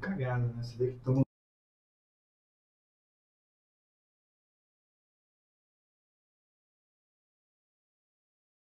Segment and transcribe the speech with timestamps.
[0.00, 0.62] cagada, né?
[0.62, 1.22] Você vê que estamos.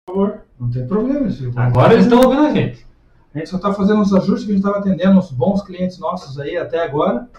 [0.07, 1.31] Por favor, não tem problema.
[1.31, 1.59] Silvio.
[1.59, 2.87] Agora eles estão ouvindo a gente.
[3.35, 5.99] A gente só está fazendo os ajustes que a gente estava atendendo os bons clientes
[5.99, 7.31] nossos aí até agora.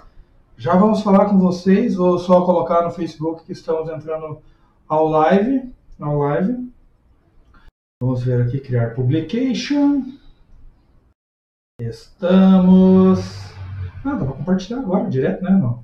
[0.57, 4.41] Já vamos falar com vocês, vou só colocar no Facebook que estamos entrando
[4.87, 5.71] ao live.
[5.99, 6.71] Ao live.
[8.01, 10.03] Vamos ver aqui, criar publication.
[11.79, 13.52] Estamos.
[14.05, 15.51] Ah, dá para compartilhar agora, direto, né?
[15.51, 15.83] Não.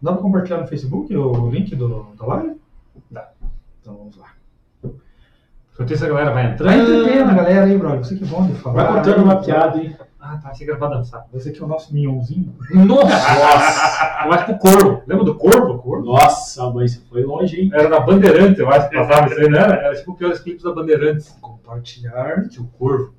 [0.00, 2.60] Dá para compartilhar no Facebook o link do, da live?
[3.10, 3.30] Dá.
[3.80, 4.28] Então vamos lá.
[5.72, 6.94] Enquanto isso a galera vai Vai entrando.
[7.04, 7.98] entretendo a galera aí, brother.
[7.98, 8.82] Você que é bom de falar.
[8.82, 9.96] Vai contando aí, uma piada, hein?
[10.20, 10.50] Ah, tá.
[10.50, 11.24] Achei que era pra dançar.
[11.32, 12.52] Você que é o nosso minhãozinho.
[12.74, 13.06] Nossa!
[14.26, 15.02] Eu acho que o Corvo.
[15.06, 15.78] Lembra do Corvo?
[15.78, 16.04] Corvo?
[16.06, 17.70] Nossa, mãe, você foi longe, hein?
[17.72, 19.58] Era da Bandeirantes, eu acho que passava isso aí, né?
[19.60, 21.28] Era tipo piores clipes da Bandeirantes.
[21.40, 23.14] Compartilhar o Corvo.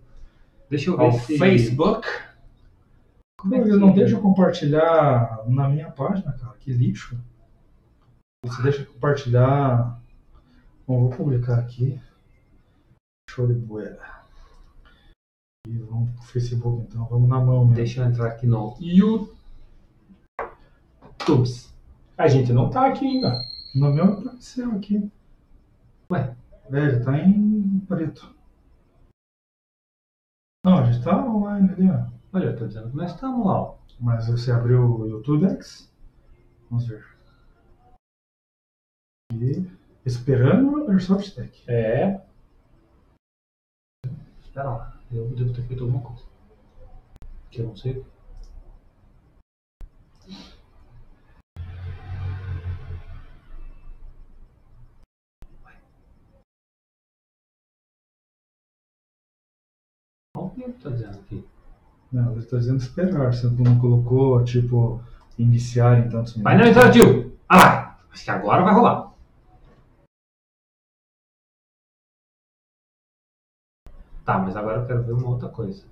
[0.69, 1.37] Deixa eu ver ao se...
[1.37, 2.05] Facebook.
[3.39, 6.57] Como é que não deixa eu compartilhar na minha página, cara.
[6.57, 7.17] Que lixo.
[8.45, 10.01] Você deixa compartilhar.
[10.85, 11.97] Bom, vou publicar aqui.
[13.29, 14.25] Show de boeira.
[15.65, 17.05] E vamos pro Facebook então.
[17.05, 17.75] Vamos na mão mesmo.
[17.75, 19.33] Deixa eu entrar aqui no YouTube.
[22.17, 23.41] A gente não tá aqui ainda.
[23.73, 25.09] No meu apareceu aqui.
[26.11, 26.35] Ué?
[26.69, 28.35] Velho, tá em preto.
[30.65, 32.18] Não, a gente tá online ali, ó.
[32.31, 33.75] Olha, eu tô dizendo que nós estamos lá.
[33.99, 35.91] Mas você abriu o YouTube X?
[36.69, 37.03] Vamos ver.
[39.33, 39.65] E
[40.05, 41.63] esperando o Airsoft Tech.
[41.67, 42.21] É.
[44.41, 45.01] Espera lá.
[45.11, 46.23] Eu devo ter feito alguma coisa.
[47.49, 48.05] Que eu não sei.
[60.35, 61.58] Olha o que eu tô dizendo aqui.
[62.11, 63.33] Não, ele está dizendo esperar.
[63.33, 65.01] Você não colocou, tipo,
[65.37, 66.77] iniciar em tantos Painel minutos.
[66.95, 67.31] interativo.
[67.47, 67.99] Ah lá.
[68.11, 69.11] Acho que agora vai rolar.
[74.25, 75.83] Tá, mas agora eu quero ver uma outra coisa.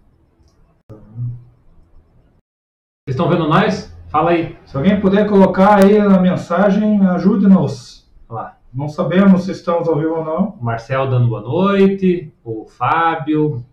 [3.07, 3.95] Vocês estão vendo nós?
[4.09, 4.57] Fala aí.
[4.65, 8.07] Se alguém puder colocar aí na mensagem, ajude-nos.
[8.29, 8.57] Lá.
[8.73, 10.49] Não sabemos se estamos ao vivo ou não.
[10.49, 12.31] O Marcel dando boa noite.
[12.43, 13.65] O Fábio.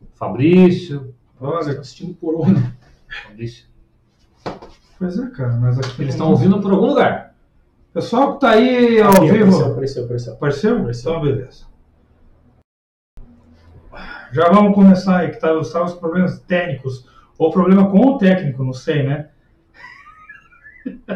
[0.00, 1.14] O Fabrício.
[1.42, 2.62] Olha, assistindo por onde?
[3.24, 3.66] Fabrício.
[4.98, 6.02] pois é, cara, mas aqui.
[6.02, 7.34] Eles estão ouvindo por algum lugar.
[7.92, 9.64] Pessoal que tá aí ao Aqui, vivo.
[9.64, 10.32] Apareceu, apareceu, apareceu.
[10.34, 10.78] Apareceu?
[10.78, 11.12] Apareceu.
[11.12, 11.66] Então, beleza.
[14.32, 17.06] Já vamos começar aí, que tá, os problemas técnicos.
[17.36, 19.28] Ou problema com o técnico, não sei, né?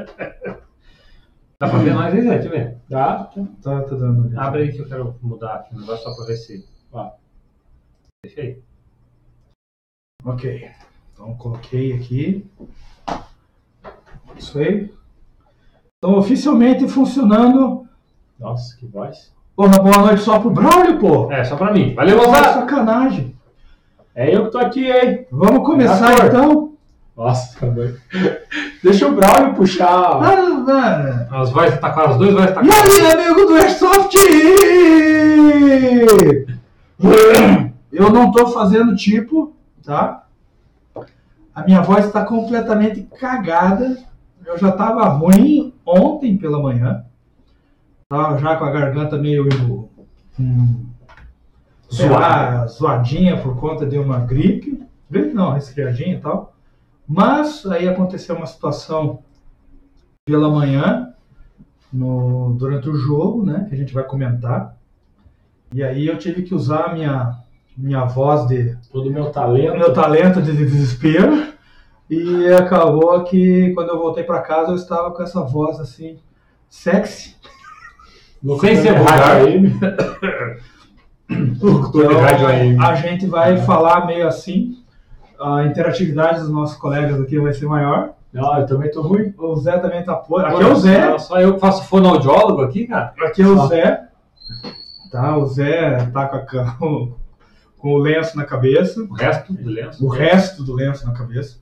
[1.58, 2.38] Dá pra ver nós aí, Zé?
[2.38, 2.76] Deixa eu ver.
[2.90, 3.30] Dá?
[3.62, 4.26] Tá, tá dando.
[4.26, 4.36] ali.
[4.36, 6.68] Abre aí que eu quero mudar aqui o negócio só pra ver se.
[6.92, 7.12] Ó.
[8.22, 8.62] Deixa aí.
[10.26, 10.68] Ok.
[11.12, 12.44] Então coloquei aqui.
[14.36, 14.92] Isso aí.
[15.96, 17.86] Então oficialmente funcionando.
[18.36, 19.32] Nossa, que voz.
[19.54, 21.30] Porra, boa noite só pro Braulio, pô.
[21.30, 21.94] É, só pra mim.
[21.94, 22.54] Valeu, moçada!
[22.54, 23.36] sacanagem.
[24.16, 25.26] É eu que tô aqui, hein?
[25.30, 26.26] Vamos começar Ator.
[26.26, 26.72] então.
[27.16, 28.00] Nossa, tá doido.
[28.82, 29.86] Deixa o Braulio puxar.
[29.88, 31.28] Ah, mano.
[31.30, 34.16] As vozes tá claras, os dois vozes tá E aí, amigo do Airsoft?
[37.92, 39.55] Eu não tô fazendo tipo,
[39.86, 40.26] tá?
[41.54, 43.96] A minha voz está completamente cagada.
[44.44, 47.04] Eu já tava ruim ontem pela manhã.
[48.08, 49.48] Tava já com a garganta meio
[50.38, 50.86] hum,
[52.10, 54.86] lá, zoadinha por conta de uma gripe.
[55.10, 56.54] Gripe não, resfriadinha e tal.
[57.08, 59.20] Mas aí aconteceu uma situação
[60.24, 61.14] pela manhã
[61.92, 63.64] no, durante o jogo, né?
[63.68, 64.76] Que a gente vai comentar.
[65.72, 67.38] E aí eu tive que usar a minha,
[67.76, 68.76] minha voz de.
[68.90, 69.76] Todo o meu talento.
[69.76, 71.54] meu talento de desespero.
[72.08, 76.18] E acabou que quando eu voltei para casa eu estava com essa voz assim,
[76.68, 77.36] sexy.
[78.60, 80.56] Sem ser Rádio vulgar.
[81.28, 84.78] Então, a gente vai falar meio assim.
[85.40, 88.12] A interatividade dos nossos colegas aqui vai ser maior.
[88.32, 89.34] Não, eu também tô ruim.
[89.36, 90.44] O Zé também tá por.
[90.44, 91.18] Aqui é o Zé.
[91.18, 93.12] Só eu que faço fonoaudiólogo aqui, cara.
[93.20, 94.04] Aqui é o Zé.
[95.10, 97.25] Tá, o Zé tá com, a
[97.86, 99.00] com o lenço na cabeça.
[99.00, 100.04] O resto do lenço.
[100.04, 101.58] o resto do lenço na cabeça.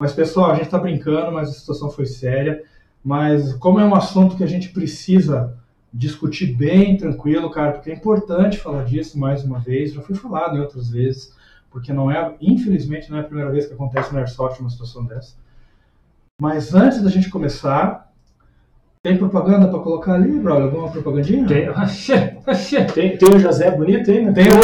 [0.00, 2.62] Mas, pessoal, a gente tá brincando, mas a situação foi séria.
[3.02, 5.58] Mas, como é um assunto que a gente precisa
[5.92, 9.92] discutir bem tranquilo, cara, porque é importante falar disso mais uma vez.
[9.92, 11.34] Já foi falado em outras vezes,
[11.72, 15.04] porque não é, infelizmente, não é a primeira vez que acontece no Airsoft uma situação
[15.04, 15.34] dessa.
[16.40, 18.03] Mas antes da gente começar,
[19.04, 20.68] Tem propaganda pra colocar ali, Braulio?
[20.68, 21.46] Alguma propagandinha?
[21.46, 22.84] Tem, Oxê, oxê.
[22.86, 24.32] Tem, tem o José bonito aí, né?
[24.32, 24.62] Tem o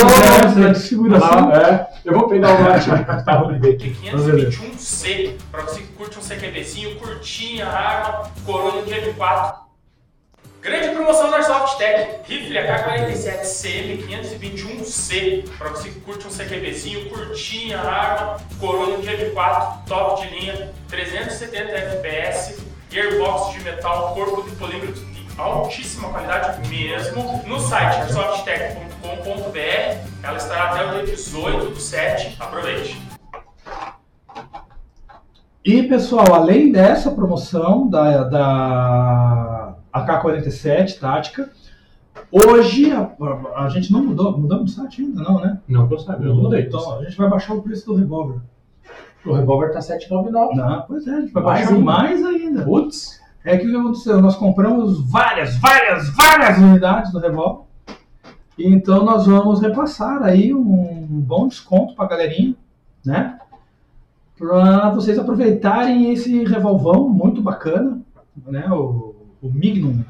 [0.49, 1.51] José de seguração.
[1.53, 1.87] Ah, é.
[2.09, 2.89] Eu vou pegar o lote.
[3.23, 3.95] Tá ruim de ver aqui.
[4.03, 9.57] 521C, pra você que curte um CQBzinho, curtinha, arma, coroa de M4.
[10.63, 17.79] Grande promoção da Airsoft Tech, rifle AK-47 CM521C, pra você que curte um CQBzinho, curtinha,
[17.79, 24.93] arma, coroa de M4, top de linha, 370 FPS, gearbox de metal, corpo de polímetro
[24.93, 32.37] de altíssima qualidade mesmo, no site airsoftech.com.br, ela estará até o dia 18 do 7,
[32.41, 33.01] aproveite!
[35.65, 41.49] E, pessoal, além dessa promoção da, da AK-47 tática,
[42.33, 45.61] hoje a, a, a gente não mudou, mudamos o site ainda não, né?
[45.69, 46.63] Não, eu sabe, eu mudei.
[46.63, 48.41] Então, a gente vai baixar o preço do revólver.
[49.25, 50.55] O revólver tá 799.
[50.57, 51.85] Não, pois é, a gente vai Mais baixar ainda.
[51.85, 52.65] mais ainda.
[52.65, 53.21] Putz.
[53.45, 54.21] É que o que aconteceu?
[54.21, 57.65] Nós compramos várias, várias, várias unidades do revólver.
[58.59, 62.55] E então nós vamos repassar aí um bom desconto pra galerinha,
[63.05, 63.39] né?
[64.39, 68.01] Pra vocês aproveitarem esse revolvão muito bacana,
[68.47, 68.67] né?
[68.71, 70.03] O, o Mignum.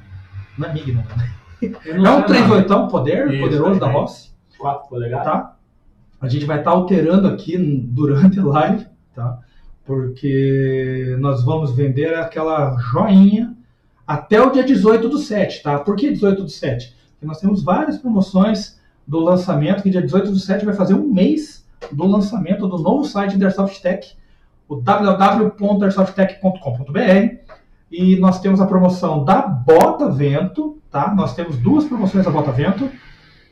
[0.58, 1.30] Não é Mignum, né?
[1.62, 2.22] É um sei nada.
[2.24, 3.78] 38 poder, Isso, poderoso é.
[3.80, 5.24] da Rossi, 4 polegadas.
[5.26, 5.56] tá?
[6.20, 8.86] A gente vai estar alterando aqui durante a live,
[9.20, 9.38] tá?
[9.84, 13.54] Porque nós vamos vender aquela joinha
[14.06, 15.78] até o dia 18 do 7, tá?
[15.78, 16.96] Por que 18 do 7?
[17.12, 21.06] Porque nós temos várias promoções do lançamento, que dia 18 do 7 vai fazer um
[21.06, 24.16] mês do lançamento do novo site da Airsoft Tech,
[24.68, 27.50] o www.airsoftech.com.br.
[27.90, 31.12] E nós temos a promoção da Bota Vento, tá?
[31.14, 32.88] Nós temos duas promoções da Bota Vento.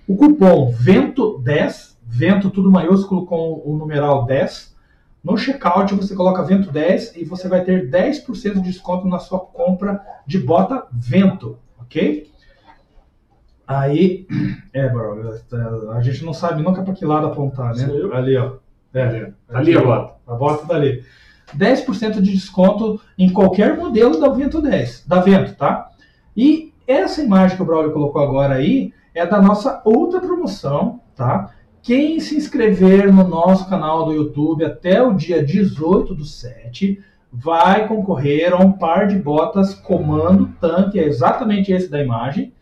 [0.07, 4.78] O cupom VENTO10, Vento tudo maiúsculo com o numeral 10.
[5.29, 9.39] No checkout você coloca Vento 10 e você vai ter 10% de desconto na sua
[9.39, 12.33] compra de bota Vento, ok?
[13.67, 14.27] Aí,
[14.73, 15.31] é, bro,
[15.93, 17.85] a gente não sabe nunca para que lado apontar, né?
[17.85, 18.15] Sou eu?
[18.15, 18.55] Ali, ó.
[18.95, 20.15] É, Ali a bota.
[20.27, 21.05] a bota dali.
[21.55, 25.91] 10% de desconto em qualquer modelo da Vento 10, da Vento, tá?
[26.35, 31.55] E essa imagem que o Braulio colocou agora aí é da nossa outra promoção, tá?
[31.83, 37.03] Quem se inscrever no nosso canal do YouTube até o dia 18 do 7
[37.33, 42.53] vai concorrer a um par de botas comando tanque, é exatamente esse da imagem,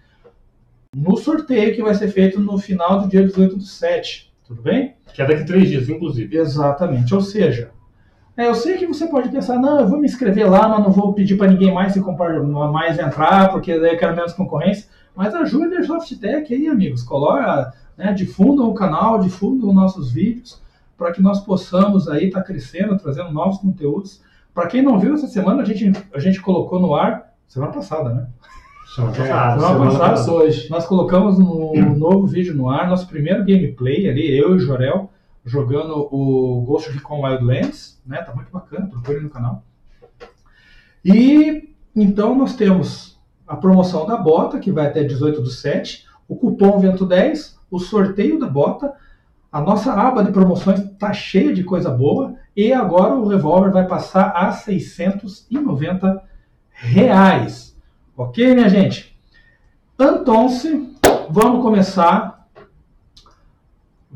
[0.95, 4.33] no sorteio que vai ser feito no final do dia 18 do 7.
[4.47, 4.95] Tudo bem?
[5.13, 6.37] Que é daqui a três dias, inclusive.
[6.37, 7.15] Exatamente.
[7.15, 7.71] Ou seja,
[8.37, 10.91] é, eu sei que você pode pensar, não, eu vou me inscrever lá, mas não
[10.91, 14.89] vou pedir para ninguém mais se compar, mais entrar, porque daí eu quero menos concorrência.
[15.15, 15.81] Mas ajude a
[16.21, 17.03] Tech aí, amigos.
[17.03, 20.61] Coloca, né, difundam o canal, difundam nossos vídeos,
[20.97, 24.21] para que nós possamos aí estar crescendo, trazendo novos conteúdos.
[24.55, 28.11] Para quem não viu essa semana, a gente, a gente colocou no ar, semana passada,
[28.15, 28.27] né?
[28.95, 29.61] Semana É, passada.
[29.61, 30.33] semana semana passada.
[30.33, 30.71] hoje.
[30.71, 35.11] Nós colocamos um novo vídeo no ar, nosso primeiro gameplay ali, eu e o Jorel,
[35.45, 38.23] jogando o Ghost Recon Wildlands, né?
[38.23, 39.63] Tá muito bacana, procure no canal.
[41.05, 46.35] E então nós temos a promoção da bota, que vai até 18 do 7, o
[46.37, 48.93] cupom Vento 10, o sorteio da bota,
[49.51, 53.87] a nossa aba de promoções tá cheia de coisa boa, e agora o revólver vai
[53.87, 56.23] passar a 690
[56.73, 57.77] reais.
[58.17, 59.17] Ok, minha gente?
[59.99, 60.95] Então, se
[61.31, 62.47] vamos começar.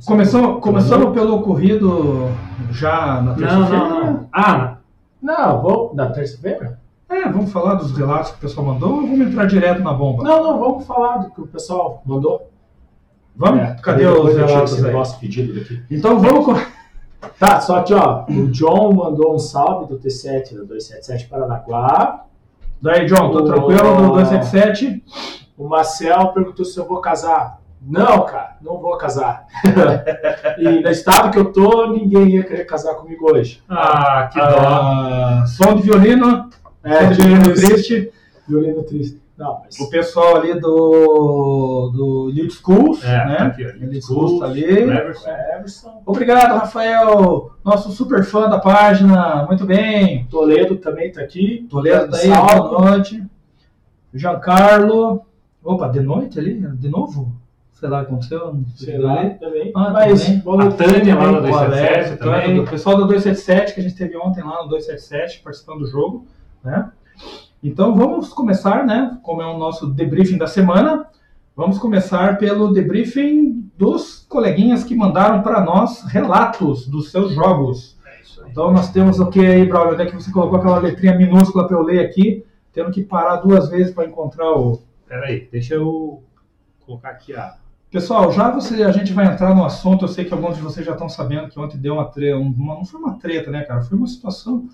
[0.07, 2.29] Começamos, começamos pelo ocorrido
[2.71, 3.89] já na Não, terça-feira.
[3.89, 4.29] não, não.
[4.33, 4.77] Ah,
[5.21, 5.95] Não, vou.
[5.95, 6.81] Na terça-feira?
[7.09, 10.23] É, vamos falar dos relatos que o pessoal mandou ou vamos entrar direto na bomba?
[10.23, 12.51] Não, não, vamos falar do que o pessoal mandou.
[13.37, 13.61] Vamos?
[13.61, 14.83] É, Cadê os relatos aí?
[14.83, 15.83] negócio pedido daqui.
[15.91, 16.61] Então vamos.
[17.39, 22.25] Tá, só que ó, o John mandou um salve do T7 do 277 Paranaguá.
[22.81, 25.05] Daí, John, tô tranquilo do 277?
[25.57, 27.61] O Marcel perguntou se eu vou casar.
[27.83, 29.47] Não, cara, não vou casar.
[30.59, 33.63] e no estado que eu tô, ninguém ia querer casar comigo hoje.
[33.69, 34.47] ah, que dó.
[34.47, 36.49] Ah, som de violino.
[36.83, 38.11] É, violino triste.
[38.49, 39.21] Violino triste.
[39.41, 39.81] Não, mas.
[39.81, 43.37] O pessoal ali do, do Elite Schools, É, né?
[43.37, 43.63] tá aqui.
[43.63, 44.63] Elite Schools tá ali.
[44.65, 45.31] Everson.
[45.57, 46.03] Everson.
[46.05, 49.47] Obrigado, Rafael, nosso super fã da página.
[49.47, 50.27] Muito bem.
[50.27, 51.67] Toledo também tá aqui.
[51.71, 52.69] Toledo tá aí, Salve.
[52.69, 53.25] boa noite.
[54.13, 55.23] Giancarlo.
[55.65, 56.61] Opa, de noite ali?
[56.77, 57.33] De novo?
[57.73, 58.53] Sei lá o que aconteceu.
[58.53, 59.35] não Sei sei lá ali.
[59.39, 59.73] também.
[59.75, 60.41] Ah, mas também.
[60.41, 62.61] boa noite A Tânia lá no O Alex, 277 o Tânia, também.
[62.61, 66.27] O pessoal do 277 que a gente teve ontem lá no 277 participando do jogo,
[66.63, 66.91] né?
[67.63, 69.19] Então vamos começar, né?
[69.23, 71.07] Como é o nosso debriefing da semana,
[71.55, 77.99] vamos começar pelo debriefing dos coleguinhas que mandaram para nós relatos dos seus jogos.
[78.07, 78.51] É.
[78.51, 79.95] Então nós temos o que aí, Braulio?
[79.95, 82.45] Onde é que você colocou aquela letrinha minúscula para eu ler aqui?
[82.73, 84.83] tendo que parar duas vezes para encontrar o.
[85.07, 86.23] Pera aí, deixa eu
[86.81, 87.57] colocar aqui a.
[87.91, 90.05] Pessoal, já você, a gente vai entrar no assunto.
[90.05, 92.75] Eu sei que alguns de vocês já estão sabendo que ontem deu uma treta, uma,
[92.77, 93.83] não foi uma treta, né, cara?
[93.83, 94.69] Foi uma situação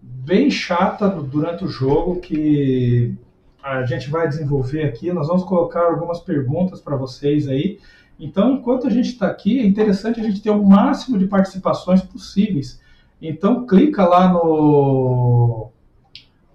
[0.00, 3.14] bem chata durante o jogo que
[3.62, 5.12] a gente vai desenvolver aqui.
[5.12, 7.78] Nós vamos colocar algumas perguntas para vocês aí.
[8.18, 12.02] Então, enquanto a gente está aqui, é interessante a gente ter o máximo de participações
[12.02, 12.80] possíveis.
[13.20, 15.70] Então, clica lá no,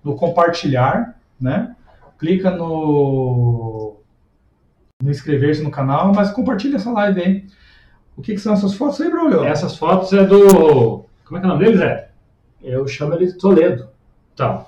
[0.03, 1.75] no compartilhar, né?
[2.17, 3.97] Clica no,
[5.01, 7.45] no inscrever-se no canal, mas compartilha essa live aí.
[8.15, 9.43] O que, que são essas fotos aí, Braulio?
[9.43, 11.05] Essas fotos é do.
[11.25, 12.09] Como é que é o nome dele, Zé?
[12.65, 13.87] Eu chamo ele de Toledo.
[14.33, 14.65] Então,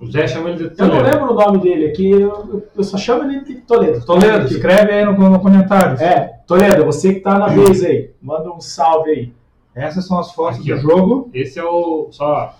[0.00, 1.04] o Zé chama ele de Eu não Toledo.
[1.18, 4.04] lembro o nome dele aqui, eu, eu só chamo ele de Toledo.
[4.04, 6.02] Toledo, escreve aí no, no comentário.
[6.02, 9.32] É, Toledo, você que tá na vez aí, manda um salve aí.
[9.74, 10.78] Essas são as fotos Aqui, do ó.
[10.78, 11.30] jogo.
[11.34, 12.08] Esse é o.
[12.10, 12.54] Só.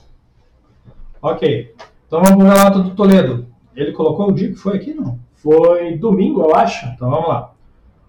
[1.23, 1.75] Ok.
[2.07, 3.47] Então vamos pro relato do Toledo.
[3.75, 5.19] Ele colocou o dia que foi aqui, não?
[5.37, 6.87] Foi domingo, eu acho.
[6.87, 7.53] Então vamos lá.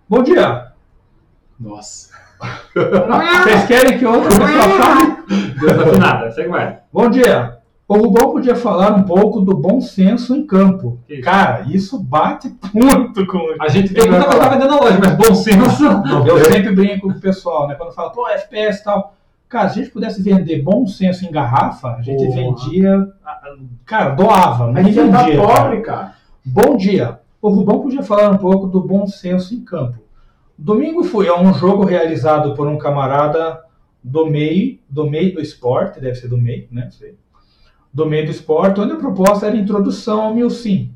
[0.10, 0.72] Bom dia.
[1.60, 2.15] Nossa.
[3.44, 5.16] Vocês querem que outra pessoa fale?
[5.60, 6.76] Desafinada, segue mais.
[6.92, 7.56] Bom dia.
[7.88, 11.00] O Rubão podia falar um pouco do bom senso em campo.
[11.08, 11.24] Que isso?
[11.24, 14.50] Cara, isso bate muito com A gente vai muita coisa falar.
[14.56, 15.84] vendendo na loja, mas bom senso.
[15.84, 17.76] não Eu sempre brinco com o pessoal, né?
[17.76, 19.14] Quando fala, pô, FPS e tal.
[19.48, 22.36] Cara, se a gente pudesse vender bom senso em garrafa, a gente Porra.
[22.36, 23.08] vendia.
[23.86, 25.42] Cara, doava, A mas gente tá vendia.
[25.42, 25.48] cara.
[25.64, 26.14] pobre, cara.
[26.44, 27.20] Bom dia.
[27.40, 30.00] O Rubão podia falar um pouco do bom senso em campo.
[30.58, 33.62] Domingo fui a um jogo realizado por um camarada
[34.02, 36.90] do MEI, do MEI do esporte, deve ser do MEI, né?
[36.92, 37.18] Sei.
[37.94, 40.94] Do MEI do esporte, onde a proposta era a introdução ao Milsim.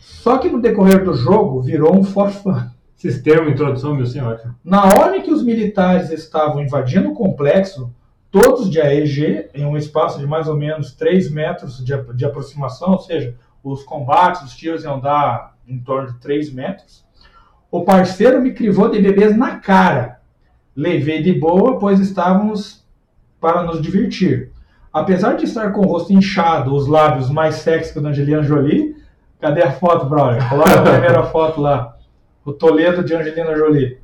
[0.00, 2.70] Só que no decorrer do jogo virou um forfã.
[3.22, 4.54] Termos, introdução, meu senhor, ótimo.
[4.64, 7.94] Na hora em que os militares estavam invadindo o complexo,
[8.30, 12.92] todos de AEG, em um espaço de mais ou menos 3 metros de, de aproximação,
[12.92, 17.06] ou seja, os combates, os tiros iam dar em torno de 3 metros,
[17.70, 20.20] o parceiro me crivou de bebês na cara.
[20.74, 22.84] Levei de boa, pois estávamos
[23.40, 24.50] para nos divertir.
[24.92, 28.42] Apesar de estar com o rosto inchado, os lábios mais sexy que o da Angelina
[28.42, 28.96] Jolie,
[29.40, 30.48] cadê a foto, brother?
[30.48, 31.96] Coloca a primeira foto lá.
[32.44, 33.98] O Toledo de Angelina Jolie.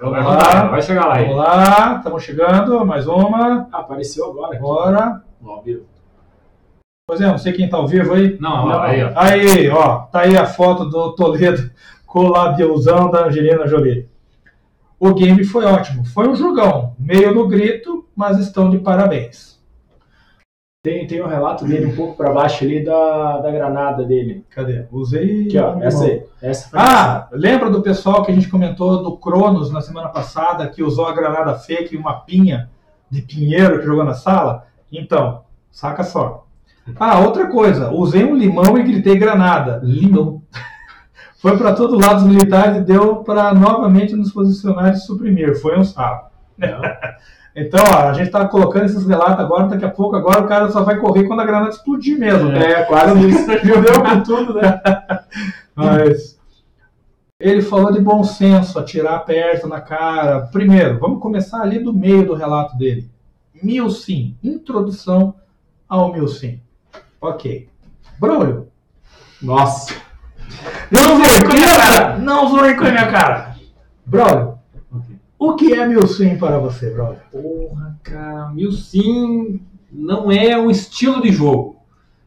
[0.00, 1.24] Vai, rodar, vai chegar lá aí.
[1.24, 3.68] Vamos lá, estamos chegando, mais uma.
[3.72, 4.58] Ah, apareceu agora.
[4.58, 5.22] Bora.
[5.44, 5.84] Ó, viu?
[7.06, 8.36] Pois é, não sei quem tá ao vivo aí.
[8.40, 9.12] Não, ó, aí, ó.
[9.14, 11.70] Aí, ó, tá aí a foto do Toledo
[12.18, 14.08] o labiosão da Angelina Jolie.
[14.98, 19.60] O game foi ótimo, foi um jogão, meio no grito, mas estão de parabéns.
[20.82, 24.46] Tem, tem um relato dele um pouco pra baixo ali da, da granada dele.
[24.48, 24.86] Cadê?
[24.90, 25.46] Usei.
[25.46, 26.22] Aqui, ó, essa aí.
[26.40, 30.82] Essa Ah, lembra do pessoal que a gente comentou do Cronos na semana passada, que
[30.82, 32.70] usou a granada fake e uma pinha
[33.10, 34.66] de pinheiro que jogou na sala?
[34.90, 36.46] Então, saca só.
[36.98, 39.80] Ah, outra coisa, usei um limão e gritei granada.
[39.82, 40.40] Limão.
[41.36, 45.60] Foi para todo lado dos militares e deu para novamente nos posicionar e suprimir.
[45.60, 45.82] Foi um.
[45.82, 46.80] Não.
[47.58, 50.70] Então, ó, a gente tá colocando esses relatos agora, daqui a pouco agora o cara
[50.70, 52.72] só vai correr quando a granada explodir mesmo, né?
[52.72, 53.50] É, quase isso.
[53.64, 54.78] Judeu com tudo, né?
[55.74, 56.38] Mas
[57.40, 60.42] ele falou de bom senso, atirar perto na cara.
[60.52, 63.10] Primeiro, vamos começar ali do meio do relato dele.
[63.62, 65.34] Milsim, introdução
[65.88, 66.60] ao Milsim.
[67.18, 67.70] Ok.
[68.18, 68.68] Braulio,
[69.40, 69.94] Nossa.
[70.90, 72.18] Não zoe com a minha cara!
[72.18, 73.56] Não zoe com a minha cara!
[74.04, 74.58] Braulio,
[75.38, 77.20] o que é Milsim para você, Braulio?
[77.30, 79.60] Porra, cara, Milsim
[79.92, 81.76] não é um estilo de jogo.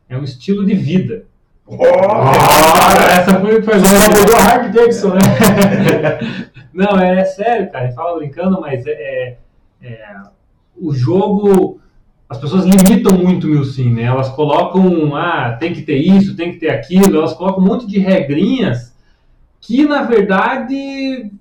[0.07, 1.25] É um estilo de vida.
[1.67, 1.83] Oh!
[3.11, 5.19] essa foi, foi Só mudou a Hard Davidson, né?
[6.73, 7.85] Não, é sério, cara.
[7.85, 9.37] Ele fala brincando, mas é, é-
[9.83, 10.15] é-
[10.75, 11.79] o jogo.
[12.29, 14.03] As pessoas limitam muito o Milsim, né?
[14.03, 17.17] Elas colocam, ah, tem que ter isso, tem que ter aquilo.
[17.17, 18.95] Elas colocam um monte de regrinhas
[19.59, 21.31] que, na verdade,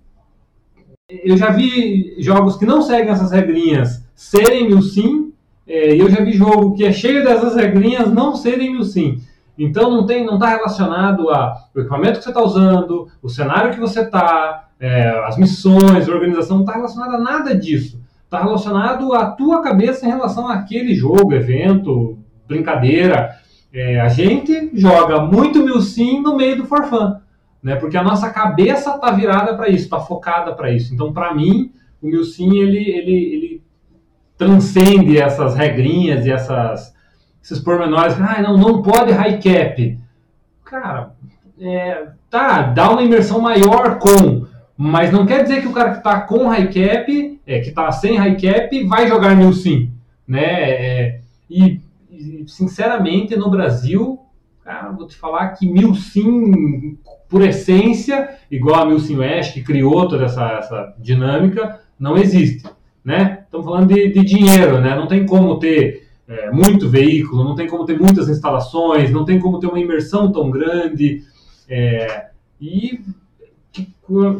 [1.10, 5.32] eu já vi jogos que não seguem essas regrinhas serem Milsim,
[5.66, 9.20] é, e eu já vi jogo que é cheio dessas regrinhas não serem Milsim.
[9.58, 13.72] Então não tem, não está relacionado a o equipamento que você está usando, o cenário
[13.72, 14.68] que você está,
[15.26, 18.00] as missões, a organização, não está relacionado a nada disso.
[18.28, 23.30] Está relacionado à tua cabeça em relação àquele jogo, evento, brincadeira.
[23.72, 27.22] É, a gente joga muito Milsim no meio do forfã,
[27.62, 27.76] né?
[27.76, 30.92] Porque a nossa cabeça está virada para isso, está focada para isso.
[30.92, 33.62] Então, para mim, o Milsim ele, ele, ele
[34.36, 36.94] transcende essas regrinhas e essas
[37.42, 38.14] esses pormenores.
[38.20, 39.98] Ah, não, não pode high cap.
[40.66, 41.12] Cara,
[41.58, 44.46] é, tá, dá uma imersão maior com,
[44.78, 47.92] mas não quer dizer que o cara que tá com high cap, é, que tá
[47.92, 49.90] sem high cap, vai jogar Milsim,
[50.26, 50.70] né?
[50.70, 51.20] É,
[51.50, 51.80] e,
[52.46, 54.20] sinceramente, no Brasil,
[54.68, 60.26] Cara, vou te falar que Milsim, por essência, igual a Milsim West, que criou toda
[60.26, 62.68] essa, essa dinâmica, não existe.
[63.02, 63.44] Né?
[63.46, 64.94] Estamos falando de, de dinheiro, né?
[64.94, 69.40] não tem como ter é, muito veículo, não tem como ter muitas instalações, não tem
[69.40, 71.22] como ter uma imersão tão grande.
[71.66, 72.26] É,
[72.60, 73.00] e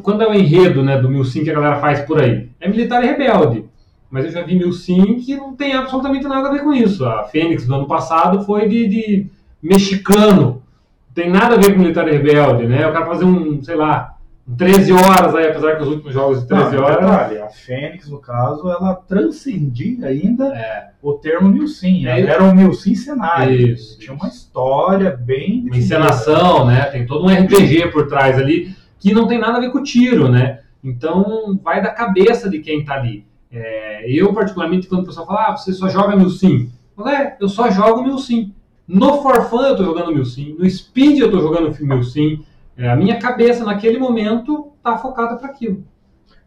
[0.03, 2.49] quando é o enredo né, do Milsim que a galera faz por aí?
[2.61, 3.65] É militar e rebelde.
[4.11, 7.05] Mas eu já vi Milsim que não tem absolutamente nada a ver com isso.
[7.05, 9.27] A Fênix do ano passado foi de, de
[9.63, 10.63] mexicano.
[11.09, 12.85] Não tem nada a ver com militar e rebelde, né?
[12.85, 14.15] Eu quero fazer um, sei lá,
[14.57, 17.01] 13 horas aí, apesar que os últimos jogos de 13 Não, horas.
[17.01, 22.07] detalhe, a Fênix, no caso, ela transcendia ainda É, o termo Milsim.
[22.07, 22.21] É.
[22.21, 23.53] Era um Milsim cenário.
[23.55, 24.23] Isso, Tinha isso.
[24.25, 26.83] uma história bem uma encenação, né?
[26.85, 29.83] Tem todo um RPG por trás ali que não tem nada a ver com o
[29.83, 30.61] tiro, né?
[30.83, 33.25] Então vai da cabeça de quem tá ali.
[33.51, 36.71] É, eu, particularmente, quando o pessoal fala, ah, você só joga Milsim.
[36.97, 38.53] Eu falo, é, eu só jogo Milsim.
[38.87, 42.45] No For Fun eu tô jogando Milsim, no Speed eu tô jogando Milsim.
[42.77, 45.85] É, a minha cabeça naquele momento tá focada para aquilo.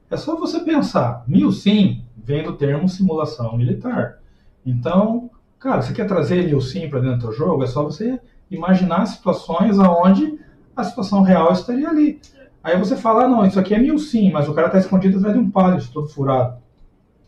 [0.10, 1.24] É só você pensar.
[1.28, 4.20] Milsim vem do termo simulação militar.
[4.66, 5.30] Então,
[5.60, 7.64] cara, você quer trazer Milsim para dentro do jogo?
[7.64, 10.40] É só você imaginar situações onde
[10.76, 12.20] a situação real estaria ali.
[12.64, 15.34] Aí você fala, ah, não, isso aqui é Milsim, mas o cara está escondido atrás
[15.36, 16.58] de um pallet todo furado.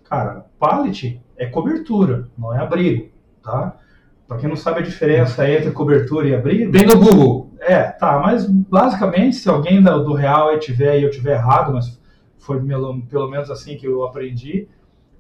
[0.04, 3.10] Cara, pallet é cobertura, não é abrigo,
[3.42, 3.76] tá?
[4.28, 7.52] Para quem não sabe a diferença entre cobertura e abrigo, Tem no Google.
[7.60, 12.00] é, tá, mas basicamente, se alguém do real aí tiver e eu tiver errado, mas
[12.38, 12.62] foi
[13.10, 14.68] pelo menos assim que eu aprendi,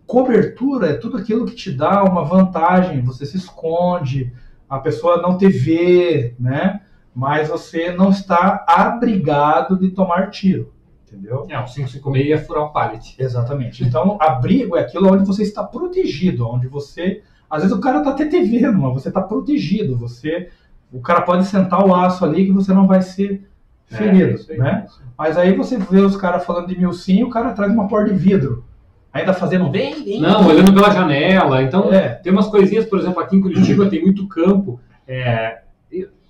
[0.05, 4.31] cobertura é tudo aquilo que te dá uma vantagem, você se esconde,
[4.69, 6.81] a pessoa não te vê, né?
[7.15, 10.73] Mas você não está abrigado de tomar tiro,
[11.07, 11.45] entendeu?
[11.49, 13.15] É, o 556 ia furar o pallet.
[13.19, 13.83] Exatamente.
[13.83, 17.21] Então, abrigo é aquilo onde você está protegido, onde você.
[17.49, 19.95] Às vezes o cara está até te vendo, mas você está protegido.
[19.97, 20.49] Você,
[20.91, 23.47] o cara pode sentar o aço ali que você não vai ser
[23.91, 24.57] É, ferido, aí.
[24.57, 24.87] né?
[25.15, 28.11] Mas aí você vê os caras falando de milsim e o cara traz uma porta
[28.11, 28.65] de vidro,
[29.13, 30.19] ainda fazendo vem, vem.
[30.19, 31.61] Não, olhando pela janela.
[31.61, 32.09] Então, É.
[32.15, 34.79] tem umas coisinhas, por exemplo, aqui em Curitiba tem muito campo.
[35.07, 35.61] É,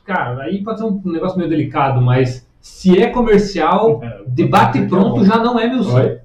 [0.05, 5.23] cara, aí pode ser um negócio meio delicado, mas se é comercial, de bate pronto
[5.25, 6.17] já não é Milsim.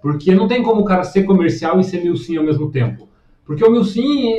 [0.00, 3.08] Porque não tem como o cara ser comercial e ser Milsim ao mesmo tempo.
[3.44, 4.34] Porque o Milsim,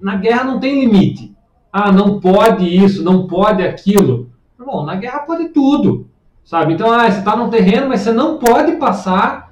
[0.00, 1.34] na guerra não tem limite.
[1.72, 4.30] Ah, não pode isso, não pode aquilo.
[4.58, 6.06] Bom, na guerra pode tudo.
[6.44, 6.74] Sabe?
[6.74, 9.51] Então, ah, você tá num terreno, mas você não pode passar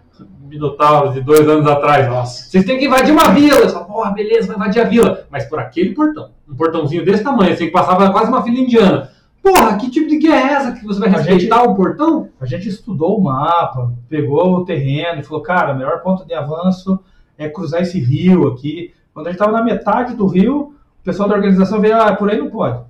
[0.50, 2.08] Minotauros de dois anos atrás.
[2.08, 2.50] Nossa.
[2.50, 3.60] Vocês têm que invadir uma vila.
[3.60, 5.26] Você fala, porra, beleza, vai invadir a vila.
[5.30, 6.30] Mas por aquele portão.
[6.48, 9.10] Um portãozinho desse tamanho, assim, que passava quase uma fila indiana.
[9.40, 12.28] Porra, que tipo de guerra é essa que você vai respeitar o portão?
[12.40, 16.34] A gente estudou o mapa, pegou o terreno e falou, cara, o melhor ponto de
[16.34, 16.98] avanço
[17.38, 18.92] é cruzar esse rio aqui.
[19.14, 22.28] Quando a gente estava na metade do rio, o pessoal da organização veio, ah, por
[22.28, 22.80] aí não pode.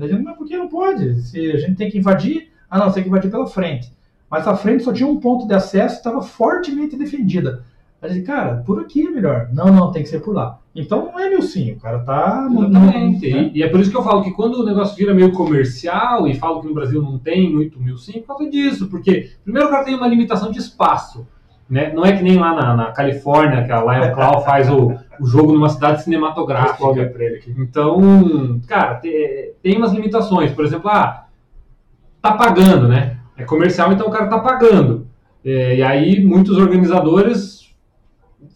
[0.00, 1.20] A gente, mas por que não pode?
[1.22, 3.92] Se a gente tem que invadir, ah não, você tem que invadir pela frente.
[4.30, 7.64] Mas a frente só tinha um ponto de acesso e estava fortemente defendida.
[8.00, 9.48] A gente, cara, por aqui é melhor.
[9.52, 10.58] Não, não, tem que ser por lá.
[10.74, 12.48] Então não é meu sim, o cara tá...
[12.50, 13.30] Exatamente.
[13.30, 13.50] né?
[13.52, 16.26] E, e é por isso que eu falo que quando o negócio vira meio comercial
[16.26, 18.88] e falo que no Brasil não tem muito mil sim, por causa disso.
[18.88, 21.26] Porque, primeiro, o cara tem uma limitação de espaço.
[21.68, 21.92] Né?
[21.92, 25.26] Não é que nem lá na, na Califórnia, que a Lion Claw faz o, o
[25.26, 26.78] jogo numa cidade cinematográfica.
[27.58, 30.52] Então, cara, te- tem umas limitações.
[30.52, 31.26] Por exemplo, ah,
[32.22, 33.18] tá pagando, né?
[33.42, 35.06] É comercial, então o cara tá pagando.
[35.44, 37.74] É, e aí muitos organizadores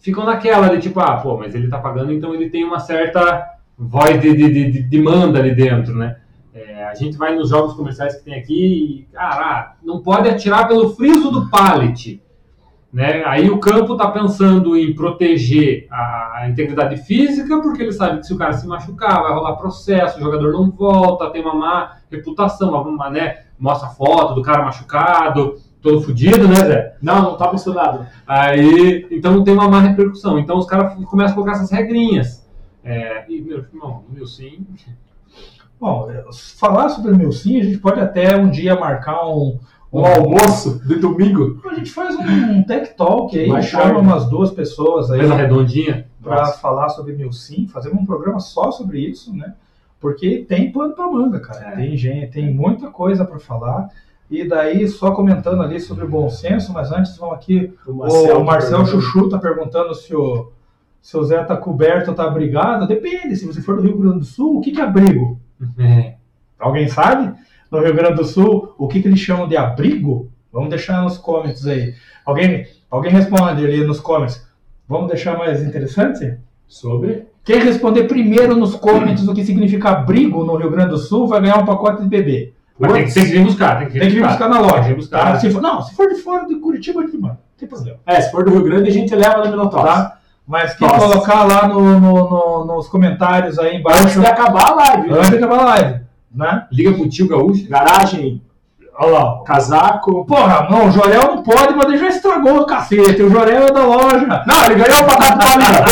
[0.01, 3.43] ficam naquela de tipo, ah, pô, mas ele tá pagando, então ele tem uma certa
[3.77, 6.17] voz de, de, de- de demanda ali dentro, né?
[6.53, 10.29] É, a gente vai nos jogos comerciais que tem aqui e, cara, ah, não pode
[10.29, 12.21] atirar pelo friso do pallet.
[12.95, 13.25] Né?
[13.25, 18.33] Aí o campo está pensando em proteger a, integridade física, porque ele sabe que se
[18.33, 22.69] o cara se machucar, vai rolar processo, o jogador não volta, tem uma má reputação,
[22.71, 23.39] uma, né?
[23.59, 26.95] mostra foto do cara machucado, todo fudido, né, Zé?
[27.01, 28.07] Não, não tá funcionando.
[28.25, 30.39] Aí, então tem uma má repercussão.
[30.39, 32.47] Então os caras começam a colocar essas regrinhas.
[32.81, 34.65] É, e, meu irmão, meu sim.
[35.77, 36.23] Bom, é,
[36.57, 39.59] falar sobre o meu sim, a gente pode até um dia marcar um,
[39.95, 41.61] Um almoço de domingo.
[41.69, 43.99] A gente faz um tech talk aí, Mais chama tarde.
[44.01, 46.07] umas duas pessoas aí Mesa redondinha.
[46.21, 49.53] para falar sobre Milsim, fazer um programa só sobre isso, né?
[49.99, 51.69] Porque tem pano para manga, cara.
[51.69, 51.75] É.
[51.77, 53.89] Tem gente, tem muita coisa para falar.
[54.29, 57.73] E daí, só comentando ali sobre o bom senso, mas antes vamos aqui.
[57.87, 58.85] O Marcel, perguntou.
[58.85, 60.51] Chuchu tá perguntando se o,
[61.01, 62.87] se o Zé tá coberto ou tá abrigado.
[62.87, 65.39] Depende, se você for do Rio Grande do Sul, o que, que é abrigo?
[65.79, 66.15] É.
[66.59, 67.33] Alguém sabe?
[67.75, 70.29] No Rio Grande do Sul, o que, que eles chamam de abrigo?
[70.51, 71.93] Vamos deixar nos comments aí.
[72.25, 74.45] Alguém, alguém responde ali nos comments.
[74.87, 76.37] Vamos deixar mais interessante?
[76.67, 77.27] Sobre?
[77.43, 81.41] Quem responder primeiro nos comments o que significa abrigo no Rio Grande do Sul vai
[81.41, 82.53] ganhar um pacote de bebê.
[82.79, 84.57] Mas tem que, tem que vir buscar, tem que vir Tem que vir buscar na
[84.57, 84.87] Tem que loja.
[84.89, 85.31] vir buscar.
[85.33, 85.39] tá?
[85.39, 87.33] Se for, não, se for de fora de Curitiba, a gente manda.
[87.35, 87.99] Não tem problema.
[88.05, 89.87] É, se for do Rio Grande, a gente leva no Minotauro.
[89.87, 90.17] Tá?
[90.47, 90.99] Mas quem Nossa.
[91.07, 95.11] colocar lá no- no- no- nos comentários aí Antes embaixo, de acabar a live.
[95.13, 95.99] antes de acabar a live.
[96.35, 96.65] Né?
[96.71, 97.67] Liga pro tio gaúcho.
[97.69, 98.41] Garagem,
[98.97, 99.43] Olha lá.
[99.45, 100.25] casaco.
[100.25, 103.21] Porra, não, o Jorel não pode, mas ele já estragou o cacete.
[103.23, 104.43] O Jorel é da loja.
[104.45, 105.85] Não, ele ganhou o pacote Paulinho.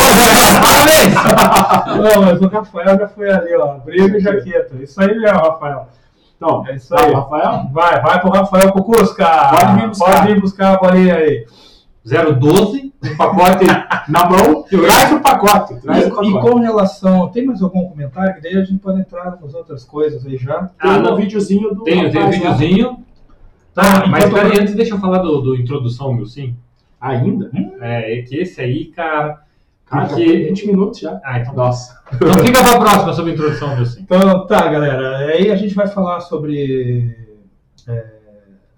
[0.63, 2.13] Parabéns!
[2.15, 3.75] Não, mas o Rafael já foi ali, ó.
[3.79, 4.75] Briga e jaqueta.
[4.82, 5.88] Isso aí mesmo, Rafael.
[6.38, 7.12] Então, É isso aí.
[7.12, 7.62] tá, Rafael.
[7.71, 9.25] Vai, vai pro Rafael Cucusca.
[9.49, 10.06] Pode vir buscar.
[10.13, 11.45] Pode vir buscar a bolinha aí.
[12.06, 13.66] 012, um pacote.
[14.10, 15.82] Na mão, traz o pacote.
[15.82, 16.52] Traz o E, e pacote.
[16.54, 17.28] com relação.
[17.30, 18.36] Tem mais algum comentário?
[18.36, 20.63] Que daí a gente pode entrar nas outras coisas aí já.
[20.82, 21.16] Tem Ah, um não.
[21.16, 22.52] videozinho do Tem, tem um rapaz lá.
[22.54, 23.04] videozinho.
[23.74, 26.56] Tá, Mas enquanto- peraí, antes deixa eu falar do, do introdução, meu sim.
[27.02, 27.50] Ainda?
[27.82, 29.42] É, é que esse aí, cara.
[29.86, 31.20] Cara, Porque- foi 20 minutos já.
[31.24, 31.54] Ah, então.
[31.54, 32.00] Nossa.
[32.13, 34.02] Então fica pra próxima sobre a introdução, meu sim.
[34.02, 35.18] Então, tá, galera.
[35.28, 37.16] Aí a gente vai falar sobre
[37.88, 38.06] é,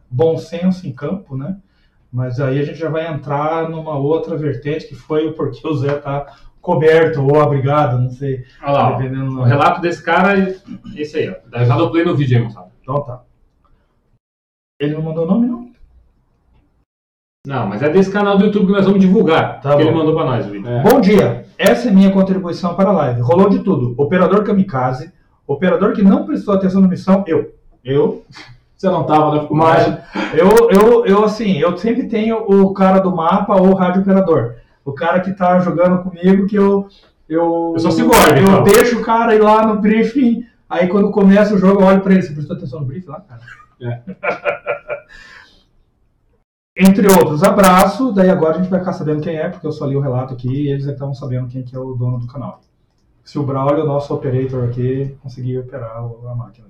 [0.10, 1.58] bom senso em campo, né?
[2.16, 5.74] Mas aí a gente já vai entrar numa outra vertente que foi o porquê o
[5.74, 8.46] Zé tá coberto ou abrigado, não sei.
[8.64, 8.92] Olha lá.
[8.94, 10.56] Dependendo o relato desse cara,
[10.96, 11.66] esse aí, ó.
[11.66, 12.72] Já dou play no vídeo aí, moçada.
[12.82, 13.22] Então tá.
[14.80, 15.72] Ele não mandou nome, não?
[17.46, 19.60] Não, mas é desse canal do YouTube que nós vamos divulgar.
[19.60, 19.90] Tá que bom.
[19.90, 20.70] ele mandou pra nós o vídeo.
[20.70, 20.84] É.
[20.84, 21.46] Bom dia.
[21.58, 23.20] Essa é minha contribuição para a live.
[23.20, 23.94] Rolou de tudo.
[23.98, 25.12] Operador kamikaze,
[25.46, 27.54] operador que não prestou atenção na missão, eu.
[27.84, 28.26] Eu
[28.78, 29.88] Você não tava na Mas
[30.34, 34.56] eu, eu, eu, assim, eu sempre tenho o cara do mapa ou o rádio operador.
[34.84, 36.88] O cara que tá jogando comigo que eu.
[37.28, 38.64] Eu, Eu cyborg, Eu então.
[38.64, 42.14] deixo o cara ir lá no briefing, aí quando começa o jogo eu olho pra
[42.14, 42.22] ele.
[42.22, 43.42] Você prestou atenção no briefing lá, cara?
[43.82, 44.02] É.
[46.78, 48.12] Entre outros, abraço.
[48.12, 50.34] Daí agora a gente vai ficar sabendo quem é, porque eu só li o relato
[50.34, 52.60] aqui e eles estavam sabendo quem que é o dono do canal.
[53.24, 56.68] Se o Braulio, o nosso operator aqui, conseguir operar a máquina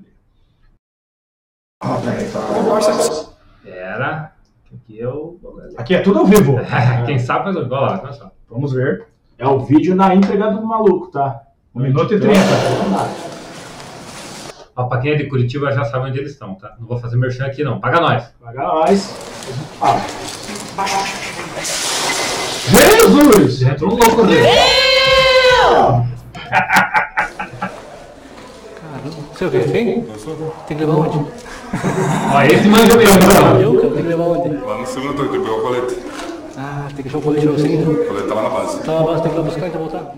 [2.88, 3.26] ali.
[3.66, 4.32] Era.
[4.74, 5.40] Aqui é o.
[5.78, 6.58] Aqui é tudo ao vivo.
[7.06, 7.60] Quem sabe faz o.
[7.60, 8.32] Olha lá, olha só.
[8.50, 9.08] Vamos ver.
[9.38, 11.42] É o vídeo na íntegra do maluco, tá?
[11.74, 12.40] Um minuto e trinta.
[14.78, 16.76] Ó, pra quem é de Curitiba já sabe onde eles estão, tá?
[16.80, 17.80] Não vou fazer merchan aqui não.
[17.80, 18.34] Paga nós.
[18.42, 19.16] Paga nós.
[19.82, 20.02] Ah,
[22.70, 23.60] Jesus!
[23.60, 24.48] Já entrou um louco dele.
[29.34, 29.60] Você é o quê?
[29.60, 30.02] Tem?
[30.68, 31.32] Tem que levar onde?
[32.34, 33.62] Ó, esse manja mesmo, então.
[33.62, 33.94] Eu, cara?
[33.94, 34.58] Tem que levar onde?
[34.66, 35.98] Lá no segundo turno, tem que pegar o colete.
[36.58, 37.92] Ah, tem que deixar o colete pra você então.
[37.94, 38.80] O colete tá lá na base.
[38.80, 40.14] Tá, mas tem que ir lá buscar e então voltar.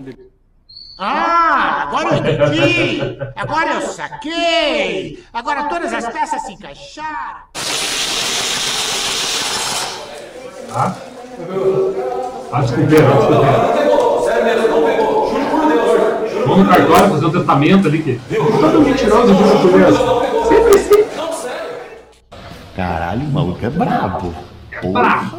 [1.00, 3.18] Ah, agora eu entendi!
[3.36, 5.22] Agora eu saquei!
[5.32, 7.38] Agora todas as peças se encaixaram!
[10.74, 10.96] Ah,
[12.62, 13.68] desculpeira, desculpeira.
[16.46, 18.20] Vamos no cartório fazer um testamento ali que.
[18.34, 19.98] todo mentiroso, juro por Deus.
[22.78, 24.32] Caralho, o maluco é brabo.
[24.80, 25.32] Porra.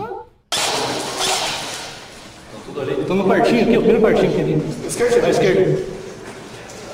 [2.75, 4.41] Eu tô no quartinho aqui, o primeiro quartinho aqui.
[4.41, 4.86] ali.
[4.86, 5.82] Esquerda, À esquerda.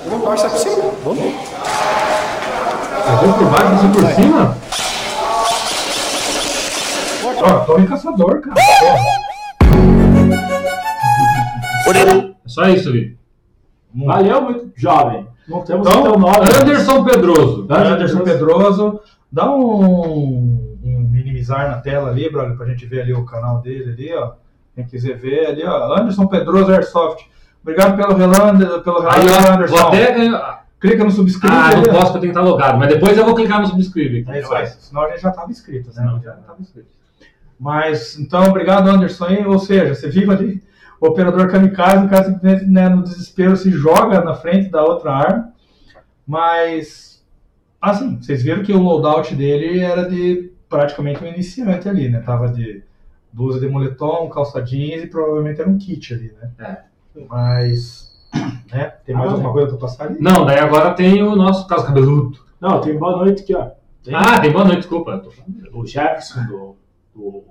[0.08, 0.76] Vamos passar por cima.
[1.04, 1.34] Vamos?
[3.22, 4.58] Vamos por baixo, você por cima?
[7.42, 8.62] Ó, tô em caçador, cara.
[11.90, 13.18] É só isso, Vitor.
[13.96, 15.28] Valeu muito, jovem.
[15.48, 16.38] Não temos Então, o teu nome.
[16.62, 17.68] Anderson Pedroso.
[17.68, 19.00] Anderson Pedroso.
[19.36, 23.92] Dá um, um minimizar na tela ali, brother, pra gente ver ali o canal dele
[23.92, 24.32] ali, ó.
[24.74, 25.94] Quem quiser ver ali, ó.
[25.94, 27.26] Anderson Pedroso Airsoft.
[27.62, 29.76] Obrigado pelo relato, pelo relato Anderson.
[29.76, 30.64] vou até.
[30.80, 31.54] Clica no subscribe.
[31.54, 31.94] Ah, não ali, ó.
[31.94, 32.80] posso porque eu tenho que estar logado.
[32.80, 34.26] Mas depois eu vou clicar no subscribe.
[34.30, 35.94] É isso aí, senão a gente já estava inscrito, né?
[35.96, 36.88] Senão já estava inscrito.
[37.60, 39.28] Mas, então, obrigado, Anderson.
[39.48, 40.64] Ou seja, você viu ali
[41.02, 45.12] o operador kamikaze, o cara simplesmente né, no desespero se joga na frente da outra
[45.12, 45.50] arma.
[46.26, 47.15] Mas,
[47.92, 52.20] assim, vocês viram que o loadout dele era de praticamente um iniciante ali, né?
[52.22, 52.84] Tava de
[53.32, 56.84] blusa de moletom, calça jeans e provavelmente era um kit ali, né?
[57.30, 58.12] Mas,
[58.72, 58.94] né?
[59.06, 60.18] Tem mais Ah, alguma coisa para passar ali?
[60.20, 62.40] Não, daí agora tem o nosso caso cabeludo.
[62.60, 63.70] Não, tem boa noite aqui, ó.
[64.04, 65.18] Tem Ah, tem boa noite, desculpa.
[65.20, 65.56] Tô falando.
[65.74, 66.76] o Jefferson do.
[67.14, 67.44] Do.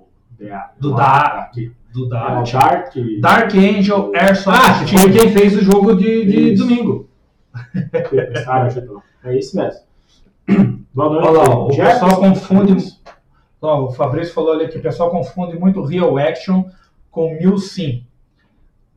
[0.81, 1.73] Do da- Aqui.
[1.93, 2.53] Do É, o Dark.
[2.53, 2.95] Dark.
[3.21, 7.09] Dark Angel Airsoft Ah, que foi quem fez o jogo de, de domingo.
[9.25, 9.81] É isso mesmo.
[10.47, 11.29] Boa noite.
[11.29, 12.07] Olha lá, o Jefferson.
[12.07, 12.85] pessoal confunde.
[13.63, 16.65] Ó, o Fabrício falou ali que o pessoal confunde muito Real Action
[17.11, 18.05] com Mil Sim.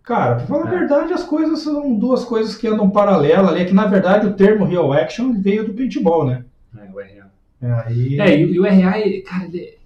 [0.04, 0.80] Cara, pra falar a É.
[0.80, 3.62] verdade, as coisas são duas coisas que andam paralelas ali.
[3.62, 6.44] É que na verdade o termo Real Action veio do paintball, né?
[6.78, 7.28] É, o RA.
[7.62, 8.20] É, aí.
[8.20, 8.94] É, e, e o RA,
[9.26, 9.77] cara, ele.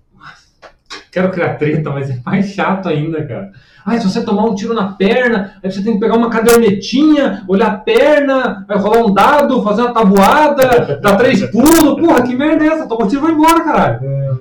[1.11, 3.51] Quero criar treta, mas é mais chato ainda, cara.
[3.85, 7.43] Ah, se você tomar um tiro na perna, aí você tem que pegar uma cadernetinha,
[7.47, 11.99] olhar a perna, vai rolar um dado, fazer uma tabuada, dar três pulos.
[11.99, 12.87] Porra, que merda é essa?
[12.87, 13.99] Toma um tiro e vai embora, caralho.
[14.05, 14.31] É,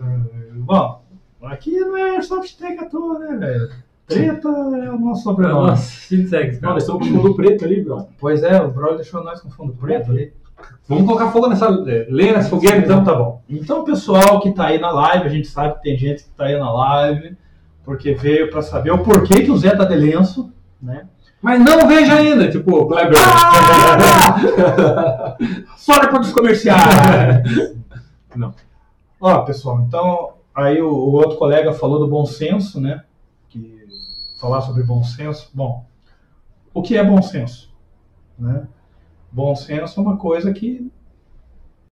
[0.55, 1.03] bom,
[1.43, 3.69] aqui não é Airsoft Tech à toa, né, velho?
[4.07, 5.71] Treta é o nosso sobrenome.
[5.71, 5.85] Nossa,
[6.27, 6.75] segue, Não, cara.
[6.75, 8.09] nós estamos com fundo preto ali, bro.
[8.19, 10.33] Pois é, o Broly deixou nós com fundo preto ali.
[10.89, 11.67] Vamos colocar fogo nessa.
[11.67, 13.43] é, Lenha nessa fogueira, Então tá bom.
[13.49, 16.47] Então, pessoal que tá aí na live, a gente sabe que tem gente que tá
[16.47, 17.37] aí na live,
[17.85, 21.07] porque veio pra saber o porquê que o Zé tá de lenço, né?
[21.41, 23.17] Mas não veja ainda, tipo, Kleber.
[25.77, 27.43] Só depois dos comerciais!
[28.37, 28.53] Não.
[29.21, 33.03] Ó, pessoal, então, aí o, o outro colega falou do bom senso, né?
[33.49, 33.87] Que
[34.41, 35.51] falar sobre bom senso.
[35.55, 35.85] Bom,
[36.75, 37.71] o que é bom senso?
[38.39, 38.67] Né?
[39.33, 40.91] Bom senso é uma coisa que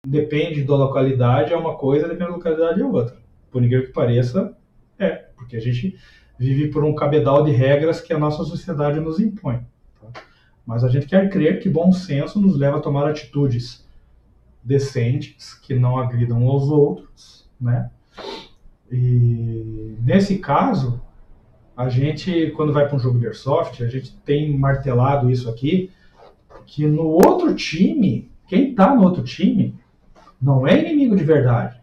[0.06, 3.17] depende da localidade, é uma coisa, depende da localidade é outra.
[3.52, 4.58] Por incrível que pareça,
[4.97, 5.97] é, porque a gente
[6.38, 9.65] vive por um cabedal de regras que a nossa sociedade nos impõe.
[10.02, 10.21] tá?
[10.65, 13.86] Mas a gente quer crer que bom senso nos leva a tomar atitudes
[14.63, 17.89] decentes, que não agridam aos outros, né?
[18.91, 21.02] E nesse caso,
[21.76, 25.91] a gente, quando vai para um jogo de airsoft, a gente tem martelado isso aqui,
[26.67, 29.73] que no outro time, quem tá no outro time,
[30.39, 31.77] não é inimigo de verdade.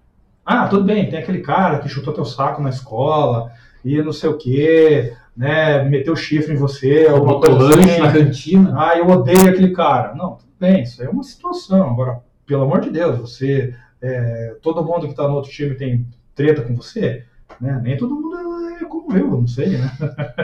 [0.44, 3.50] Ah, tudo bem, tem aquele cara que chutou teu saco na escola
[3.82, 5.82] e não sei o quê, né?
[5.84, 8.00] Meteu chifre em você, alguma coisa lanche assim.
[8.00, 8.74] na cantina.
[8.76, 10.14] Ah, eu odeio aquele cara.
[10.14, 11.90] Não, tudo bem, isso aí é uma situação.
[11.90, 13.74] Agora, pelo amor de Deus, você.
[14.02, 17.24] é, todo mundo que está no outro time tem treta com você,
[17.58, 17.80] né?
[17.82, 18.36] Nem todo mundo
[18.80, 19.90] é como eu, não sei, né?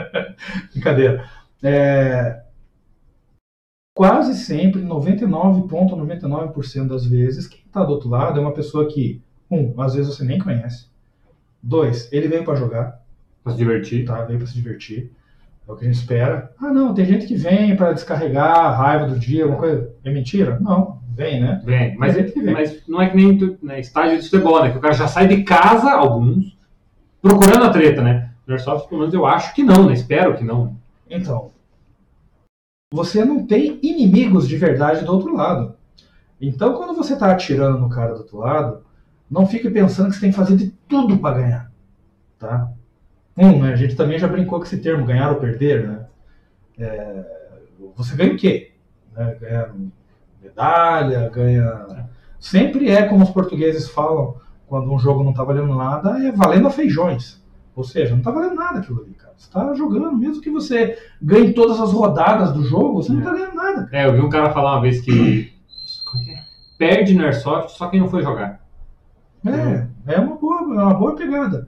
[0.73, 1.25] Brincadeira.
[1.61, 2.41] É,
[3.93, 9.79] quase sempre, 99,99% das vezes, quem está do outro lado é uma pessoa que, um,
[9.81, 10.87] às vezes você nem conhece.
[11.61, 12.99] Dois, ele veio para jogar
[13.43, 14.05] Pra se divertir.
[14.05, 14.23] tá?
[14.23, 15.11] Veio para se divertir.
[15.67, 16.51] É o que a gente espera.
[16.59, 19.93] Ah, não, tem gente que vem para descarregar a raiva do dia, alguma coisa.
[20.03, 20.59] É mentira?
[20.59, 21.61] Não, vem, né?
[21.63, 22.33] Vem, mas, vem.
[22.51, 24.71] mas não é que nem tu- né, estágio de futebol, né?
[24.71, 26.57] Que o cara já sai de casa, alguns,
[27.21, 28.31] procurando a treta, né?
[28.45, 29.93] No Airsoft, pelo menos eu acho que não, né?
[29.93, 30.75] Espero que não.
[31.09, 31.51] Então,
[32.91, 35.75] você não tem inimigos de verdade do outro lado.
[36.39, 38.83] Então, quando você tá atirando no cara do outro lado,
[39.29, 41.71] não fique pensando que você tem que fazer de tudo para ganhar,
[42.37, 42.69] tá?
[43.37, 46.05] Um, né, a gente também já brincou com esse termo, ganhar ou perder, né?
[46.77, 47.25] É,
[47.95, 48.73] você ganha o quê?
[49.15, 49.71] Né, Ganha
[50.41, 52.09] medalha, ganha...
[52.39, 54.35] Sempre é como os portugueses falam,
[54.67, 57.41] quando um jogo não tá valendo nada, é valendo a feijões.
[57.75, 59.30] Ou seja, não tá valendo nada aquilo ali, cara.
[59.41, 63.31] Você tá jogando, mesmo que você ganhe todas as rodadas do jogo, você não tá
[63.31, 63.89] ganhando nada.
[63.91, 65.51] É, eu vi um cara falar uma vez que.
[66.15, 66.41] é é?
[66.77, 68.61] Perde no Airsoft só quem não foi jogar.
[69.43, 71.67] É, é uma boa, é uma boa pegada.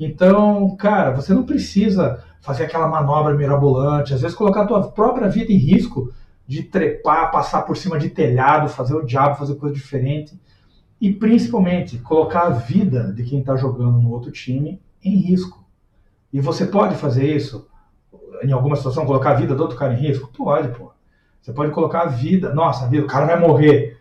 [0.00, 5.28] Então, cara, você não precisa fazer aquela manobra mirabolante, às vezes colocar a tua própria
[5.28, 6.12] vida em risco
[6.46, 10.40] de trepar, passar por cima de telhado, fazer o diabo, fazer coisa diferente.
[10.98, 15.61] E principalmente, colocar a vida de quem está jogando no outro time em risco.
[16.32, 17.68] E você pode fazer isso
[18.42, 20.30] em alguma situação, colocar a vida do outro cara em risco?
[20.36, 20.90] Pode, pô.
[21.40, 22.54] Você pode colocar a vida.
[22.54, 23.98] Nossa, a vida, o cara vai morrer.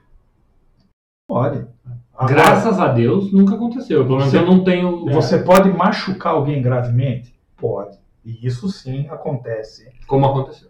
[1.27, 1.65] Pode.
[2.13, 4.03] Agora, Graças a Deus nunca aconteceu.
[4.05, 5.09] Pelo menos Você- eu não tenho.
[5.09, 7.33] é, Você pode machucar alguém gravemente?
[7.57, 7.97] Pode.
[8.23, 9.89] E isso sim acontece.
[10.05, 10.69] Como aconteceu.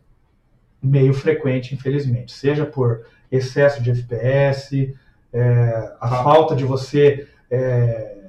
[0.82, 2.32] Meio frequente, infelizmente.
[2.32, 4.96] Seja por excesso de FPS,
[5.34, 6.24] é, a Ah.
[6.24, 8.21] falta de você é,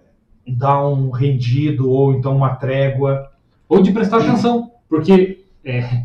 [0.47, 3.31] dar um rendido ou então uma trégua.
[3.69, 4.71] Ou de prestar atenção.
[4.89, 6.05] Porque é,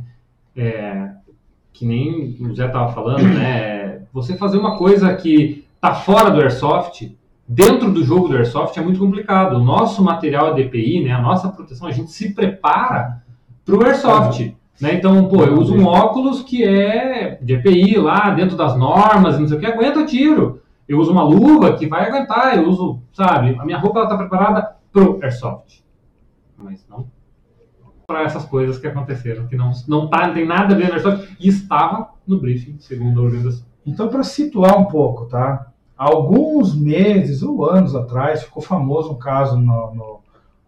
[0.55, 1.09] é,
[1.73, 4.01] que nem o Zé tava falando, né?
[4.13, 7.11] Você fazer uma coisa que tá fora do Airsoft,
[7.47, 9.57] dentro do jogo do Airsoft, é muito complicado.
[9.57, 11.11] O nosso material DPI, né?
[11.11, 13.21] A nossa proteção, a gente se prepara
[13.65, 14.55] pro Airsoft.
[14.79, 14.93] Né?
[14.93, 19.47] Então, pô, eu uso um óculos que é de EPI lá, dentro das normas, não
[19.47, 20.61] sei o que, aguenta tiro.
[20.87, 24.17] Eu uso uma luva que vai aguentar, eu uso, sabe, a minha roupa ela tá
[24.17, 25.83] preparada pro Airsoft.
[26.57, 27.05] Mas não
[28.07, 30.93] para essas coisas que aconteceram, que não, não, tá, não tem nada a ver no
[30.93, 33.65] Airsoft, e estava no briefing, segundo a organização.
[33.85, 35.67] Então, para situar um pouco, tá?
[35.97, 40.19] Alguns meses ou anos atrás ficou famoso um caso no, no-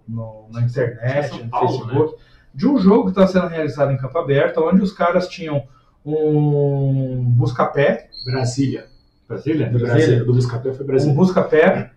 [0.05, 2.15] no- na internet, São no Paulo, Facebook,
[2.53, 5.63] de um jogo que estava sendo realizado em campo aberto, onde os caras tinham
[6.05, 8.87] um busca-pé, Brasília.
[9.29, 9.69] Brasília?
[9.69, 10.25] Brasília.
[10.25, 11.15] Do Buscapé foi um Brasília.
[11.15, 11.91] busca-pé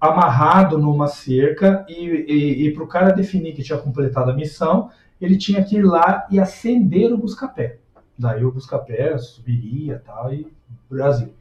[0.00, 4.88] amarrado numa cerca e, e, para o cara definir que tinha completado a missão,
[5.20, 7.78] ele tinha que ir lá e acender o busca-pé.
[8.16, 10.46] Daí o busca-pé subiria tal, e
[10.88, 11.34] Brasil.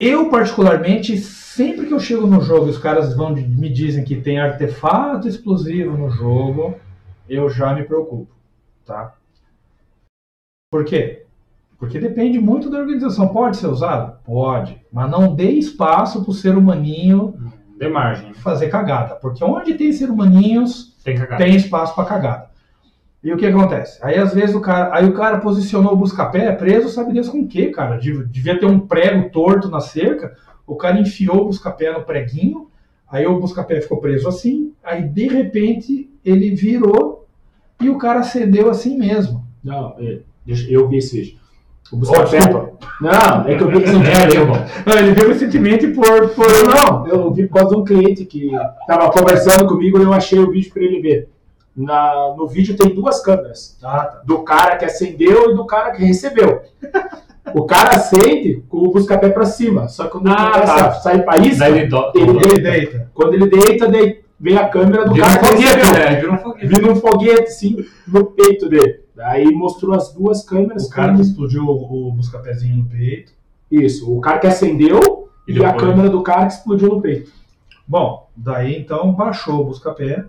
[0.00, 4.18] Eu, particularmente, sempre que eu chego no jogo e os caras vão me dizem que
[4.18, 6.80] tem artefato explosivo no jogo,
[7.28, 8.34] eu já me preocupo,
[8.86, 9.14] tá?
[10.72, 11.26] Por quê?
[11.80, 13.28] Porque depende muito da organização.
[13.28, 14.18] Pode ser usado?
[14.24, 14.80] Pode.
[14.92, 17.34] Mas não dê espaço para o ser humaninho
[17.78, 18.32] De margem.
[18.34, 19.14] fazer cagada.
[19.16, 22.50] Porque onde tem ser humaninhos, Tem tem espaço para cagada.
[23.24, 23.98] E o que acontece?
[24.02, 27.40] Aí às vezes o cara, aí o cara posicionou o busca-pé preso, sabe Deus com
[27.40, 27.96] o quê, cara?
[27.98, 30.34] Dev- Devia ter um prego torto na cerca.
[30.66, 32.68] O cara enfiou o busca-pé no preguinho,
[33.10, 37.26] aí o busca-pé ficou preso assim, aí de repente ele virou
[37.80, 39.44] e o cara cedeu assim mesmo.
[39.64, 40.20] Não, é,
[40.68, 41.39] eu vi esse vídeo.
[41.92, 42.38] O busca-pé.
[43.00, 44.46] Não, é que eu vi vídeo.
[44.46, 44.56] bom.
[44.86, 48.50] Não, ele viu recentemente por, por Não, eu vi por causa de um cliente que
[48.82, 51.28] estava conversando comigo e eu achei o vídeo para ele ver.
[51.76, 53.76] Na, no vídeo tem duas câmeras.
[53.82, 54.22] Ah, tá.
[54.24, 56.60] Do cara que acendeu e do cara que recebeu.
[57.54, 59.88] O cara acende com o busca-pé para cima.
[59.88, 60.86] Só que quando Ah, tá.
[60.88, 63.10] a sair para isca, Daí ele do- ele Ele deita.
[63.14, 66.14] quando ele deita, daí vem a câmera do Vira um cara que foguete, né?
[66.20, 66.66] Vira um foguete.
[66.66, 69.00] Vira um foguete, assim, no peito dele.
[69.20, 70.86] Daí mostrou as duas câmeras.
[70.86, 73.32] O cara que explodiu o, o busca-pezinho no peito.
[73.70, 77.30] Isso, o cara que acendeu E e, a câmera do cara que explodiu no peito.
[77.86, 80.24] Bom, daí então baixou o busca-pé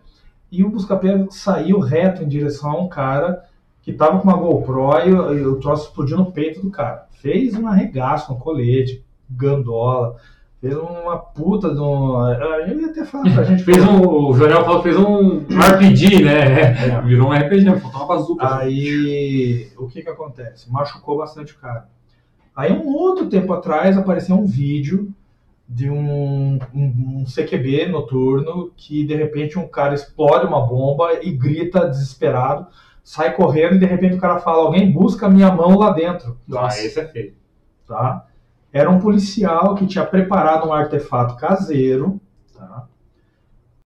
[0.52, 3.46] e o busca-pé saiu reto em direção a um cara
[3.82, 7.08] que tava com uma GoPro e, o- e o troço explodiu no peito do cara.
[7.12, 10.18] Fez um arregaço, um colete, gandola,
[10.62, 12.32] fez uma puta de um.
[12.32, 13.64] Eu ia até falar pra gente.
[13.64, 17.02] Fez um, o Jorel falou que fez um RPG, né?
[17.02, 18.56] Virou um RPG, faltou uma bazuca.
[18.58, 20.72] Aí o que que acontece?
[20.72, 21.90] Machucou bastante o cara.
[22.56, 25.12] Aí um outro tempo atrás apareceu um vídeo
[25.68, 31.32] de um, um, um CQB noturno que de repente um cara explode uma bomba e
[31.32, 32.68] grita desesperado,
[33.02, 36.38] sai correndo e de repente o cara fala: alguém busca a minha mão lá dentro.
[36.54, 37.34] Ah, esse é feio.
[37.88, 38.28] Tá?
[38.74, 42.20] Era um policial que tinha preparado um artefato caseiro,
[42.58, 42.88] tá?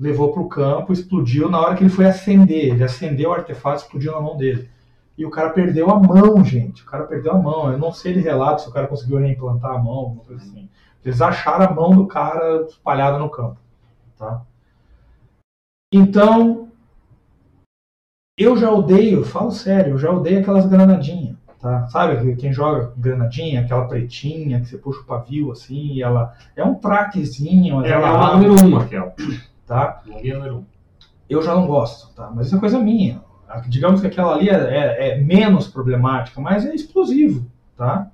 [0.01, 2.75] levou para o campo, explodiu na hora que ele foi acender.
[2.75, 4.69] Ele acendeu o artefato, explodiu na mão dele.
[5.17, 6.83] E o cara perdeu a mão, gente.
[6.83, 7.71] O cara perdeu a mão.
[7.71, 10.69] Eu não sei de relato se o cara conseguiu reimplantar a mão, alguma coisa assim.
[11.05, 13.59] Eles acharam a mão do cara espalhada no campo.
[14.19, 14.43] Tá?
[15.93, 16.69] Então,
[18.37, 21.37] eu já odeio, falo sério, eu já odeio aquelas granadinhas.
[21.65, 21.89] Tá?
[21.89, 26.63] Sabe quem joga granadinha, aquela pretinha que você puxa o pavio assim, e ela é
[26.63, 29.15] um traquezinho, mas É ela a abre, número 1 um, aquela.
[29.67, 30.03] tá?
[30.07, 30.59] Bombinha número 1.
[30.59, 30.65] Um.
[31.31, 32.31] eu já não gosto, tá?
[32.35, 33.23] Mas isso é coisa minha.
[33.49, 37.47] A- Digamos que aquela ali é, é- é menos problemática, mas é explosivo,
[37.79, 38.09] tá?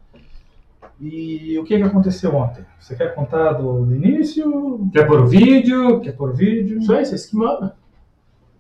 [1.00, 2.64] E o que, que aconteceu ontem?
[2.78, 4.88] Você quer contar do, do início?
[4.92, 5.98] Quer pôr o vídeo?
[5.98, 6.78] Quer pôr vídeo?
[6.78, 7.72] Isso aí, vocês que mandam.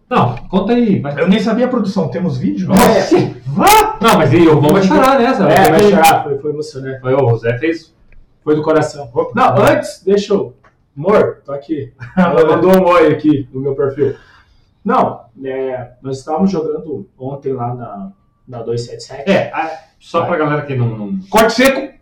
[0.08, 0.98] Não, conta aí.
[0.98, 1.20] Vai.
[1.20, 2.08] Eu nem sabia a produção.
[2.08, 2.68] Temos vídeo?
[2.72, 3.39] É.
[3.54, 3.98] Vá!
[4.00, 5.48] Não, mas e o Vão vai chorar nessa.
[5.48, 7.00] É, vai chorar, foi, foi emocionante.
[7.00, 7.94] Foi o Zé fez.
[8.42, 9.10] Foi do coração.
[9.34, 10.54] Não, antes, deixa eu.
[10.96, 11.92] Amor, tô aqui.
[12.16, 14.14] Ela mandou um oi aqui no meu perfil.
[14.84, 18.12] Não, é, nós estávamos jogando ontem lá na,
[18.48, 19.30] na 277.
[19.30, 20.88] É, a- só pra galera que não.
[20.96, 21.18] não...
[21.28, 21.92] Corte seco!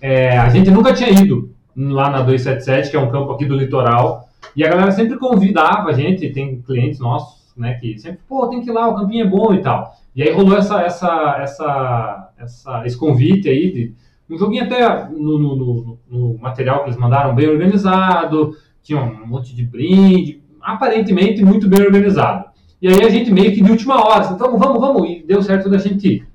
[0.00, 3.56] É, a gente nunca tinha ido lá na 277, que é um campo aqui do
[3.56, 4.28] litoral.
[4.54, 8.60] E a galera sempre convidava a gente, tem clientes nossos, né, que sempre, pô, tem
[8.62, 9.94] que ir lá, o campinho é bom e tal.
[10.16, 13.94] E aí rolou essa, essa, essa, essa, esse convite aí de
[14.34, 19.26] um joguinho até no, no, no- no material que eles mandaram bem organizado, tinha um
[19.26, 22.46] monte de brinde, aparentemente muito bem organizado.
[22.82, 25.42] E aí a gente meio que de última hora, assim, vamos, vamos, vamos, e deu
[25.42, 26.26] certo da gente ir.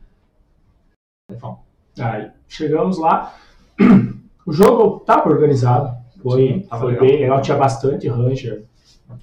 [1.31, 1.59] Stefão.
[1.99, 3.33] Aí chegamos lá.
[4.47, 5.97] O jogo estava organizado.
[6.21, 7.01] Foi, Sim, foi legal.
[7.07, 7.41] bem legal.
[7.41, 8.63] Tinha bastante ranger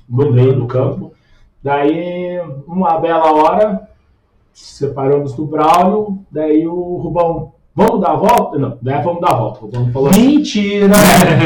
[0.08, 1.14] no meio do campo.
[1.62, 3.88] Daí, uma bela hora,
[4.52, 6.18] separamos do Braulio.
[6.30, 8.58] Daí o Rubão, vamos dar a volta?
[8.58, 9.60] Não, daí vamos dar a volta.
[9.60, 10.26] O Rubão falou assim.
[10.26, 10.96] Mentira!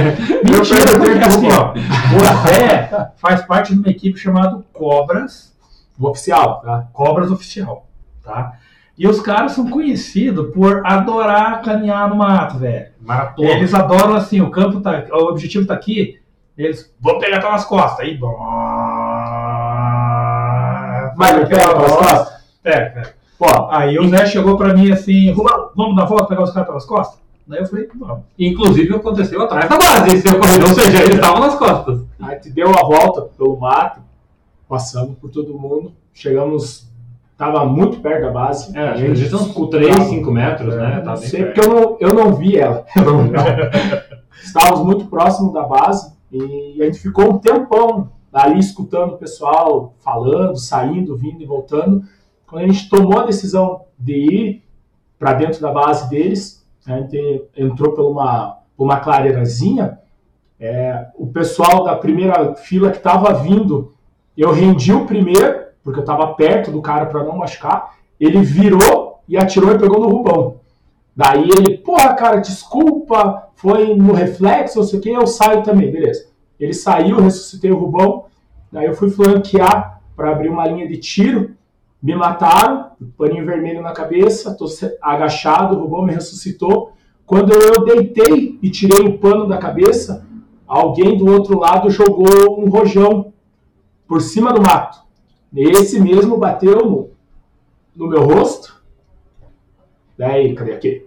[0.43, 1.75] Mentira, porque assim, ó,
[2.15, 5.55] você faz parte de uma equipe chamada Cobras,
[6.01, 6.89] Oficial, tá?
[6.93, 7.87] Cobras Oficial,
[8.23, 8.55] tá?
[8.99, 12.87] E os caras são conhecidos por adorar caminhar no mato, velho.
[12.99, 13.51] Maratona.
[13.51, 16.19] Eles adoram assim, o campo tá, o objetivo tá aqui,
[16.57, 18.35] eles vão pegar pelas costas, aí, bom.
[21.17, 22.37] Mas não pega pelas costas?
[22.63, 23.15] Pega, pega.
[23.39, 26.53] Pô, Aí o Zé chegou pra mim assim, Rubão, vamos dar a volta, pegar os
[26.53, 27.19] caras pelas costas?
[27.47, 28.25] Daí eu falei, vamos.
[28.39, 32.01] Inclusive aconteceu atrás da base, esse ocorreu, ou seja, eles estavam nas costas.
[32.21, 34.01] Aí te deu a volta pelo mato,
[34.69, 36.89] passamos por todo mundo, chegamos,
[37.39, 38.77] tava muito perto da base.
[38.77, 41.03] É, a gente uns 3, 5 metros, né?
[41.05, 41.55] Não sei, perto.
[41.55, 42.85] porque eu não, eu não vi ela.
[42.97, 43.45] Eu não- não.
[44.43, 48.09] Estávamos muito próximos da base e a gente ficou um tempão
[48.45, 52.05] ali escutando o pessoal falando, saindo, vindo e voltando.
[52.47, 54.63] Quando a gente tomou a decisão de ir
[55.19, 59.99] para dentro da base deles, a gente entrou por uma, uma clareirazinha,
[60.61, 63.95] é, o pessoal da primeira fila que estava vindo,
[64.37, 69.21] eu rendi o primeiro, porque eu estava perto do cara para não machucar, ele virou
[69.29, 70.57] e atirou e pegou no Rubão.
[71.15, 75.91] Daí ele, porra, cara, desculpa, foi no reflexo, não sei o que, eu saio também,
[75.91, 76.29] beleza.
[76.59, 78.27] Ele saiu, ressuscitei o Rubão,
[78.73, 81.55] daí eu fui flanquear para abrir uma linha de tiro,
[82.03, 84.67] me mataram, paninho vermelho na cabeça, tô
[85.03, 86.93] agachado, o Rubão me ressuscitou.
[87.25, 90.27] Quando eu deitei e tirei o pano da cabeça,
[90.67, 93.33] alguém do outro lado jogou um rojão
[94.07, 95.01] por cima do mato.
[95.55, 97.11] Esse mesmo bateu no,
[97.95, 98.81] no meu rosto.
[100.17, 101.07] Daí, cadê aqui?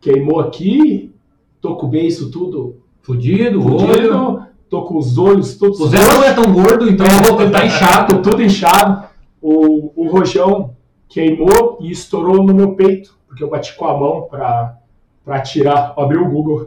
[0.00, 1.14] Queimou aqui,
[1.60, 6.22] tô com o beiço tudo Fudido, fudido, tô com os olhos todos O Zé não
[6.22, 8.22] é tão gordo, então eu vou tentar inchado.
[8.22, 9.04] tudo inchado.
[9.42, 10.76] O, o rojão
[11.08, 14.76] queimou e estourou no meu peito, porque eu bati com a mão para
[15.22, 16.66] para tirar, abri o Google.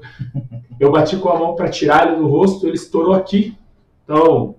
[0.80, 3.58] Eu bati com a mão para tirar ele do rosto, ele estourou aqui.
[4.04, 4.56] Então,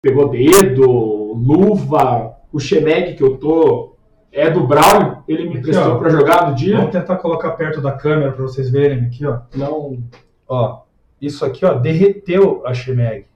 [0.00, 0.84] pegou dedo,
[1.32, 3.96] luva, o Chemeg que eu tô
[4.30, 6.76] é do Braulio, ele me prestou para jogar no dia.
[6.76, 9.40] Vamos tentar colocar perto da câmera para vocês verem aqui, ó.
[9.54, 9.98] Não,
[10.48, 10.82] Ó,
[11.22, 13.26] isso aqui, ó, derreteu a Chemeg,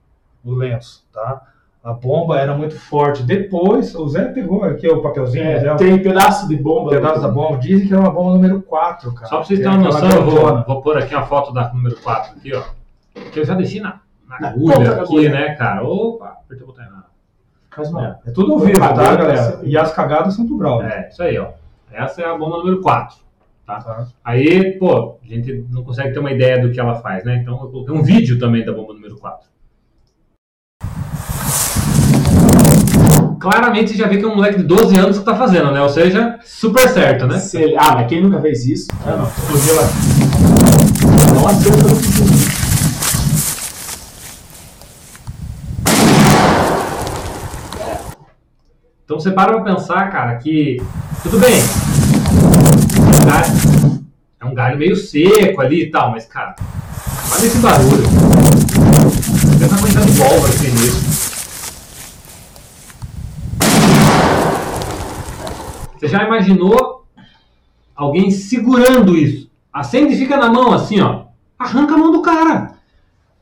[0.45, 1.41] o lenço, tá?
[1.85, 3.23] A bomba era muito forte.
[3.23, 6.89] Depois, o Zé pegou aqui o papelzinho, é, Zé, tem pedaço de bomba.
[6.89, 7.59] um pedaço da bomba.
[7.59, 9.27] Dizem que era uma bomba número 4, cara.
[9.29, 11.73] Só pra vocês é terem uma noção, eu vou, vou pôr aqui uma foto da
[11.73, 12.65] número 4 aqui, ó.
[13.31, 15.85] Que eu já deixei na, na Na agulha aqui, né, cara?
[15.85, 17.05] Opa, apertei o botão errado.
[17.71, 18.21] Faz mal.
[18.27, 19.37] É tudo ao vivo, tá, galera?
[19.37, 19.67] sim.
[19.67, 20.83] E as cagadas são do Brawl.
[20.83, 21.51] É, isso aí, ó.
[21.93, 23.17] Essa é a bomba número 4.
[23.67, 24.07] Tá?
[24.25, 27.39] Aí, pô, a gente não consegue ter uma ideia do que ela faz, né?
[27.43, 29.49] Então eu coloquei um vídeo também da bomba número 4.
[33.41, 35.83] Claramente você já vê que é um moleque de 12 anos que tá fazendo, né?
[35.83, 37.39] Ou seja, super certo, né?
[37.39, 38.87] Se ele- ah, mas quem nunca fez isso?
[39.05, 39.27] Ah, não.
[39.27, 39.83] Explodiu lá.
[41.35, 42.37] Não acerta no futuro.
[49.05, 50.83] Então você para pra pensar, cara, que
[51.23, 51.61] tudo bem.
[53.27, 54.05] Galho,
[54.39, 56.55] é um galho meio seco ali e tal, mas, cara,
[57.33, 58.05] olha esse barulho.
[59.59, 61.17] Pensa a quantidade de pólvora que tem nisso.
[65.99, 67.05] Você já imaginou
[67.97, 69.51] alguém segurando isso?
[69.73, 71.25] Acende e fica na mão assim, ó.
[71.59, 72.77] Arranca a mão do cara.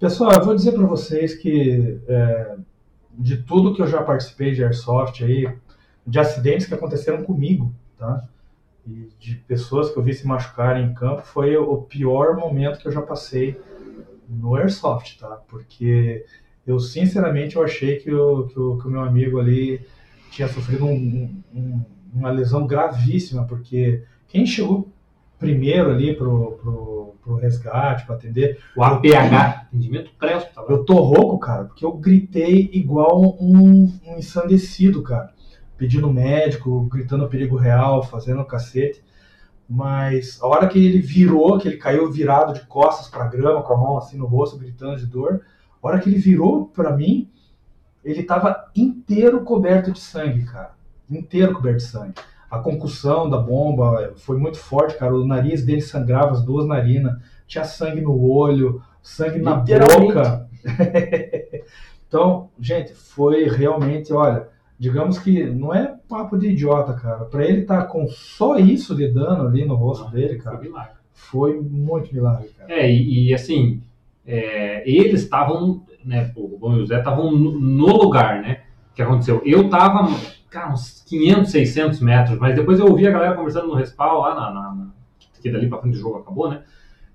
[0.01, 2.55] Pessoal, eu vou dizer para vocês que é,
[3.19, 5.47] de tudo que eu já participei de airsoft aí,
[6.07, 8.25] de acidentes que aconteceram comigo, tá?
[8.87, 12.87] E de pessoas que eu vi se machucarem em campo, foi o pior momento que
[12.89, 13.59] eu já passei
[14.29, 15.39] no airsoft, tá?
[15.49, 16.25] Porque
[16.67, 19.81] eu sinceramente eu achei que o, que o, que o meu amigo ali
[20.31, 21.81] tinha sofrido um- um-
[22.13, 24.89] uma lesão gravíssima, porque quem chegou
[25.39, 30.71] primeiro ali pro, pro, pro resgate, para atender, O APH, atendimento pré-hospitalar.
[30.71, 35.34] eu tô rouco, cara, porque eu gritei igual um, um ensandecido, cara.
[35.77, 39.03] Pedindo médico, gritando perigo real, fazendo cacete.
[39.69, 43.73] Mas a hora que ele virou, que ele caiu virado de costas pra grama, com
[43.73, 45.43] a mão assim no rosto, gritando de dor,
[45.83, 47.31] a hora que ele virou pra mim,
[48.05, 50.75] ele tava inteiro coberto de sangue, cara.
[51.11, 52.15] Inteiro coberto de sangue.
[52.51, 55.15] A concussão da bomba foi muito forte, cara.
[55.15, 57.19] O nariz dele sangrava, as duas narinas.
[57.47, 60.49] Tinha sangue no olho, sangue na boca.
[62.07, 64.49] então, gente, foi realmente, olha,
[64.85, 67.25] digamos que não é papo de idiota, cara.
[67.25, 70.93] Pra ele estar com só isso de dano ali no rosto dele, Foi cara, milagre.
[71.15, 72.71] foi muito milagre, cara.
[72.71, 73.81] É, e, e, assim,
[74.27, 78.61] é, eles estavam, né, o Rubão e o Zé estavam no, no lugar, né?
[78.95, 79.43] que aconteceu?
[79.45, 80.09] Eu tava,
[80.51, 84.35] cara, uns 500, 600 metros, mas depois eu ouvi a galera conversando no respawn lá
[84.35, 84.87] na, na, na
[85.43, 86.63] que dali pra frente do jogo acabou, né?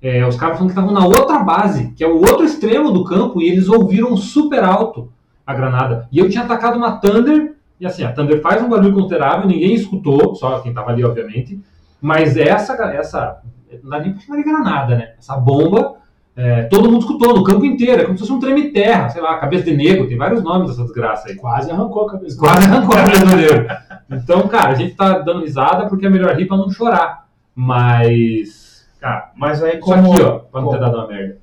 [0.02, 3.04] É, os caras falando que estavam na outra base, que é o outro extremo do
[3.04, 5.12] campo, e eles ouviram super alto
[5.46, 6.08] a granada.
[6.12, 9.74] E eu tinha atacado uma Thunder, e assim, a Thunder faz um barulho considerável, ninguém
[9.74, 11.60] escutou, só quem tava ali, obviamente.
[12.02, 13.42] Mas essa, essa
[13.84, 15.14] não dá nem pra chamar de granada, né?
[15.18, 15.96] Essa bomba,
[16.36, 19.38] é, todo mundo escutou no campo inteiro, é como se fosse um treme-terra, sei lá,
[19.38, 21.36] cabeça de negro, tem vários nomes dessa desgraça aí.
[21.36, 22.38] Quase arrancou a cabeça.
[22.38, 23.68] Quase arrancou a cabeça do negro.
[24.12, 27.28] Então, cara, a gente tá dando risada porque é melhor rir pra não chorar.
[27.54, 30.14] Mas, cara, Mas aí, isso como.
[30.14, 31.38] aqui, ó, pra não ter dado uma merda.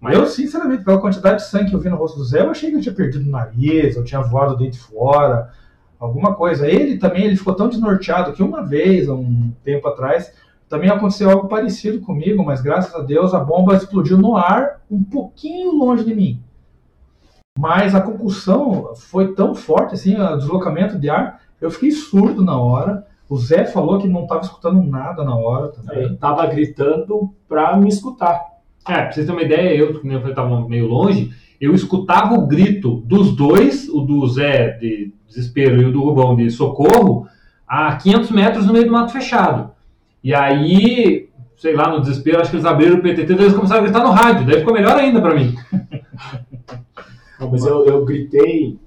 [0.00, 2.50] Mas Eu, sinceramente, pela quantidade de sangue que eu vi no rosto do Zé, eu
[2.50, 5.50] achei que ele tinha perdido o nariz, eu tinha voado o dente fora,
[5.98, 6.68] alguma coisa.
[6.68, 10.32] Ele também, ele ficou tão desnorteado que uma vez, um tempo atrás,
[10.68, 15.02] também aconteceu algo parecido comigo, mas graças a Deus a bomba explodiu no ar, um
[15.02, 16.42] pouquinho longe de mim.
[17.58, 22.56] Mas a concussão foi tão forte, assim, o deslocamento de ar, eu fiquei surdo na
[22.56, 26.02] hora, O Zé falou que não estava escutando nada na hora também.
[26.02, 28.42] Eu tava gritando pra me escutar.
[28.86, 31.74] É, pra vocês terem uma ideia, eu, que nem eu falei, tava meio longe, eu
[31.74, 36.50] escutava o grito dos dois, o do Zé de desespero e o do Rubão de
[36.50, 37.26] socorro,
[37.66, 39.72] a 500 metros no meio do mato fechado.
[40.22, 43.82] E aí, sei lá, no desespero, acho que eles abriram o PTT, daí eles começaram
[43.82, 45.54] a gritar no rádio, daí ficou melhor ainda pra mim.
[47.38, 48.78] Não, mas eu, eu gritei,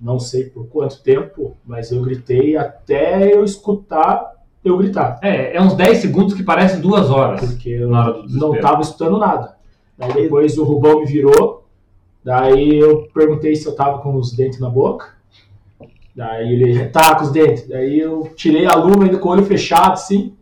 [0.00, 4.35] não sei por quanto tempo, mas eu gritei até eu escutar
[4.68, 5.18] eu gritar.
[5.22, 7.40] É, é uns 10 segundos que parecem duas horas.
[7.40, 8.52] Porque eu Na hora do desespero.
[8.52, 9.56] não tava escutando nada.
[9.96, 11.66] Daí depois o Rubão me virou,
[12.22, 15.16] daí eu perguntei se eu tava com os dentes na boca.
[16.14, 17.68] Daí ele, tá com os dentes.
[17.68, 20.34] Daí eu tirei a luva ainda com o olho fechado, assim.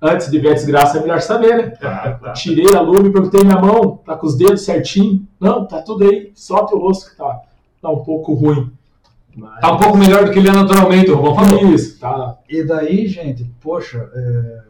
[0.00, 1.70] Antes de ver a desgraça, é melhor saber, né?
[1.70, 2.32] Tá, tá.
[2.32, 5.24] Tirei a luva e perguntei minha mão, tá com os dedos certinho?
[5.38, 7.40] Não, tá tudo aí, só teu rosto que tá,
[7.80, 8.72] tá um pouco ruim.
[9.36, 9.60] Mas...
[9.60, 11.72] Tá um pouco melhor do que ele é naturalmente, o Rubão falou.
[11.72, 12.38] Isso, tá.
[12.48, 14.62] E daí, gente, poxa, é...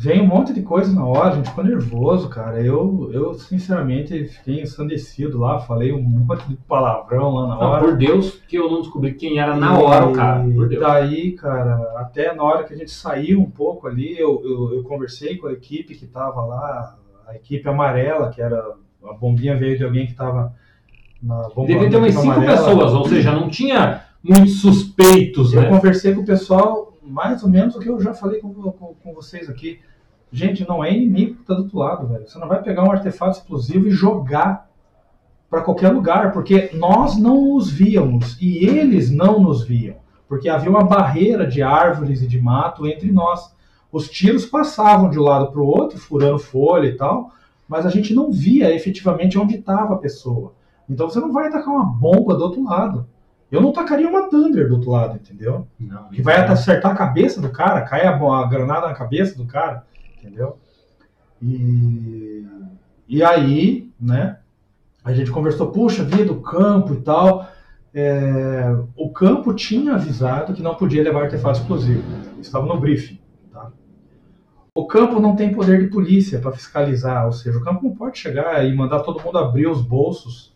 [0.00, 2.60] vem um monte de coisa na hora, a gente ficou nervoso, cara.
[2.60, 7.84] Eu, eu sinceramente, fiquei ensandecido lá, falei um monte de palavrão lá na Não, hora.
[7.84, 10.42] por Deus que eu não descobri quem era na hora o cara.
[10.42, 10.80] Por E Deus.
[10.80, 14.82] daí, cara, até na hora que a gente saiu um pouco ali, eu, eu, eu
[14.84, 16.96] conversei com a equipe que tava lá,
[17.26, 18.64] a equipe amarela, que era.
[19.08, 20.52] A bombinha veio de alguém que tava
[21.26, 21.66] na bomba.
[21.66, 22.56] Devia ter umas cinco amarela.
[22.56, 25.68] pessoas, ou seja, não tinha muitos suspeitos, Eu né?
[25.68, 29.14] conversei com o pessoal, mais ou menos o que eu já falei com, com, com
[29.14, 29.80] vocês aqui.
[30.32, 32.26] Gente, não é inimigo que tá do outro lado, velho.
[32.26, 34.68] Você não vai pegar um artefato explosivo e jogar
[35.48, 39.96] para qualquer lugar, porque nós não os víamos e eles não nos viam,
[40.28, 43.54] porque havia uma barreira de árvores e de mato entre nós.
[43.92, 47.30] Os tiros passavam de um lado para o outro, furando folha e tal,
[47.68, 50.52] mas a gente não via efetivamente onde estava a pessoa.
[50.88, 53.06] Então você não vai atacar uma bomba do outro lado.
[53.50, 55.66] Eu não tacaria uma Thunder do outro lado, entendeu?
[55.78, 59.46] Não, Que vai acertar a cabeça do cara, cai a, a granada na cabeça do
[59.46, 59.84] cara,
[60.18, 60.58] entendeu?
[61.40, 62.44] E,
[63.08, 64.38] e aí, né,
[65.04, 67.46] a gente conversou, puxa vida, o campo e tal.
[67.94, 72.02] É, o campo tinha avisado que não podia levar artefato explosivo.
[72.40, 73.20] Estava no briefing.
[73.52, 73.70] Tá?
[74.74, 78.18] O campo não tem poder de polícia para fiscalizar, ou seja, o campo não pode
[78.18, 80.55] chegar e mandar todo mundo abrir os bolsos.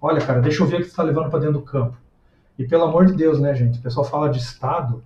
[0.00, 1.96] Olha, cara, deixa eu ver o que você está levando para dentro do campo.
[2.58, 3.78] E pelo amor de Deus, né, gente?
[3.78, 5.02] O pessoal fala de Estado,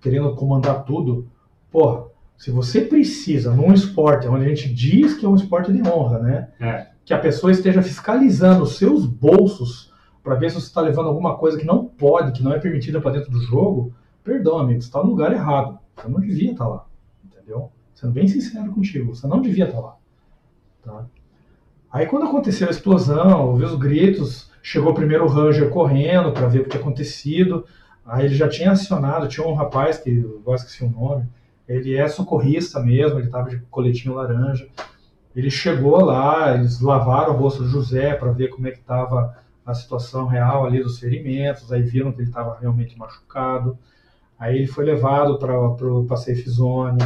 [0.00, 1.28] querendo comandar tudo.
[1.70, 2.06] Porra,
[2.36, 6.18] se você precisa, num esporte onde a gente diz que é um esporte de honra,
[6.20, 6.48] né?
[6.60, 6.86] É.
[7.04, 9.92] Que a pessoa esteja fiscalizando os seus bolsos
[10.22, 13.00] para ver se você está levando alguma coisa que não pode, que não é permitida
[13.00, 15.78] para dentro do jogo, perdão, amigo, você está no lugar errado.
[15.96, 16.86] Você não devia estar lá.
[17.24, 17.72] Entendeu?
[17.94, 19.96] Sendo bem sincero contigo, você não devia estar lá.
[20.82, 21.06] Tá?
[21.92, 26.60] Aí quando aconteceu a explosão, ouviu os gritos, chegou primeiro o Ranger correndo para ver
[26.60, 27.64] o que tinha acontecido.
[28.04, 31.26] Aí ele já tinha acionado, tinha um rapaz que eu esqueci o nome,
[31.68, 34.66] ele é socorrista mesmo, ele estava de coletinho laranja.
[35.36, 39.36] Ele chegou lá, eles lavaram o rosto do José para ver como é que estava
[39.64, 43.78] a situação real ali dos ferimentos, aí viram que ele estava realmente machucado.
[44.38, 47.02] Aí ele foi levado para a Safe Zone.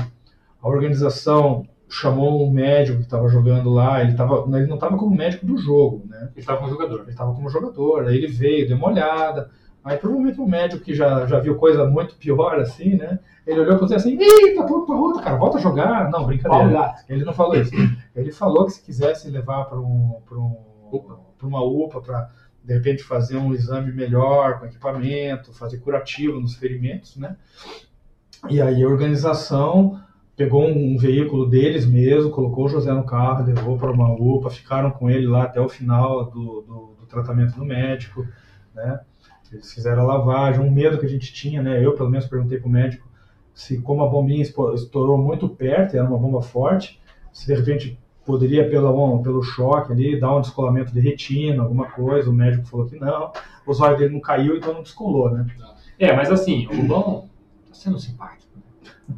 [0.62, 5.14] A organização chamou um médico que estava jogando lá, ele, tava, ele não estava como
[5.14, 6.30] médico do jogo, né?
[6.32, 7.01] Ele estava como jogador.
[7.03, 9.51] Ele estava como jogador, aí ele veio, deu uma olhada.
[9.84, 13.18] Aí provavelmente um médico que já, já viu coisa muito pior assim, né?
[13.47, 16.11] Ele olhou para você assim, eita, pô, pra outra, cara, volta a jogar.
[16.11, 16.95] Não, brincadeira.
[17.09, 17.72] Ele não falou isso.
[18.16, 20.57] Ele falou que se quisesse levar para um, pra um,
[21.36, 22.30] pra uma UPA para
[22.64, 27.36] de repente fazer um exame melhor com equipamento, fazer curativo nos ferimentos, né?
[28.49, 30.01] E aí a organização
[30.43, 34.51] pegou um, um veículo deles mesmo, colocou o José no carro, levou para uma UPA,
[34.51, 38.26] ficaram com ele lá até o final do, do, do tratamento do médico,
[38.74, 39.01] né?
[39.53, 41.84] Eles fizeram a lavagem, um medo que a gente tinha, né?
[41.84, 43.07] Eu pelo menos perguntei pro médico
[43.55, 46.99] se como a bombinha estourou muito perto, era uma bomba forte,
[47.32, 52.30] se de repente poderia pelo, pelo choque ali dar um descolamento de retina, alguma coisa.
[52.30, 53.30] O médico falou que não.
[53.66, 55.47] O zóio dele não caiu, então não descolou, né?
[55.99, 57.28] É, mas assim, o Rubão
[57.68, 58.41] tá sendo simpático.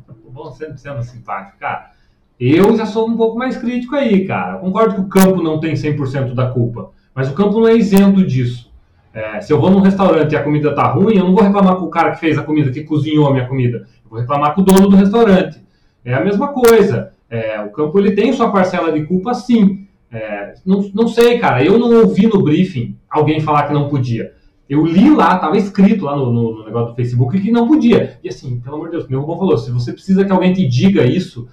[0.09, 1.91] O Rubão sempre sendo simpático, cara.
[2.39, 4.59] Eu já sou um pouco mais crítico aí, cara.
[4.59, 8.25] Concordo que o campo não tem 100% da culpa, mas o campo não é isento
[8.27, 8.73] disso.
[9.13, 11.77] É, se eu vou num restaurante e a comida tá ruim, eu não vou reclamar
[11.77, 13.87] com o cara que fez a comida, que cozinhou a minha comida.
[14.05, 15.63] Eu vou reclamar com o dono do restaurante.
[16.05, 17.13] É a mesma coisa.
[17.31, 19.87] É, o campo ele tem sua parcela de culpa, sim.
[20.11, 21.65] É, não, não sei, cara.
[21.65, 24.33] Eu não ouvi no briefing alguém falar que não podia.
[24.69, 28.19] Eu li lá, tava escrito lá no, no- no negócio do Facebook que não podia.
[28.25, 30.67] E assim, pelo amor de Deus, meu Rubão falou: se você precisa que alguém te
[30.67, 31.47] diga isso,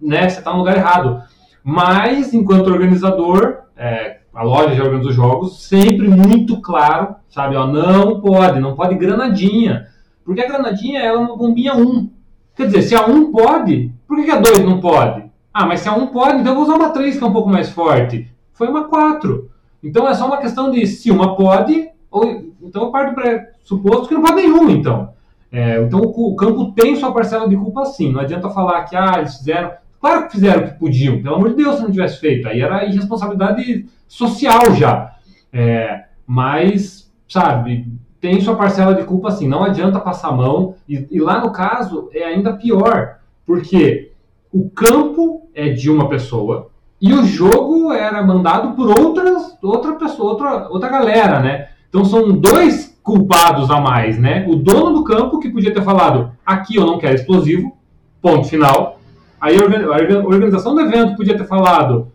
[0.00, 1.22] né, você tá no lugar errado.
[1.62, 7.54] Mas, enquanto organizador, é, a loja já organiza os jogos, sempre muito claro, sabe?
[7.54, 9.86] Ó, não pode, não pode granadinha.
[10.24, 12.10] Porque a granadinha ela é uma bombinha 1.
[12.56, 15.24] Quer dizer, se a 1 pode, por que, que a 2 não pode?
[15.54, 17.32] Ah, mas se a 1 pode, então eu vou usar uma 3 que é um
[17.32, 18.28] pouco mais forte.
[18.52, 19.48] Foi uma 4.
[19.82, 24.06] Então é só uma questão de se uma pode, ou então eu parto para suposto
[24.06, 25.10] que não pode nenhuma, então.
[25.50, 28.12] É, então o, o campo tem sua parcela de culpa sim.
[28.12, 29.72] Não adianta falar que ah, eles fizeram.
[30.00, 32.48] Claro que fizeram o que podiam, pelo amor de Deus, se não tivesse feito.
[32.48, 35.16] Aí era irresponsabilidade social já.
[35.52, 37.86] É, mas, sabe,
[38.20, 39.48] tem sua parcela de culpa sim.
[39.48, 40.74] Não adianta passar a mão.
[40.88, 44.12] E, e lá no caso é ainda pior, porque
[44.52, 50.30] o campo é de uma pessoa e o jogo era mandado por outras, outra pessoa,
[50.30, 51.68] outra, outra galera, né?
[51.92, 54.46] Então são dois culpados a mais, né?
[54.48, 57.76] O dono do campo que podia ter falado aqui eu não quero explosivo,
[58.22, 58.98] ponto final.
[59.38, 62.10] Aí a organ- a organização do evento podia ter falado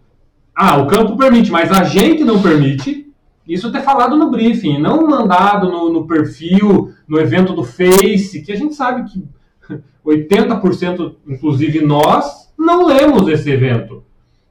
[0.56, 3.06] ah, o campo permite, mas a gente não permite.
[3.48, 8.52] Isso ter falado no briefing, não mandado no, no perfil, no evento do Face, que
[8.52, 9.24] a gente sabe que
[10.04, 14.04] 80%, inclusive nós, não lemos esse evento.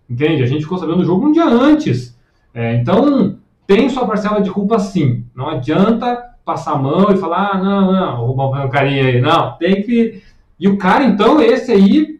[0.08, 0.44] Entende?
[0.44, 2.16] A gente ficou sabendo do jogo um dia antes.
[2.54, 5.24] É, então, tem sua parcela de culpa sim.
[5.34, 9.04] Não adianta passar a mão e falar, ah, não, não, o Rubão vai um carinha
[9.06, 9.20] aí.
[9.20, 10.22] Não, tem que.
[10.58, 12.16] E o cara, então, esse aí.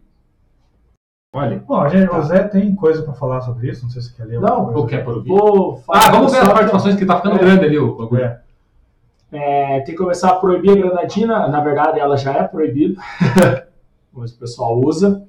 [1.34, 1.62] Olha.
[1.66, 4.24] Bom, a gente, o Zé tem coisa pra falar sobre isso, não sei se quer
[4.24, 4.74] ler Não.
[4.74, 5.28] Ou quer por ouvir?
[5.28, 7.38] Vou falar Ah, vamos ver as participações que tá ficando É.
[7.38, 8.24] grande ali o bagulho.
[8.24, 8.40] É.
[9.32, 11.46] É, tem que começar a proibir a granadina.
[11.48, 13.00] Na verdade, ela já é proibida,
[14.14, 15.22] mas o pessoal usa.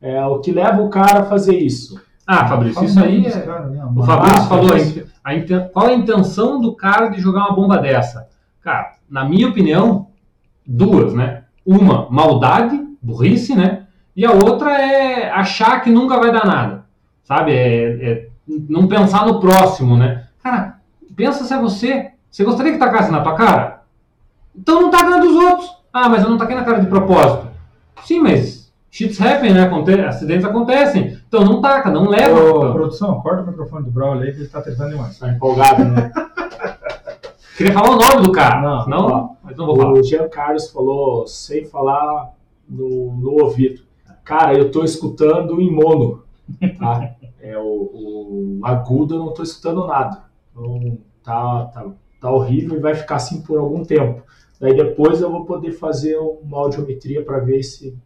[0.00, 2.00] É, o que leva o cara a fazer isso?
[2.26, 3.26] Ah, Fabrício, isso o aí.
[3.26, 3.84] é- caras, né?
[3.96, 5.02] O Fabrício Ah, falou a Fabrício.
[5.02, 8.28] in- a qual a intenção do cara de jogar uma bomba dessa?
[8.62, 10.08] Cara, na minha opinião,
[10.66, 11.44] duas, né?
[11.64, 13.86] Uma, maldade, burrice, né?
[14.16, 16.84] E a outra é achar que nunca vai dar nada.
[17.22, 17.52] Sabe?
[17.52, 18.28] É, é
[18.68, 20.26] não pensar no próximo, né?
[20.42, 20.78] Cara,
[21.14, 22.12] pensa se é você.
[22.30, 23.82] Você gostaria que tacasse na tua cara?
[24.56, 25.70] Então não taca na dos outros.
[25.92, 27.48] Ah, mas eu não taquei na cara de propósito.
[28.04, 28.57] Sim, mas
[28.98, 29.62] shits happen, né?
[29.62, 31.16] Aconte- acidentes acontecem.
[31.28, 32.40] Então não taca, não leva.
[32.40, 32.72] Ô, campo.
[32.72, 35.16] produção, corta o microfone do Braulio aí que ele tá tentando demais.
[35.16, 36.12] Tá empolgado, né?
[37.56, 38.60] Queria falar o nome do cara.
[38.60, 39.92] Não, Senão, ó, mas não vou falar.
[39.92, 42.32] O Jean Carlos falou sem falar
[42.68, 43.82] no, no ouvido.
[44.24, 46.22] Cara, eu tô escutando em mono.
[46.78, 47.14] Tá?
[47.40, 50.24] É, o, o agudo eu não tô escutando nada.
[50.50, 51.86] Então tá, tá,
[52.20, 54.22] tá horrível e vai ficar assim por algum tempo.
[54.60, 57.96] Daí depois eu vou poder fazer uma audiometria para ver se.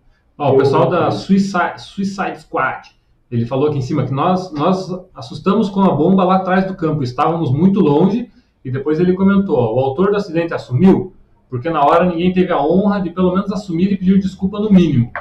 [0.43, 2.89] Ó, o pessoal da Suicide, Suicide Squad,
[3.31, 6.75] ele falou aqui em cima que nós, nós assustamos com a bomba lá atrás do
[6.75, 8.29] campo, estávamos muito longe,
[8.65, 11.15] e depois ele comentou, ó, o autor do acidente assumiu,
[11.49, 14.69] porque na hora ninguém teve a honra de pelo menos assumir e pedir desculpa no
[14.69, 15.13] mínimo.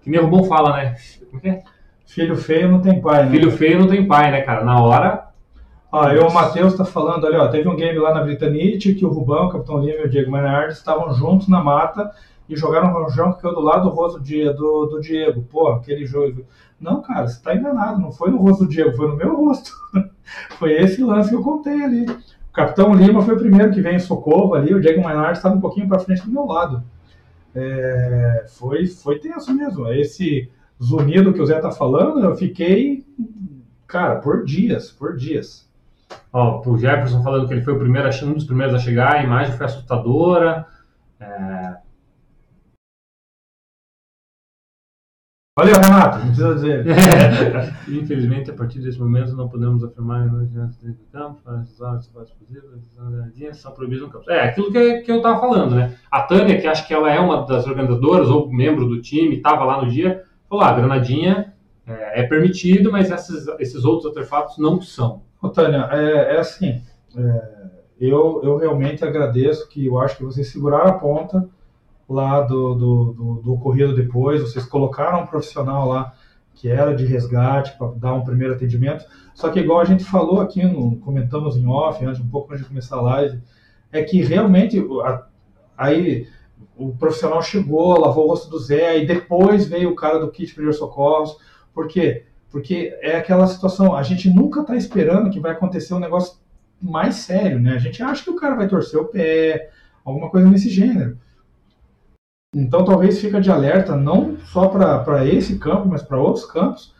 [0.00, 0.96] Que nem o bom fala, né?
[1.28, 1.62] Como que é?
[2.06, 3.30] Filho feio não tem pai, né?
[3.30, 4.64] Filho feio não tem pai, né, cara?
[4.64, 5.32] Na hora,
[5.92, 9.04] Ó, eu, o Matheus tá falando ali, ó, teve um game lá na Britanite que
[9.04, 12.10] o Rubão, o Capitão Lima e o Diego Maynard estavam juntos na mata
[12.52, 15.42] e jogaram um rojão que caiu do lado do rosto do, do, Diego.
[15.50, 16.44] Pô, aquele jogo.
[16.78, 19.72] Não, cara, você tá enganado, não foi no rosto do Diego, foi no meu rosto.
[20.58, 22.04] foi esse lance que eu contei ali.
[22.04, 25.54] O Capitão Lima foi o primeiro que veio em socorro ali, o Diego Maynard estava
[25.54, 26.82] um pouquinho para frente do meu lado.
[27.54, 29.90] É, foi, foi tenso mesmo.
[29.90, 30.50] Esse
[30.82, 33.06] zunido que o Zé tá falando, eu fiquei,
[33.86, 35.66] cara, por dias, por dias.
[36.30, 39.22] ó, o Jefferson falando que ele foi o primeiro, um dos primeiros a chegar, a
[39.22, 40.66] imagem foi assustadora.
[41.18, 41.76] É,
[45.54, 46.86] Valeu, Renato, não precisa dizer.
[47.86, 52.80] Infelizmente, a partir desse momento, não podemos afirmar nós dentro do campo, horas explosivas,
[53.52, 54.30] são proibidas no campo.
[54.30, 55.94] É, aquilo que, que eu estava falando, né?
[56.10, 59.62] A Tânia, que acho que ela é uma das organizadoras ou membro do time, estava
[59.66, 61.52] lá no dia, falou: ah, a granadinha
[61.86, 65.22] é, é permitido, mas esses, esses outros artefatos não são.
[65.42, 66.80] Ô, Tânia, é, é assim,
[67.14, 67.42] é,
[68.00, 71.46] eu, eu realmente agradeço que eu acho que vocês seguraram a ponta
[72.12, 76.12] lá do, do, do, do ocorrido depois, vocês colocaram um profissional lá
[76.54, 79.04] que era de resgate para dar um primeiro atendimento,
[79.34, 82.62] só que igual a gente falou aqui, no, comentamos em off, antes, um pouco antes
[82.62, 83.40] de começar a live,
[83.90, 85.26] é que realmente a-
[85.76, 86.28] aí
[86.76, 90.46] o profissional chegou, lavou o rosto do Zé, e depois veio o cara do kit
[90.48, 91.36] de primeiros socorros,
[91.74, 92.26] por quê?
[92.50, 96.38] Porque é aquela situação, a gente nunca está esperando que vai acontecer um negócio
[96.80, 97.74] mais sério, né?
[97.74, 99.70] A gente acha que o cara vai torcer o pé,
[100.04, 101.16] alguma coisa nesse gênero.
[102.54, 106.94] Então talvez fica de alerta, não só para esse campo, mas para outros campos.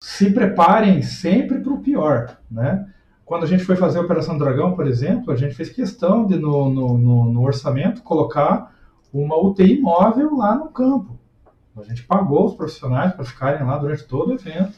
[0.00, 2.88] Se preparem sempre para o pior, né?
[3.24, 6.36] Quando a gente foi fazer a Operação Dragão, por exemplo, a gente fez questão de,
[6.36, 8.74] no, no, no, no orçamento, colocar
[9.12, 11.18] uma UTI móvel lá no campo.
[11.76, 14.72] A gente pagou os profissionais para ficarem lá durante todo o evento.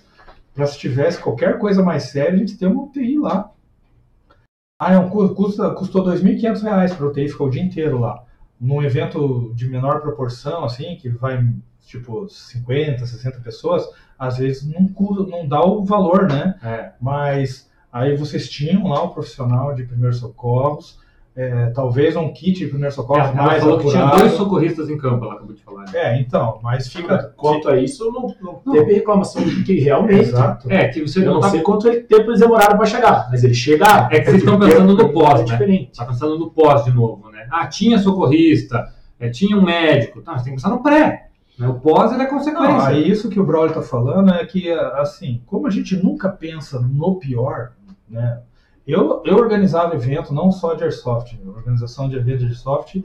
[0.55, 3.51] para se tivesse qualquer coisa mais séria, a gente ter uma UTI lá.
[4.78, 8.22] Ah, é um, cu- custa, custou 2.500 reais para UTI ficar o dia inteiro lá.
[8.61, 11.44] Num evento de menor proporção, assim, que vai
[11.86, 13.86] tipo 50, 60 pessoas,
[14.18, 14.88] às vezes não,
[15.26, 16.59] não dá o valor, né?
[16.62, 16.92] É.
[17.00, 20.98] Mas aí vocês tinham lá o profissional de primeiros socorros,
[21.37, 24.22] é, talvez um kit de primeiros socorros Ela mais falou que tinha apurado.
[24.22, 25.85] dois socorristas em campo, ela acabou de falar.
[25.85, 25.91] né?
[25.95, 27.32] É, então, mas fica.
[27.37, 28.32] Quanto a isso, não,
[28.64, 30.20] não teve reclamação de que realmente.
[30.28, 30.70] Exato.
[30.70, 33.43] É, que você Eu não não tá sei quanto tempo eles demoraram para chegar, mas
[33.43, 34.07] eles chegaram.
[34.12, 35.45] É que vocês estão pensando no pós, É né?
[35.45, 35.91] diferente.
[35.97, 37.49] Tá pensando no pós de novo, né?
[37.51, 40.22] Ah, tinha socorrista, é, tinha um médico.
[40.22, 41.28] Tá, você tem que pensar no pré.
[41.59, 41.66] Né?
[41.68, 42.89] O pós ele é Não, consequência.
[42.89, 46.80] aí isso que o Braulio está falando é que, assim, como a gente nunca pensa
[46.80, 47.72] no pior,
[48.09, 48.39] né?
[48.87, 53.03] Eu, eu organizava evento não só de Airsoft, a organização de evento de Airsoft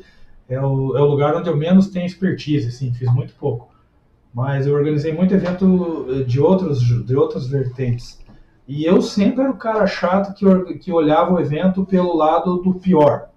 [0.48, 3.70] é o, é o lugar onde eu menos tenho expertise, assim, fiz muito pouco.
[4.34, 8.20] Mas eu organizei muito evento eh, de, outros, de outras vertentes.
[8.68, 12.76] E eu sempre era o cara chato que, que olhava o evento pelo lado do
[12.76, 13.30] pior.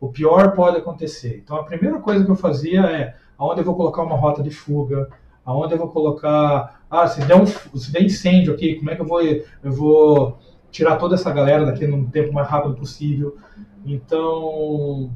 [0.00, 1.40] O pior pode acontecer.
[1.44, 4.50] Então a primeira coisa que eu fazia é aonde eu vou colocar uma rota de
[4.50, 5.08] fuga,
[5.44, 9.02] aonde eu vou colocar, ah, se der um, se der incêndio aqui, como é que
[9.02, 10.38] eu vou eu vou
[10.70, 13.36] tirar toda essa galera daqui no tempo mais rápido possível.
[13.84, 15.10] Então,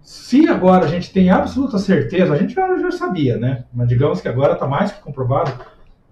[0.00, 3.64] se agora a gente tem absoluta certeza, a gente já, já sabia, né?
[3.72, 5.52] Mas digamos que agora está mais que comprovado.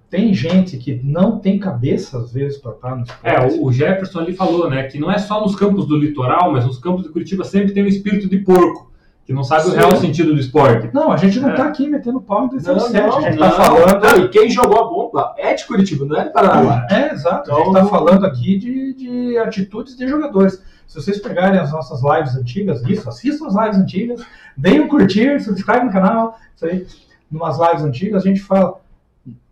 [0.09, 3.27] Tem gente que não tem cabeça, às vezes, para estar no esporte.
[3.27, 6.53] É, o- o Jefferson ali falou, né, que não é só nos campos do litoral,
[6.53, 8.93] mas nos campos de Curitiba sempre tem um espírito de porco,
[9.27, 9.77] que não sabe o Sim.
[9.77, 10.89] real sentido do esporte.
[10.95, 11.53] Não, a gente não É.
[11.53, 13.07] está aqui metendo pau em Não, 2007.
[13.09, 13.49] não, a gente não.
[13.49, 14.01] está falando.
[14.03, 16.87] Não, e quem jogou a bomba é de Curitiba, não é de Paranaguá.
[16.89, 17.51] É, exato.
[17.51, 20.63] a Então, gente está não- falando aqui de, de atitudes de jogadores.
[20.87, 24.25] Se vocês pegarem as nossas lives antigas, isso, assistam as lives antigas,
[24.57, 26.39] deem um curtir, subscribe no canal.
[26.55, 26.87] Isso aí.
[27.29, 28.79] Numas lives antigas, a gente fala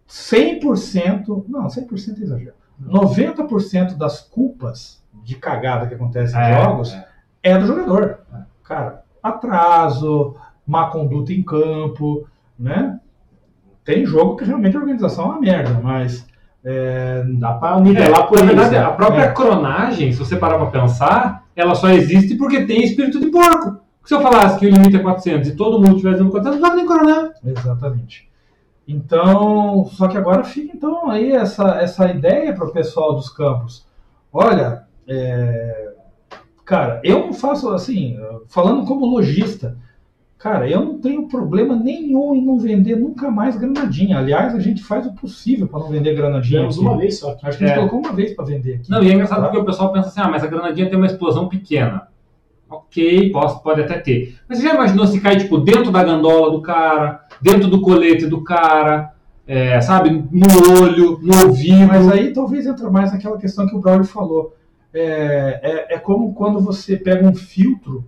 [0.09, 2.55] 100%, não, 100% é exagero.
[2.81, 7.07] 90% das culpas de cagada que acontecem em É, jogos é.
[7.43, 8.19] é do jogador.
[8.63, 12.27] Cara, atraso, má conduta em campo,
[12.59, 12.99] né?
[13.85, 16.27] Tem jogo que realmente a organização é uma merda, mas
[16.65, 18.85] é, Dá para nivelar por Na eles, verdade, né?
[18.85, 19.33] a própria É.
[19.33, 23.81] cronagem, se você parar pra pensar, ela só existe porque tem espírito de porco.
[24.05, 26.69] Se eu falasse que o limite é 400 e todo mundo tivesse dando 400, não
[26.71, 27.31] dá nem coronar.
[27.45, 28.29] Exatamente.
[28.87, 33.87] Então, só que agora fica então aí essa, essa ideia para o pessoal dos campos.
[34.33, 35.84] Olha, é,
[36.65, 38.17] cara, eu não faço assim,
[38.49, 39.77] falando como lojista,
[40.39, 44.19] cara, eu não tenho problema nenhum em não vender nunca mais granadinha.
[44.19, 46.67] Aliás, a gente faz o possível para não vender granadinha.
[46.67, 46.79] Aqui.
[46.79, 47.31] uma vez só.
[47.33, 47.47] aqui.
[47.47, 47.79] Acho que a gente É.
[47.79, 48.91] colocou uma vez para vender aqui.
[48.91, 49.45] Não, e é engraçado Tá?
[49.49, 52.09] porque o pessoal pensa assim, ah, mas a granadinha tem uma explosão pequena.
[52.69, 54.37] Ok, posso, pode até ter.
[54.49, 58.27] Mas você já imaginou se cai, tipo, dentro da gandola do cara, dentro do colete
[58.27, 59.13] do cara,
[59.47, 61.87] é, sabe, no olho, no ouvido.
[61.87, 64.55] Mas aí talvez entra mais naquela questão que o Braulio falou.
[64.95, 68.05] É, é, é como quando você pega um filtro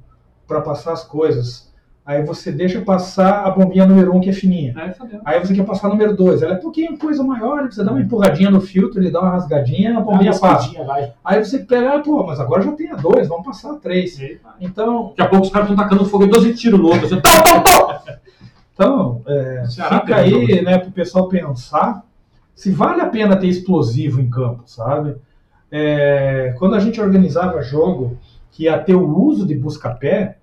[0.46, 1.66] para passar as coisas.
[2.04, 4.72] Aí você deixa passar a bombinha número um, que é fininha.
[4.76, 5.20] Aí fodeu.
[5.24, 6.40] Aí você quer passar a número dois.
[6.40, 9.30] Ela é um pouquinho coisa maior, você dá uma empurradinha no filtro, ele dá uma
[9.30, 10.84] rasgadinha, a bombinha uma passa.
[10.84, 11.12] vai.
[11.24, 14.20] Aí você pega, ah, pô, mas agora já tem a dois, vamos passar a três.
[14.60, 17.06] Então, Daqui a pouco os caras estão tacando fogo e 12 tiros no outro.
[17.06, 17.20] Assim.
[18.76, 22.04] Então, é, fica aí, né, para o pessoal pensar
[22.54, 25.16] se vale a pena ter explosivo em campo, sabe?
[25.70, 28.18] É, quando a gente organizava jogo
[28.50, 30.38] que ia ter o uso de busca-pé,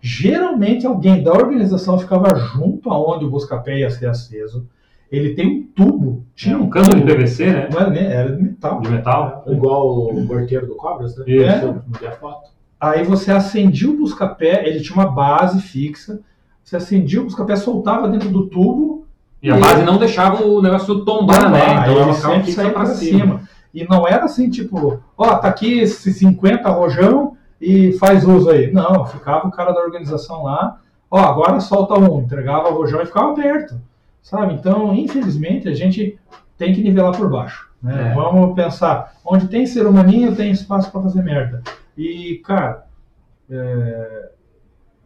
[0.00, 4.66] geralmente alguém da organização ficava junto aonde o busca-pé ia ser aceso.
[5.10, 7.68] Ele tem um tubo, tinha Tinha um cano de tubo, PVC, né?
[7.72, 8.80] não era, nem- era de metal.
[8.80, 9.44] De metal.
[9.46, 11.24] Igual o morteiro do Cobras, né?
[11.28, 11.82] Isso.
[12.02, 12.08] É.
[12.08, 12.50] A foto.
[12.80, 16.20] Aí você acendia o busca-pé, ele tinha uma base fixa.
[16.62, 19.06] Você acendia o busca-pé, soltava dentro do tubo
[19.40, 21.60] E a E base não deixava o negócio tombar, né?
[21.82, 23.20] Então ele ela ficava sempre fixa saía pra cima.
[23.20, 23.40] cima.
[23.76, 28.72] E não era assim, tipo, ó, tá aqui esse 50 rojão e faz uso aí.
[28.72, 33.32] Não, ficava o cara da organização lá, ó, agora solta um, entregava rojão e ficava
[33.32, 33.78] aberto,
[34.22, 34.54] sabe?
[34.54, 36.18] Então, infelizmente, a gente
[36.56, 37.70] tem que nivelar por baixo.
[37.82, 38.12] Né?
[38.12, 38.14] É.
[38.14, 41.62] Vamos pensar, onde tem ser humaninho, tem espaço para fazer merda.
[41.98, 42.86] E, cara,
[43.50, 44.30] é,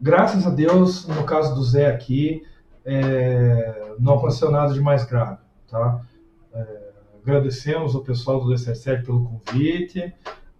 [0.01, 2.47] graças a Deus, no caso do Zé aqui,
[2.85, 6.03] é, não aconteceu nada de mais grave, tá?
[7.23, 10.13] Agradecemos o pessoal do 277 pelo convite,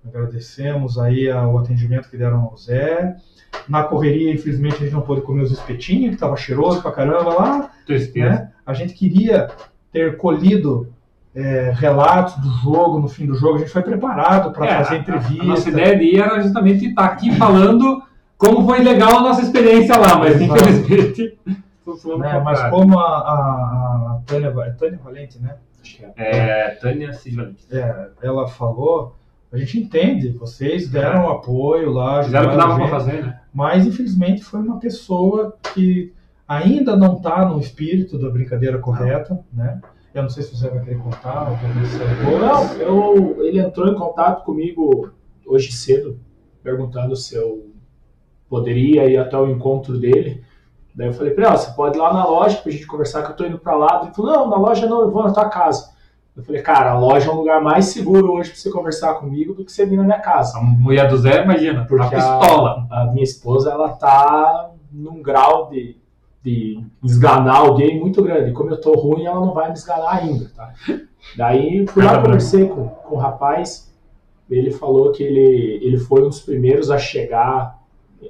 [0.07, 3.17] agradecemos aí a- o atendimento que deram ao Zé.
[3.69, 7.35] Na correria, infelizmente, a gente não pôde comer os espetinhos, que estava cheiroso pra caramba
[7.35, 8.29] lá, Tristeza.
[8.31, 8.53] né?
[8.65, 9.49] A gente queria
[9.93, 10.89] ter colhido
[11.33, 14.97] é, relatos do jogo, no fim do jogo, a gente foi preparado para É, fazer
[14.97, 15.43] a- entrevista.
[15.45, 18.03] A, nossa ideia de ir era justamente estar aqui falando
[18.37, 20.61] como foi legal a nossa experiência lá, mas Exato.
[20.61, 21.39] infelizmente.
[22.19, 22.41] né?
[22.45, 25.55] Mas como a, a- a Tânia, é Tânia Valente, né?
[26.17, 26.69] É.
[26.69, 27.67] É, Tânia Cid Valente.
[27.71, 29.17] É, ela falou,
[29.53, 33.23] a gente entende, vocês deram apoio lá, Fizeram o que dava a pra gente, fazer,
[33.25, 33.41] né?
[33.53, 36.13] mas infelizmente foi uma pessoa que
[36.47, 39.81] ainda não está no espírito da brincadeira correta, né?
[40.13, 41.51] Eu não sei se você vai querer contar
[42.41, 45.13] Não, eu, ele entrou em contato comigo
[45.47, 46.19] hoje cedo,
[46.63, 47.71] perguntando se eu
[48.49, 50.43] poderia ir até o encontro dele.
[50.95, 53.23] Daí eu falei pra ele, ó, você pode ir lá na loja pra gente conversar
[53.23, 54.01] que eu tô indo pra lá.
[54.03, 55.91] Ele falou, não, na loja não, eu vou na tua casa.
[56.37, 59.53] Eu falei, cara, a loja é um lugar mais seguro hoje pra você conversar comigo
[59.53, 60.59] do que você vir na minha casa.
[60.59, 62.87] A mulher do Zé, imagina, Porque a pistola.
[62.91, 65.97] A, a minha esposa, ela tá num grau de,
[66.43, 68.53] de esganar alguém muito grande.
[68.53, 70.73] Como eu tô ruim, ela não vai me esganar ainda, tá?
[71.37, 73.93] Daí, fui lá, conversei com, com o rapaz,
[74.49, 77.79] ele falou que ele, ele foi um dos primeiros a chegar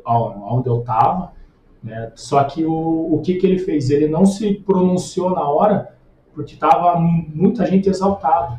[0.04, 1.32] onde eu tava,
[1.82, 2.12] né?
[2.14, 3.90] Só que o, o que que ele fez?
[3.90, 5.94] Ele não se pronunciou na hora,
[6.34, 8.58] porque tava mu- muita gente exaltado.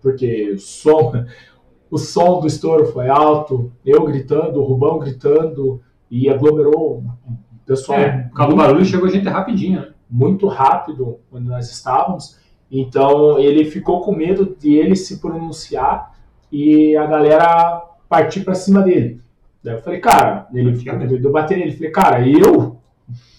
[0.00, 1.12] Porque o som,
[1.90, 5.80] o som do estouro foi alto, eu gritando, o Rubão gritando,
[6.10, 7.36] e aglomerou um
[7.66, 9.88] pessoal É, por causa do barulho chegou gente rapidinho, né?
[10.08, 12.38] muito rápido onde nós estávamos.
[12.70, 16.14] Então ele ficou com medo de ele se pronunciar
[16.50, 19.20] e a galera partir para cima dele.
[19.62, 21.72] Daí eu falei, cara, ele ficou com medo de eu bater nele.
[21.72, 22.78] Eu falei, cara, eu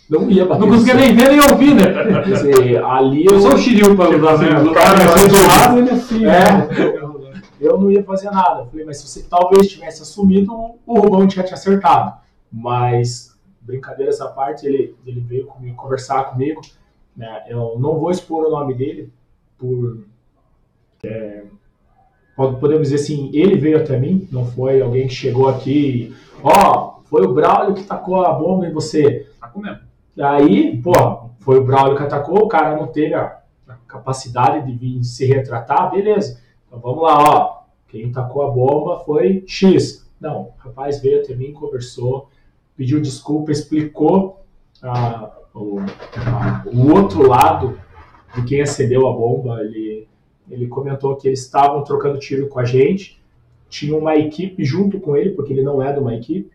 [0.10, 1.94] não ia bater Não conseguia nem ver nem ouvir, né?
[2.24, 5.28] Quer dizer, ali eu, Eu sou o Shiryu pra usar assim, o o cara vai
[5.28, 7.10] do lado, ele assim, É.
[7.62, 8.62] eu não ia fazer nada.
[8.62, 10.52] Eu falei, mas se você talvez tivesse assumido,
[10.86, 12.18] o Rubão tinha te acertado.
[12.52, 16.62] Mas, brincadeiras à parte, ele, ele veio comigo, conversar comigo.
[17.16, 17.44] Né?
[17.48, 19.12] Eu não vou expor o nome dele,
[19.58, 20.00] por.
[21.04, 21.44] é,
[22.60, 26.14] podemos dizer assim, ele veio até mim, não foi alguém que chegou aqui, e,
[26.44, 29.28] ó, foi o Braulio que tacou a bomba em você.
[29.40, 29.80] Tá comendo.
[30.22, 30.92] Aí, pô,
[31.40, 33.40] foi o Braulio que atacou, o cara não teve a,
[33.88, 36.40] capacidade de vir se retratar, beleza.
[36.68, 37.60] Então vamos lá, ó.
[37.88, 40.08] Quem tacou a bomba foi X.
[40.22, 42.30] Não, o rapaz veio até mim, conversou,
[42.78, 44.46] pediu desculpa, explicou
[44.84, 45.80] ah, o,
[46.72, 47.80] o outro lado
[48.36, 49.62] de quem acendeu a bomba.
[49.62, 50.08] Ele,
[50.50, 53.20] ele comentou que eles estavam trocando tiro com a gente,
[53.70, 56.52] tinha uma equipe junto com ele, porque ele não é de uma equipe.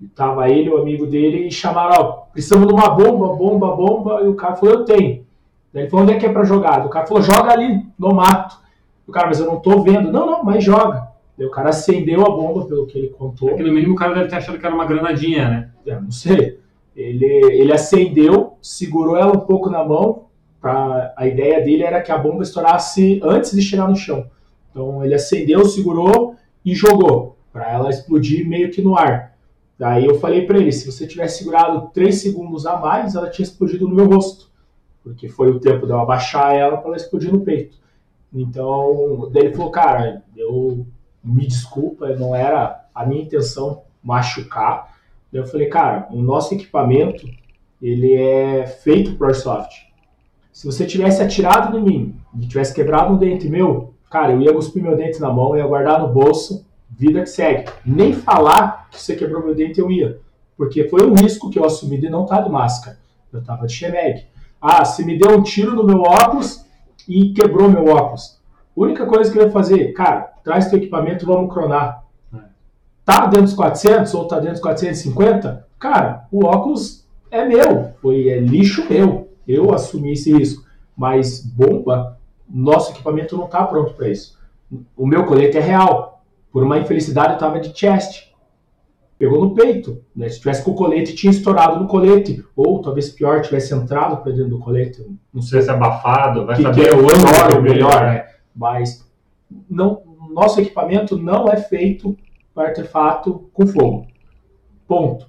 [0.00, 4.20] E Tava ele, o amigo dele, e chamaram, ó, precisamos de uma bomba, bomba, bomba,
[4.22, 5.24] e o cara falou, eu tenho.
[5.72, 6.86] Daí ele falou, onde é que é pra jogar?
[6.86, 8.58] O cara falou, joga ali, no mato.
[9.06, 10.10] O cara, mas eu não tô vendo.
[10.10, 11.08] Não, não, mas joga.
[11.36, 13.50] Daí o cara acendeu a bomba, pelo que ele contou.
[13.50, 15.70] É que no mínimo o cara deve ter achado que era uma granadinha, né?
[15.86, 16.58] É, não sei.
[16.94, 20.24] Ele, ele acendeu, segurou ela um pouco na mão.
[20.60, 24.28] Pra, a ideia dele era que a bomba estourasse antes de chegar no chão.
[24.70, 29.36] Então ele acendeu, segurou e jogou, para ela explodir meio que no ar.
[29.78, 33.44] Daí eu falei para ele: se você tivesse segurado 3 segundos a mais, ela tinha
[33.44, 34.50] explodido no meu rosto.
[35.02, 37.78] Porque foi o tempo de eu abaixar ela para ela explodir no peito.
[38.32, 40.86] Então, daí ele falou: cara, eu
[41.22, 44.96] me desculpa, não era a minha intenção machucar.
[45.32, 47.26] Daí eu falei, cara, o nosso equipamento
[47.80, 49.86] ele é feito por Airsoft.
[50.56, 54.54] Se você tivesse atirado em mim e tivesse quebrado um dente meu, cara, eu ia
[54.54, 57.70] cuspir meu dente na mão, ia guardar no bolso, vida que segue.
[57.84, 60.18] Nem falar que você quebrou meu dente eu ia.
[60.56, 62.96] Porque foi um risco que eu assumi de não estar de máscara.
[63.30, 64.24] Eu tava de Chemeg.
[64.58, 66.64] Ah, se me deu um tiro no meu óculos
[67.06, 68.40] e quebrou meu óculos.
[68.74, 72.02] Única coisa que eu ia fazer, cara, traz teu equipamento, vamos cronar.
[73.04, 75.66] Tá dentro dos 400 ou tá dentro dos 450?
[75.78, 79.25] Cara, o óculos é meu, foi é lixo meu.
[79.46, 80.64] Eu assumi esse risco.
[80.96, 82.18] Mas bomba,
[82.48, 84.38] nosso equipamento não está pronto para isso.
[84.96, 86.24] O meu colete é real.
[86.50, 88.32] Por uma infelicidade, eu estava de chest.
[89.18, 90.02] Pegou no peito.
[90.14, 90.28] Né?
[90.28, 92.44] Se tivesse com o colete, tinha estourado no colete.
[92.54, 95.06] Ou talvez pior, tivesse entrado para dentro do colete.
[95.32, 97.74] Não sei se é abafado, vai que, saber que é o ângulo melhor, o dele,
[97.74, 98.26] melhor, né?
[98.54, 99.06] Mas
[99.68, 102.16] não, nosso equipamento não é feito
[102.54, 104.06] para artefato com fogo.
[104.86, 105.28] Ponto.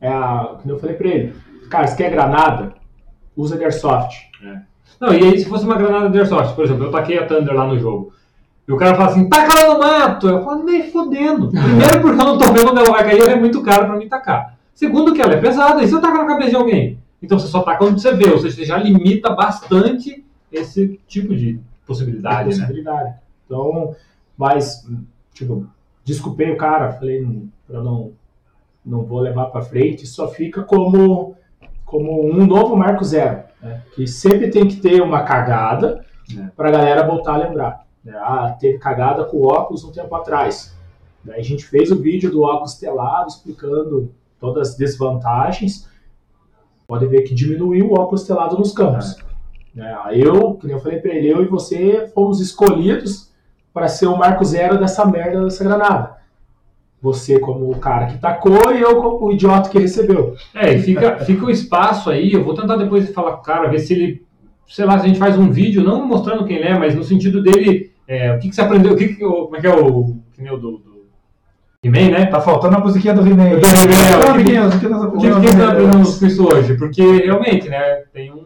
[0.00, 1.34] É a, como eu falei para ele,
[1.68, 2.74] cara, se quer granada,
[3.40, 4.16] usa de airsoft.
[5.00, 7.54] Não, e aí se fosse uma granada de airsoft, por exemplo, eu taquei a Thunder
[7.54, 8.12] lá no jogo.
[8.68, 10.28] E o cara fala assim, taca lá no mato.
[10.28, 11.48] Eu falo, nem fodendo.
[11.48, 13.96] Primeiro porque eu não tô vendo onde ela vai cair, ela é muito caro pra
[13.96, 14.56] mim tacar.
[14.74, 16.98] Segundo que ela é pesada, e se eu tacar na cabeça de alguém?
[17.22, 21.34] Então você só taca onde você vê, ou seja, você já limita bastante esse tipo
[21.34, 22.56] de possibilidade, né?
[22.56, 23.14] possibilidade.
[23.44, 23.94] Então,
[24.36, 24.86] mas,
[25.34, 25.66] tipo,
[26.04, 28.12] desculpei o cara, falei, "Não, eu não,
[28.84, 31.34] não vou levar para frente, só fica como,
[31.90, 33.82] como um novo marco zero, né?
[33.94, 36.04] que sempre tem que ter uma cagada
[36.38, 36.46] É.
[36.56, 37.84] para a galera voltar a lembrar.
[38.04, 38.12] né?
[38.16, 40.74] Ah, teve cagada com óculos um tempo atrás.
[41.24, 45.88] Daí a gente fez o vídeo do óculos telado explicando todas as desvantagens.
[46.86, 49.18] Pode ver que diminuiu o óculos telado nos campos.
[49.74, 49.96] né?
[50.04, 53.30] Aí Eu, que nem eu falei pra ele, eu e você fomos escolhidos
[53.74, 56.16] para ser o marco zero dessa merda dessa granada.
[57.02, 60.34] Você como o cara que tacou e eu como o idiota que recebeu.
[60.54, 62.32] É, e fica, fica o espaço aí.
[62.32, 64.26] Eu vou tentar depois falar com o cara, ver se ele.
[64.68, 67.02] Sei lá, se a gente faz um vídeo, não mostrando quem ele é, mas no
[67.02, 67.90] sentido dele.
[68.06, 68.92] é, o que, que você aprendeu?
[68.92, 70.16] O que que, o- como é que é o.
[70.34, 70.72] Que nem o do.
[70.78, 70.90] do
[71.82, 72.26] He-Man, né?
[72.26, 73.58] Tá faltando a musiquinha do He-Man.
[73.58, 75.56] Do He-Man, amiguinhos, o que nós O que, que aprendemos?
[75.56, 76.74] você aprendeu com isso hoje?
[76.76, 78.02] Porque realmente, né?
[78.12, 78.44] Tem um,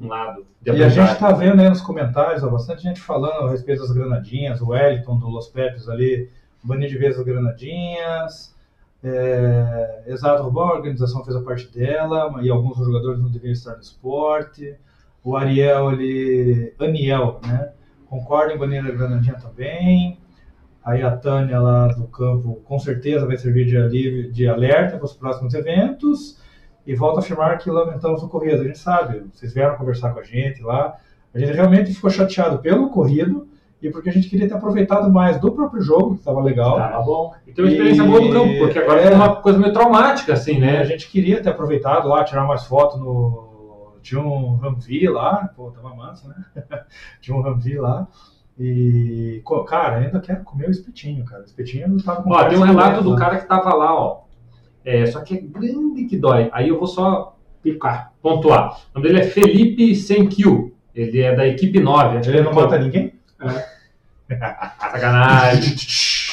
[0.00, 3.48] um, lado de E a gente está vendo aí nos comentários, ó, bastante gente falando
[3.48, 6.28] a respeito das granadinhas, o Wellington do Los Pepes ali,
[6.62, 8.54] banido de vez as granadinhas.
[9.02, 13.74] É, exato, Rubão, a organização fez a parte dela, e alguns jogadores não deveriam estar
[13.74, 14.74] no esporte.
[15.22, 16.74] O Ariel, ele.
[16.78, 17.72] Aniel, né?
[18.06, 20.18] Concorda em banir a granadinha também.
[20.84, 25.04] Aí a Tânia lá do campo com certeza vai servir de, alívio, de alerta para
[25.04, 26.40] os próximos eventos.
[26.86, 28.62] E volto a afirmar que lamentamos o ocorrido.
[28.62, 30.96] A gente sabe, vocês vieram conversar com a gente lá.
[31.34, 33.47] A gente realmente ficou chateado pelo ocorrido
[33.80, 36.76] e porque a gente queria ter aproveitado mais do próprio jogo, que estava legal.
[36.76, 37.32] Tá bom.
[37.46, 39.14] E tem uma experiência boa no campo, porque agora É.
[39.14, 40.76] uma coisa meio traumática, assim, né?
[40.76, 40.84] A né?
[40.84, 43.46] gente queria ter aproveitado lá, tirar mais fotos no.
[44.02, 46.34] Tinha um Ramvi lá, pô, tava massa, né?
[47.20, 48.08] Tinha um Ramvi lá.
[48.58, 51.42] E, cara, ainda quero comer o espetinho, cara.
[51.42, 53.16] O espetinho eu tava com Ó, tem um relato do lá.
[53.18, 54.22] cara que tava lá, ó.
[54.84, 56.48] É, só que é grande que dói.
[56.52, 58.80] Aí eu vou só picar, pontuar.
[58.92, 60.74] O nome dele é Felipe Senkiu.
[60.94, 62.16] Ele é da equipe 9.
[62.18, 63.12] acho que Ele não mata ninguém?
[64.28, 65.76] Sacanagem.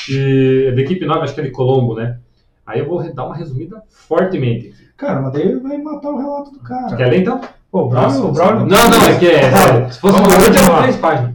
[0.10, 2.20] E, da equipe 9, acho que é de Colombo, né?
[2.66, 4.74] Aí eu vou dar uma resumida fortemente.
[4.98, 6.96] Cara, mas daí vai matar o relato do cara.
[6.96, 7.42] Quer ler então?
[7.72, 9.52] Pô, o Braulio, Não, não, é que é.
[9.52, 10.82] Tá, Se fosse uma lá, hoje, vamos era lá.
[10.84, 11.34] três páginas.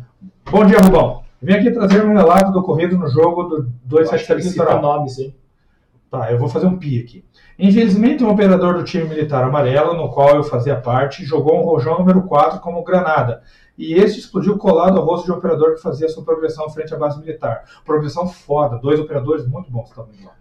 [0.50, 1.22] Bom dia, Rubão.
[1.42, 4.42] Vim aqui trazer um relato do ocorrido no jogo do Eu acho que ele 277
[4.42, 4.82] cita Litoral.
[4.82, 5.34] nomes, hein?
[6.10, 7.24] Tá, eu vou fazer um pi aqui.
[7.58, 11.98] Infelizmente, um operador do time militar amarelo, no qual eu fazia parte, jogou um rojão
[11.98, 13.42] número 4 como granada.
[13.80, 16.98] E este explodiu colado ao rosto de um operador que fazia sua progressão frente à
[16.98, 17.64] base militar.
[17.82, 20.32] Progressão foda, dois operadores muito bons indo lá.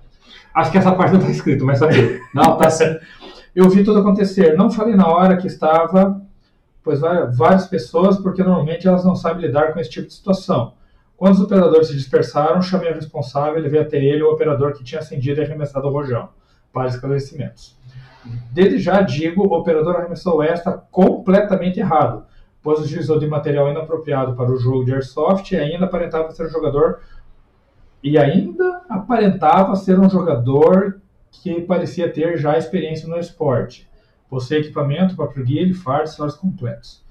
[0.54, 2.22] Acho que essa parte não tá escrito, mas sabe.
[2.36, 2.98] Não, tá sim.
[3.56, 4.58] Eu vi tudo acontecer.
[4.58, 6.22] Não falei na hora que estava,
[6.84, 10.74] pois várias pessoas, porque normalmente elas não sabem lidar com esse tipo de situação.
[11.16, 14.84] Quando os operadores se dispersaram, chamei o responsável e levei até ele o operador que
[14.84, 16.28] tinha acendido e arremessado o rojão,
[16.74, 17.78] para esclarecimentos.
[18.52, 22.26] Desde já digo, o operador arremessou esta completamente errado,
[22.70, 26.49] pois utilizou de material inapropriado para o jogo de Airsoft e ainda aparentava ser um
[26.49, 26.99] jogador
[28.03, 31.01] e ainda aparentava ser um jogador
[31.32, 33.89] que parecia ter já experiência no esporte.
[34.30, 37.03] Possui equipamento, próprio guia, ele fardo, acessórios completos.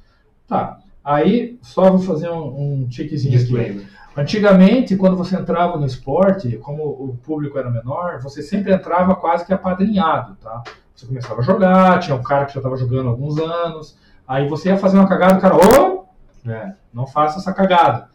[0.47, 3.85] Tá, aí só vou fazer um, um tiquezinho aqui.
[4.17, 9.45] Antigamente, quando você entrava no esporte, como o público era menor, você sempre entrava quase
[9.45, 10.63] que apadrinhado, tá?
[10.95, 13.99] Você começava a jogar, tinha um cara que já estava jogando há alguns anos,
[14.29, 16.05] aí você ia fazer uma cagada, o cara, ô,
[16.49, 18.09] é, não faça essa cagada.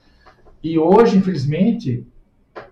[0.63, 2.07] E hoje, infelizmente,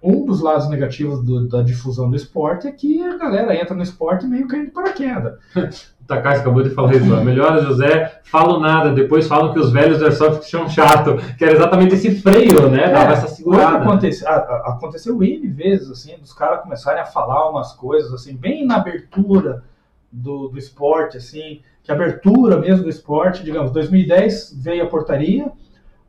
[0.02, 3.82] um dos lados negativos do- da difusão do esporte é que a galera entra no
[3.84, 5.34] esporte meio caindo de paraquedas.
[5.56, 7.06] O Takashi acabou de falar isso.
[7.24, 8.92] Melhor, José, falo nada.
[8.94, 11.16] Depois falam que os velhos do Airsoft são chato.
[11.38, 12.90] Que era exatamente esse freio, né?
[12.92, 13.78] Dava essa segurada.
[13.80, 18.36] acontece- a- a- aconteceu N vezes, assim, dos caras começarem a falar umas coisas, assim,
[18.36, 19.64] bem na abertura
[20.12, 25.52] do, do esporte, assim, que a abertura mesmo do esporte, digamos, 2010 veio a portaria,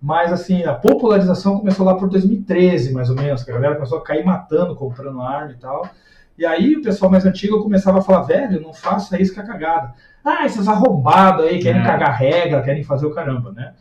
[0.01, 3.99] mas, assim, a popularização começou lá por 2013, mais ou menos, que a galera começou
[3.99, 5.89] a cair matando, comprando arma e tal.
[6.37, 9.45] E aí o pessoal mais antigo começava a falar, velho, não faça isso que é
[9.47, 9.93] cagada.
[10.25, 11.85] Ah, esses arrombados aí querem É.
[11.85, 13.75] cagar regra, querem fazer o caramba, né?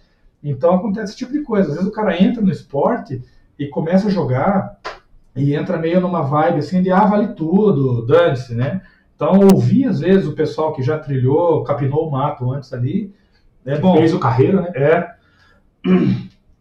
[0.44, 1.70] Então acontece esse tipo de coisa.
[1.70, 3.24] Às vezes o cara entra no esporte
[3.58, 4.78] e começa a jogar
[5.36, 8.82] e entra meio numa vibe assim de ah, vale tudo, dane-se, né?
[9.22, 13.13] Então ouvir às vezes o pessoal que já trilhou, capinou o mato antes ali,
[13.63, 13.95] é bom.
[13.97, 14.72] Fez o carreira, né?
[14.74, 15.11] É.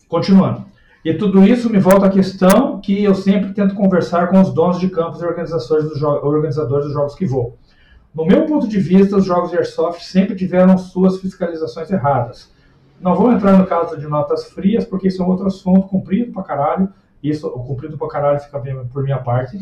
[0.07, 0.67] Continuando.
[1.03, 4.79] E tudo isso me volta à questão que eu sempre tento conversar com os donos
[4.79, 7.57] de campos e organizadores dos, organizadores dos jogos que vou.
[8.15, 12.53] No meu ponto de vista, os jogos de Airsoft sempre tiveram suas fiscalizações erradas.
[13.01, 16.31] Não vou entrar no caso de notas frias, porque isso é um outro assunto comprido
[16.31, 16.91] pra caralho.
[17.23, 19.57] Isso, o comprido pra caralho fica bem por minha parte.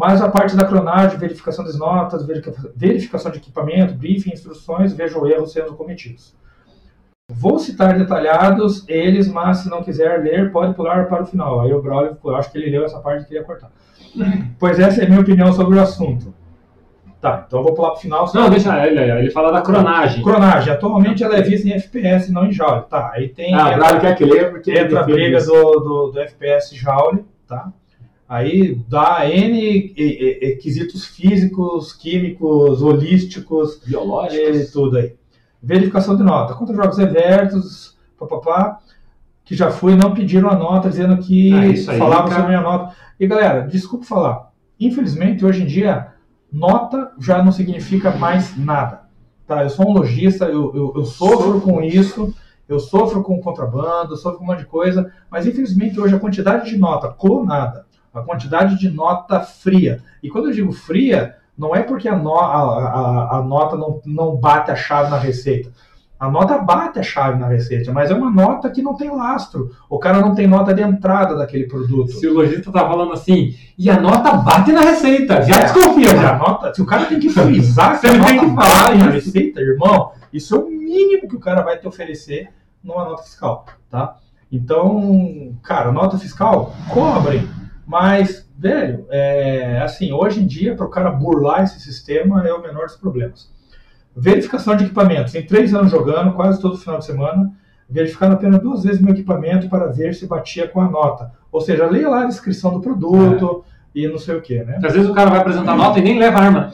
[0.00, 5.26] Mas a parte da clonagem, verificação das notas, verifica- verificação de equipamento, briefing, instruções, vejo
[5.26, 6.34] erros sendo cometidos.
[7.30, 11.60] Vou citar detalhados eles, mas se não quiser ler, pode pular para o final.
[11.60, 13.70] Aí o Braulio, eu acho que ele leu essa parte e queria cortar.
[14.58, 16.32] Pois essa é a minha opinião sobre o assunto.
[17.20, 18.30] Tá, então eu vou pular para o final.
[18.34, 20.24] Não, deixa ele, ele fala da cronagem.
[20.24, 20.72] Cronagem.
[20.72, 22.84] Atualmente ela é vista em FPS, não em Joule.
[22.88, 23.54] Tá, aí tem...
[23.54, 27.22] Ah, o Braulio quer que leia porque entra a briga do, do, do FPS Joule,
[27.46, 27.70] tá?
[28.30, 34.70] Aí dá N e- e- e- quesitos físicos, químicos, holísticos, e biológicos.
[34.70, 35.14] tudo aí.
[35.60, 36.54] verificação de nota.
[36.54, 38.78] Contra jogos reversos, papapá,
[39.44, 42.42] que já fui, não pediram a nota, dizendo que Ah, falavam cara.
[42.42, 42.94] sobre a minha nota.
[43.18, 46.06] E galera, desculpa falar, infelizmente hoje em dia,
[46.52, 49.02] nota já não significa mais nada.
[49.46, 49.64] Tá?
[49.64, 52.32] Eu sou um lojista, eu, eu, eu sofro com isso,
[52.68, 56.18] eu sofro com contrabando, eu sofro com um monte de coisa, mas infelizmente hoje a
[56.20, 61.74] quantidade de nota clonada, a quantidade de nota fria, e quando eu digo fria, não
[61.74, 65.70] é porque a, no- a- a- a nota não, não bate a chave na receita.
[66.18, 69.70] A nota bate a chave na receita, mas é uma nota que não tem lastro.
[69.88, 72.12] O cara não tem nota de entrada daquele produto.
[72.12, 76.12] Se o lojista tá falando assim, e a nota bate na receita, já É, desconfia
[76.12, 76.36] a já.
[76.36, 79.60] nota, se o cara tem que frisar que a nota tem que falar na receita,
[79.60, 82.48] irmão, isso é o mínimo que o cara vai te oferecer
[82.84, 84.16] numa nota fiscal, tá?
[84.52, 87.48] Então, cara, nota fiscal, cobrem,
[87.90, 92.62] mas, velho, é, assim, hoje em dia, para o cara burlar esse sistema é o
[92.62, 93.50] menor dos problemas.
[94.14, 95.34] Verificação de equipamentos.
[95.34, 97.50] Em três anos jogando, quase todo final de semana,
[97.88, 101.32] verificando apenas duas vezes meu equipamento para ver se batia com a nota.
[101.50, 104.78] Ou seja, leia lá a descrição do produto e não sei o que, né?
[104.84, 106.72] Às vezes o cara vai apresentar nota e nem leva arma.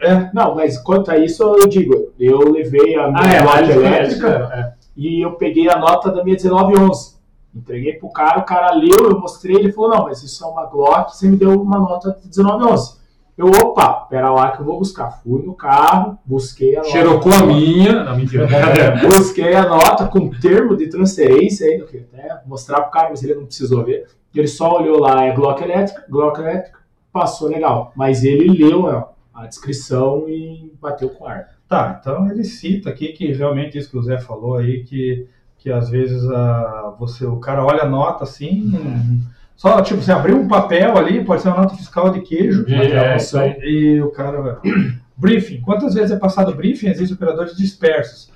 [0.00, 3.86] É, Não, mas quanto a isso, eu digo, eu levei a minha Ah, é, elétrica
[3.86, 4.76] elétrica.
[4.96, 7.19] e eu peguei a nota da minha 1911.
[7.54, 10.66] Entreguei pro cara, o cara leu, eu mostrei, ele falou, não, mas isso é uma
[10.66, 13.00] Glock, você me deu uma nota de 1911.
[13.36, 15.10] Eu, opa, pera lá que eu vou buscar.
[15.22, 16.90] Fui no carro, busquei a nota.
[16.90, 18.04] Xerocou a minha.
[18.04, 18.46] Não, mentira.
[18.46, 19.00] Cadê?
[19.08, 23.36] Busquei a nota com termo de transferência ainda, que até mostrar pro cara, mas ele
[23.36, 24.06] não precisou ver.
[24.34, 26.80] Ele só olhou lá, é Glock elétrica, Glock elétrica,
[27.10, 27.92] passou legal.
[27.96, 31.48] Mas ele leu ó, a descrição e bateu com ar.
[31.66, 35.26] Tá, então ele cita aqui que realmente isso que o Zé falou aí, que,
[35.60, 39.22] que às vezes a, você, o cara olha a nota assim,
[39.54, 43.16] só tipo, você abriu um papel ali, pode ser uma nota fiscal de queijo, É,
[43.16, 43.56] isso aí.
[43.62, 44.58] e o cara.
[45.16, 45.60] briefing.
[45.60, 46.88] Quantas vezes é passado briefing?
[46.88, 48.32] Existem operadores dispersos.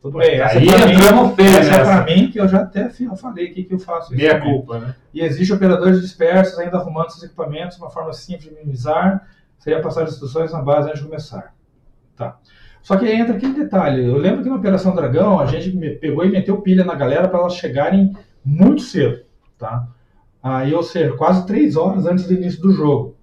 [0.00, 2.02] Tudo bem, essa Aí é pra mim, entramos feio essa é nessa.
[2.02, 4.16] pra mim, que eu já até eu falei aqui que eu faço isso.
[4.22, 4.52] Meia também.
[4.54, 4.94] culpa, né?
[5.12, 10.02] E existe operadores dispersos ainda arrumando seus equipamentos, uma forma simples de minimizar seria passar
[10.04, 11.54] as instruções na base antes de começar.
[12.16, 12.36] Tá.
[12.82, 14.04] Só que aí entra aquele detalhe.
[14.04, 17.38] Eu lembro que na Operação Dragão a gente pegou e meteu pilha na galera para
[17.38, 18.12] elas chegarem
[18.44, 19.22] muito cedo,
[19.56, 19.88] tá?
[20.42, 23.14] Aí, ou seja, quase três horas antes do início do jogo.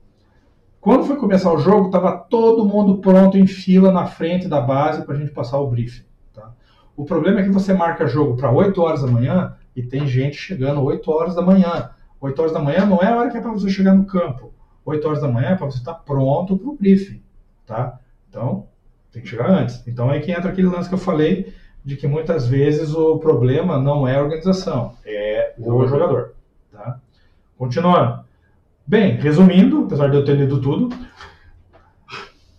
[0.80, 5.04] Quando foi começar o jogo, estava todo mundo pronto em fila na frente da base
[5.06, 6.06] para a gente passar o briefing.
[6.34, 6.54] Tá?
[6.96, 10.38] O problema é que você marca jogo para 8 horas da manhã e tem gente
[10.38, 11.90] chegando 8 horas da manhã.
[12.22, 14.54] 8 horas da manhã não é a hora que é para você chegar no campo.
[14.86, 17.22] 8 horas da manhã é para você estar pronto para o briefing.
[17.66, 18.00] Tá?
[18.30, 18.69] Então,
[19.12, 19.86] tem que chegar antes.
[19.88, 21.54] Então é que entra aquele lance que eu falei
[21.84, 26.34] de que muitas vezes o problema não é a organização, é o jogador.
[26.72, 27.00] Tá?
[27.58, 28.24] Continuando.
[28.86, 30.90] Bem, resumindo, apesar de eu ter lido tudo,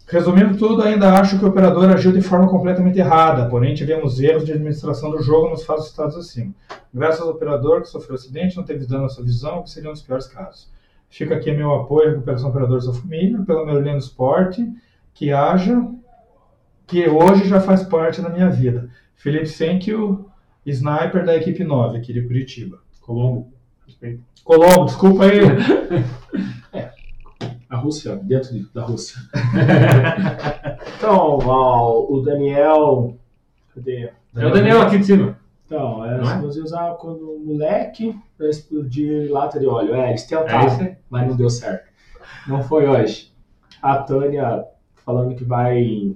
[0.07, 4.45] resumindo tudo, ainda acho que o operador agiu de forma completamente errada, porém tivemos erros
[4.45, 6.53] de administração do jogo nos fatos citados acima.
[6.93, 9.93] Graças ao operador que sofreu acidente, não teve dano à sua visão, que seria um
[9.93, 10.71] dos piores casos.
[11.09, 14.65] Fica aqui meu apoio à recuperação operador da sua família, pela melhoria no esporte,
[15.15, 15.81] que haja,
[16.91, 18.91] que hoje já faz parte da minha vida.
[19.15, 20.29] Felipe Senkio,
[20.67, 22.79] sniper da equipe 9, aqui de Curitiba.
[23.01, 23.53] Colombo.
[23.87, 24.23] Respeito.
[24.45, 25.41] Colombo, desculpa aí.
[27.71, 29.21] A Rússia, dentro de- da Rússia.
[30.99, 33.17] então, ó, o Daniel.
[33.73, 34.11] Cadê?
[34.35, 35.39] É o Daniel aqui de cima.
[35.67, 36.39] Então, é, é?
[36.41, 39.95] você usava quando moleque pra explodir lata de óleo.
[39.95, 40.97] É, eles É tentaram, aí.
[41.09, 41.89] mas não deu certo.
[42.49, 43.33] Não foi hoje.
[43.81, 44.65] A Tânia
[45.07, 46.13] falando que vai.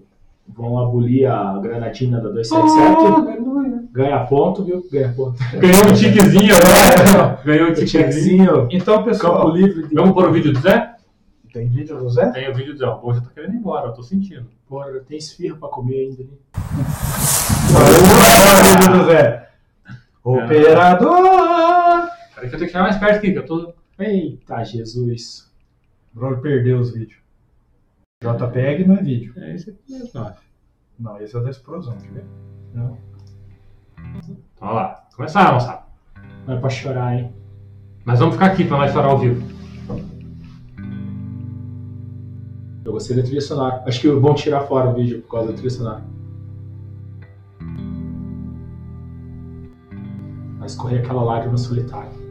[0.49, 3.93] Vão abolir a granatina da 277.
[3.93, 4.85] Ganha ponto, viu?
[4.91, 5.39] Ganha ponto.
[5.53, 7.43] Ganhou um tiquezinho agora.
[7.47, 8.69] Ganhou um O tiquezinho.
[8.71, 9.95] Então, campo pessoal, livre de.
[9.95, 10.95] Vamos pôr o vídeo do Zé?
[11.53, 12.33] tem vídeo do Zé?
[12.33, 12.87] Tem o vídeo do Zé.
[12.87, 14.47] O Bom já tá querendo ir embora, eu tô sentindo.
[14.69, 16.39] Porra, tem esfirra pra comer ainda ali.
[17.77, 17.99] Olha
[18.61, 19.49] o vídeo do Zé.
[20.25, 22.09] Operador!
[22.35, 23.73] Peraí que eu tenho que chegar mais perto aqui, que eu tô.
[23.97, 25.49] Eita, Jesus.
[26.13, 27.24] O Bruno perdeu os vídeos.
[28.25, 29.35] JPEG não é vídeo.
[29.37, 30.33] É esse aqui mesmo, ó.
[30.99, 32.25] Não, esse é o da explosão, quer ver?
[32.73, 32.97] Não.
[33.99, 35.07] Então, Vamos lá.
[35.15, 35.83] Começar, moçada.
[36.47, 37.33] Não é pra chorar, hein?
[38.05, 39.55] Mas vamos ficar aqui pra nós chorar ao vivo.
[42.85, 43.83] Eu gostei da trilha sonora.
[43.87, 46.05] Acho que é bom tirar fora o vídeo por causa da trilha sonora.
[50.59, 52.24] Vai escorrer aquela lágrima solitária.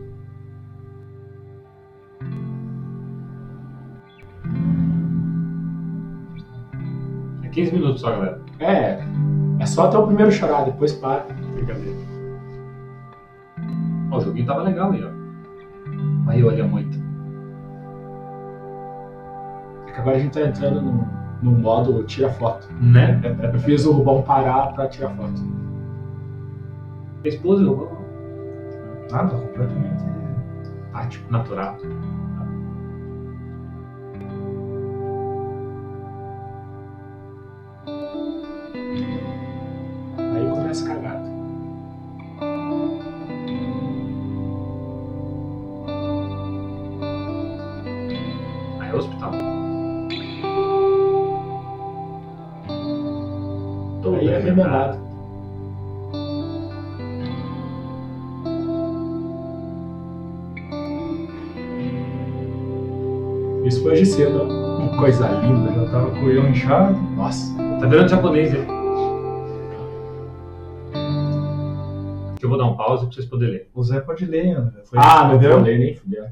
[7.53, 8.41] 15 minutos só, galera.
[8.59, 8.99] É,
[9.59, 11.25] é só até o primeiro chorar, depois para.
[11.53, 11.97] Brincadeira.
[14.11, 16.29] Ó, o joguinho tava legal aí, ó.
[16.29, 16.97] Aí, olha muito.
[19.87, 21.05] É que agora a gente tá entrando num,
[21.41, 22.67] no modo tira foto.
[22.81, 23.21] Né?
[23.53, 25.41] Eu fiz o Rubão parar pra tirar foto.
[27.23, 27.63] Esposa,
[29.11, 30.03] Nada, completamente.
[30.91, 31.77] tático, natural.
[64.13, 64.97] Cedo, ó.
[64.97, 65.73] Coisa linda.
[65.73, 66.93] Já tava com o eu inchado.
[67.15, 67.53] Nossa.
[67.79, 68.67] Tá virando japonês aí.
[72.41, 73.69] Eu vou dar um pause pra vocês poderem ler.
[73.73, 74.81] O Zé pode ler, André.
[74.83, 76.27] Foi Ah, não vou ler nem fudendo.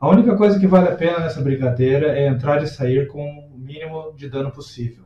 [0.00, 3.58] A única coisa que vale a pena nessa brincadeira é entrar e sair com o
[3.58, 5.04] mínimo de dano possível.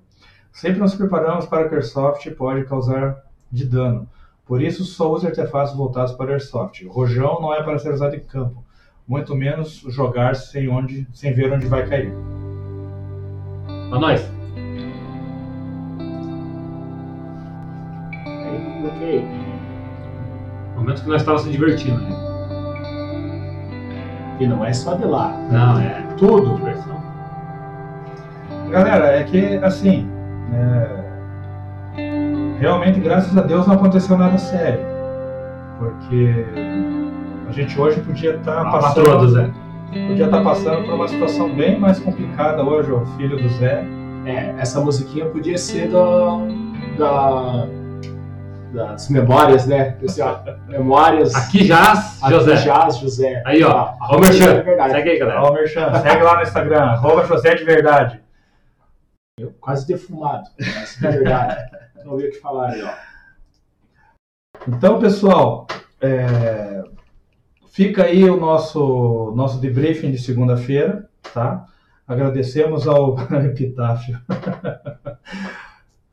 [0.52, 3.16] Sempre nos preparamos para que Airsoft pode causar
[3.50, 4.08] de dano.
[4.46, 6.84] Por isso, só use artefatos voltados para Airsoft.
[6.86, 8.62] O rojão não é para ser usado em campo,
[9.06, 12.12] muito menos jogar sem, onde, sem ver onde vai cair.
[13.90, 14.32] Pra nós.
[18.26, 19.24] Aí coloquei.
[20.76, 22.24] Momentos que nós estávamos se divertindo, né?
[24.40, 25.28] E não é só de lá.
[25.51, 26.56] Não, é Tudo.
[26.56, 26.94] diversão.
[28.70, 30.09] Galera, é que assim,
[30.52, 31.05] é,
[32.59, 34.81] realmente, graças a Deus, não aconteceu nada sério.
[35.78, 36.44] Porque
[37.48, 38.94] a gente hoje podia estar A passando.
[39.04, 39.50] patroa do Zé.
[40.08, 43.84] Podia estar passando por uma situação bem mais complicada hoje, o filho do Zé.
[44.26, 46.38] É, essa musiquinha podia ser da,
[46.98, 47.66] da,
[48.72, 49.96] das memórias, né?
[50.02, 51.34] Assim, ó, memórias.
[51.34, 52.54] Aqui jaz, Aqui José.
[52.56, 53.42] Jazz, José.
[53.46, 53.94] Aí, ó.
[54.00, 54.64] Ah, Merchan.
[54.90, 55.52] Segue aí, galera.
[55.52, 58.20] Merchan, segue lá no Instagram, arroba José de Verdade.
[59.60, 60.44] Quase defumado.
[60.58, 61.56] Mas é verdade.
[62.04, 62.90] Não ouvi o que falar aí, ó.
[64.68, 65.66] Então, pessoal,
[66.00, 66.82] é,
[67.74, 71.66] fica aí o nosso, nosso debriefing de segunda-feira, tá?
[72.06, 74.16] Agradecemos ao Epitáfio.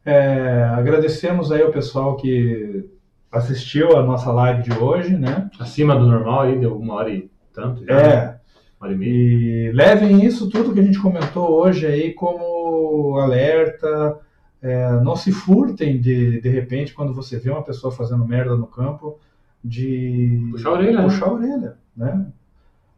[0.04, 2.90] É, agradecemos aí ao pessoal que
[3.32, 5.52] assistiu a nossa live de hoje, né?
[5.60, 7.94] Acima do normal aí, deu uma hora e tanto já.
[7.96, 8.40] É,
[8.80, 9.12] Uma hora e meia.
[9.12, 14.18] E levem isso tudo que a gente comentou hoje aí como alerta.
[14.64, 18.66] É, não se furtem de, de repente quando você vê uma pessoa fazendo merda no
[18.66, 19.20] campo
[19.64, 21.04] de Puxar a orelha, né?
[21.04, 22.28] puxar a orelha, né?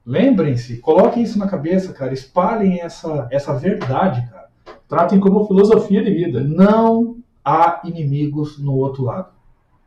[0.06, 2.14] Lembrem-se, coloquem isso na cabeça, cara.
[2.14, 4.50] Espalhem essa, essa verdade, cara.
[4.88, 6.42] Tratem como filosofia de vida.
[6.42, 9.32] Não há inimigos no outro lado.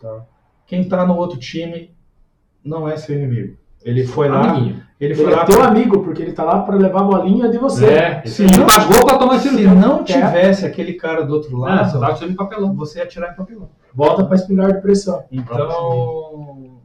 [0.01, 0.24] Tá?
[0.66, 1.90] Quem tá no outro time
[2.65, 3.57] não é seu inimigo.
[3.87, 4.83] Ele foi lá, Amiguinho.
[5.01, 7.49] ele Ele foi lá é teu amigo, porque ele tá lá pra levar a bolinha
[7.49, 7.87] de você.
[7.87, 11.57] É, Se ele não- pagou pra tomar esse Se não tivesse aquele cara do outro
[11.65, 12.75] Ah, lado, você tava tirando papelão.
[12.75, 13.69] você ia tirar em papelão.
[13.95, 15.25] Volta pra espingarda de pressão.
[15.31, 16.81] Então,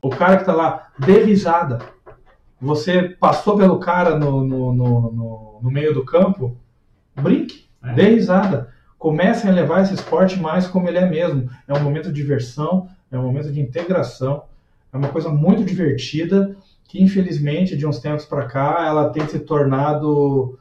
[0.00, 1.80] o cara que tá lá, dê risada.
[2.60, 6.56] Você passou pelo cara no, no, no, no- no meio do campo,
[7.20, 7.92] brinque, É.
[7.94, 8.68] dê risada.
[8.98, 11.50] Comecem a levar esse esporte mais como ele é mesmo.
[11.66, 14.44] É um momento de diversão, é um momento de integração,
[14.92, 16.54] é uma coisa muito divertida
[16.88, 20.58] que, infelizmente, de uns tempos para cá, ela tem se tornado,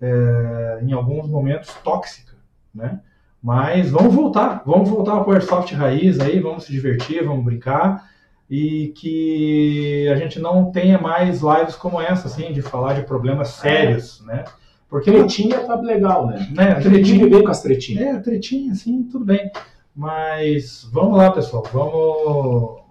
[0.00, 2.32] é, em alguns momentos, tóxica,
[2.74, 3.00] né?
[3.42, 8.08] Mas vamos voltar, vamos voltar para o Airsoft raiz aí, vamos se divertir, vamos brincar
[8.48, 13.48] e que a gente não tenha mais lives como essa, assim, de falar de problemas
[13.48, 14.44] sérios, né?
[14.90, 16.48] Porque Tretinha tá legal, né?
[16.54, 18.16] né, Tretinha veio com as tretinhas.
[18.16, 19.50] é, tretinha, assim, tudo bem.
[19.96, 22.81] Mas vamos lá, pessoal, vamos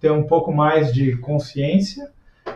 [0.00, 2.10] ter um pouco mais de consciência.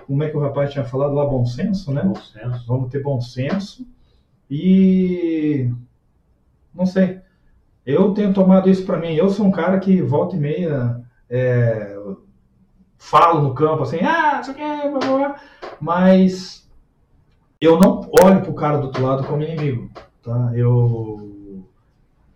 [0.06, 2.02] Como é que o rapaz tinha falado lá, bom senso, né?
[2.02, 2.66] Bom senso.
[2.66, 3.86] Vamos ter bom senso.
[4.50, 5.70] E
[6.74, 7.20] não sei.
[7.84, 9.14] Eu tenho tomado isso para mim.
[9.14, 11.96] Eu sou um cara que volta e meia é,
[13.02, 15.40] falo no campo assim, ah, isso aqui, blá, blá, blá.
[15.80, 16.70] mas
[17.60, 19.90] eu não olho pro cara do outro lado como inimigo,
[20.22, 20.52] tá?
[20.54, 21.64] Eu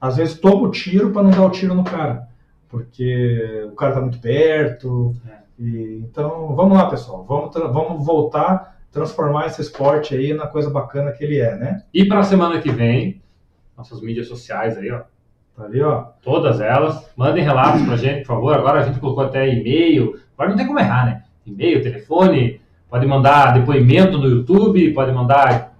[0.00, 2.28] às vezes tomo tiro para não dar o tiro no cara,
[2.68, 5.14] porque o cara tá muito perto.
[5.58, 7.24] E, então, vamos lá, pessoal.
[7.24, 11.82] Vamos, vamos voltar, transformar esse esporte aí na coisa bacana que ele é, né?
[11.92, 13.22] E pra semana que vem,
[13.76, 15.02] nossas mídias sociais aí, ó.
[15.56, 16.02] Tá ali, ó.
[16.22, 17.10] Todas elas.
[17.16, 18.54] Mandem relatos pra gente, por favor.
[18.54, 20.20] Agora a gente colocou até e-mail.
[20.34, 21.24] Agora não tem como errar, né?
[21.46, 22.60] E-mail, telefone.
[22.90, 25.74] Pode mandar depoimento no YouTube, pode mandar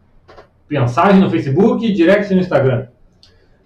[0.69, 2.89] mensagem no Facebook, direct no Instagram.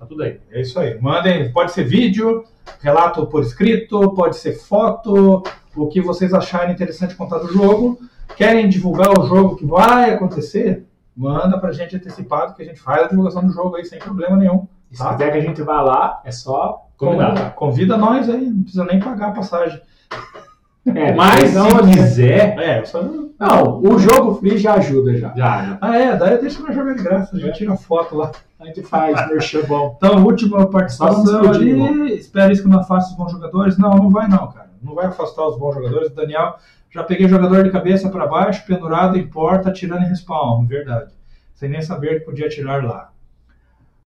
[0.01, 0.41] Tá tudo aí.
[0.51, 0.99] É isso aí.
[0.99, 2.43] Mandem, pode ser vídeo,
[2.81, 5.43] relato por escrito, pode ser foto,
[5.77, 7.99] o que vocês acharem interessante contar do jogo.
[8.35, 13.03] Querem divulgar o jogo que vai acontecer manda pra gente antecipado que a gente faz
[13.05, 14.67] a divulgação do jogo aí sem problema nenhum.
[14.91, 15.11] E se Tá?
[15.13, 17.27] quiser que a gente vá lá, é só Convidar.
[17.29, 17.51] convidar.
[17.55, 19.83] Convida nós aí, não precisa nem pagar a passagem.
[20.87, 23.03] É, Mas não, se quiser, É, só.
[23.03, 25.29] não, o jogo free já ajuda já.
[25.37, 25.79] já, já.
[25.81, 28.33] Ah, é, daí deixa nós jogar de graça, a gente tira foto lá.
[28.59, 29.95] A gente faz merchan bom.
[29.97, 32.15] Então, última participação ali.
[32.15, 33.79] Espera isso que não afasta os bons jogadores.
[33.79, 34.71] Não, não vai não, cara.
[34.83, 36.11] Não vai afastar os bons jogadores.
[36.11, 36.57] Daniel,
[36.91, 40.67] já peguei jogador de cabeça para baixo, pendurado em porta, atirando em respawn.
[40.67, 41.13] Verdade.
[41.55, 43.11] Sem nem saber que podia atirar lá.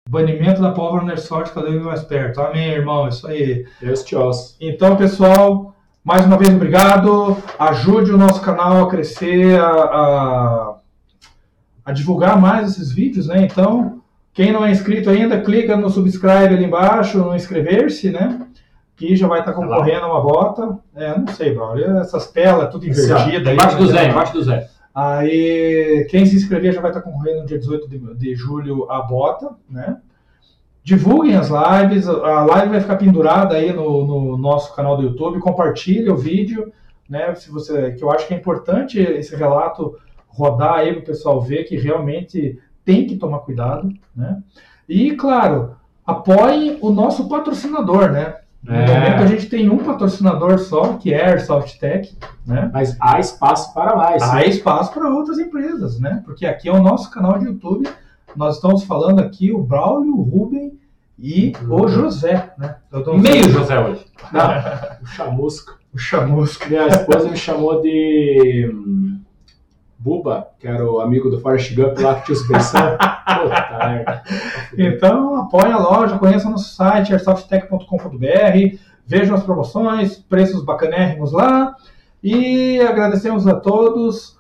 [0.10, 2.40] Banimento da pólvora no Airsoft cada vez mais perto.
[2.40, 3.08] Amém, irmão.
[3.10, 3.66] Isso aí.
[3.82, 4.56] Deus te ouça.
[4.62, 5.76] Então, pessoal,
[6.08, 7.36] mais uma vez obrigado.
[7.60, 10.76] Ajude o nosso canal a crescer, a, a,
[11.84, 13.42] a divulgar mais esses vídeos, né?
[13.44, 14.02] Então,
[14.34, 18.48] quem não é inscrito ainda, clica no subscribe ali embaixo, no inscrever-se, né?
[18.96, 20.80] Que já vai estar concorrendo a uma bota.
[20.96, 21.98] É, não sei, Braulio.
[21.98, 22.86] Essas telas tudo
[23.50, 23.92] aí, Embaixo do né?
[23.92, 24.70] Zé, embaixo do Zé.
[24.96, 29.02] Aí, quem se inscrever já vai estar concorrendo no dia 18 de, de julho a
[29.02, 29.98] bota, né?
[30.88, 35.38] Divulguem as lives, a live vai ficar pendurada aí no, no nosso canal do YouTube,
[35.40, 36.72] compartilhe o vídeo,
[37.10, 37.36] né?
[37.36, 39.98] Se você, que eu acho que é importante esse relato
[40.30, 44.38] rodar aí para o pessoal ver que realmente tem que tomar cuidado, né?
[44.88, 45.72] E claro,
[46.06, 48.36] apoiem o nosso patrocinador, né?
[48.64, 48.88] No É.
[48.88, 52.72] momento a gente tem um patrocinador só, que é a Airsoft Tech, né?
[52.74, 54.24] Mas há espaço para mais.
[54.24, 56.22] Há espaço para outras empresas, né?
[56.24, 57.90] Porque aqui é o nosso canal de YouTube.
[58.36, 60.78] Nós estamos falando aqui o Braulio, o Ruben
[61.18, 62.76] e o José, né?
[63.18, 64.06] Meio José hoje.
[64.32, 64.50] Não,
[65.02, 65.74] o chamusca.
[65.94, 66.68] O chamusca.
[66.68, 69.20] Minha esposa me chamou de hum,
[69.98, 72.60] Buba, que era o amigo do Forrest Gump lá que tinha
[73.88, 74.24] merda.
[74.78, 81.76] Então, apoie a loja, conheça nosso site, airsoftech.com.br, vejam as promoções, preços bacanérrimos lá.
[82.24, 84.38] E agradecemos a todos.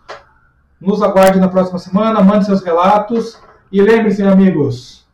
[0.80, 3.42] Nos aguarde na próxima semana, mande seus relatos.
[3.72, 5.06] E lembre-se, amigos,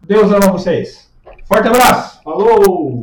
[0.00, 1.10] Deus ama vocês.
[1.46, 2.22] Forte abraço!
[2.22, 3.02] Falou!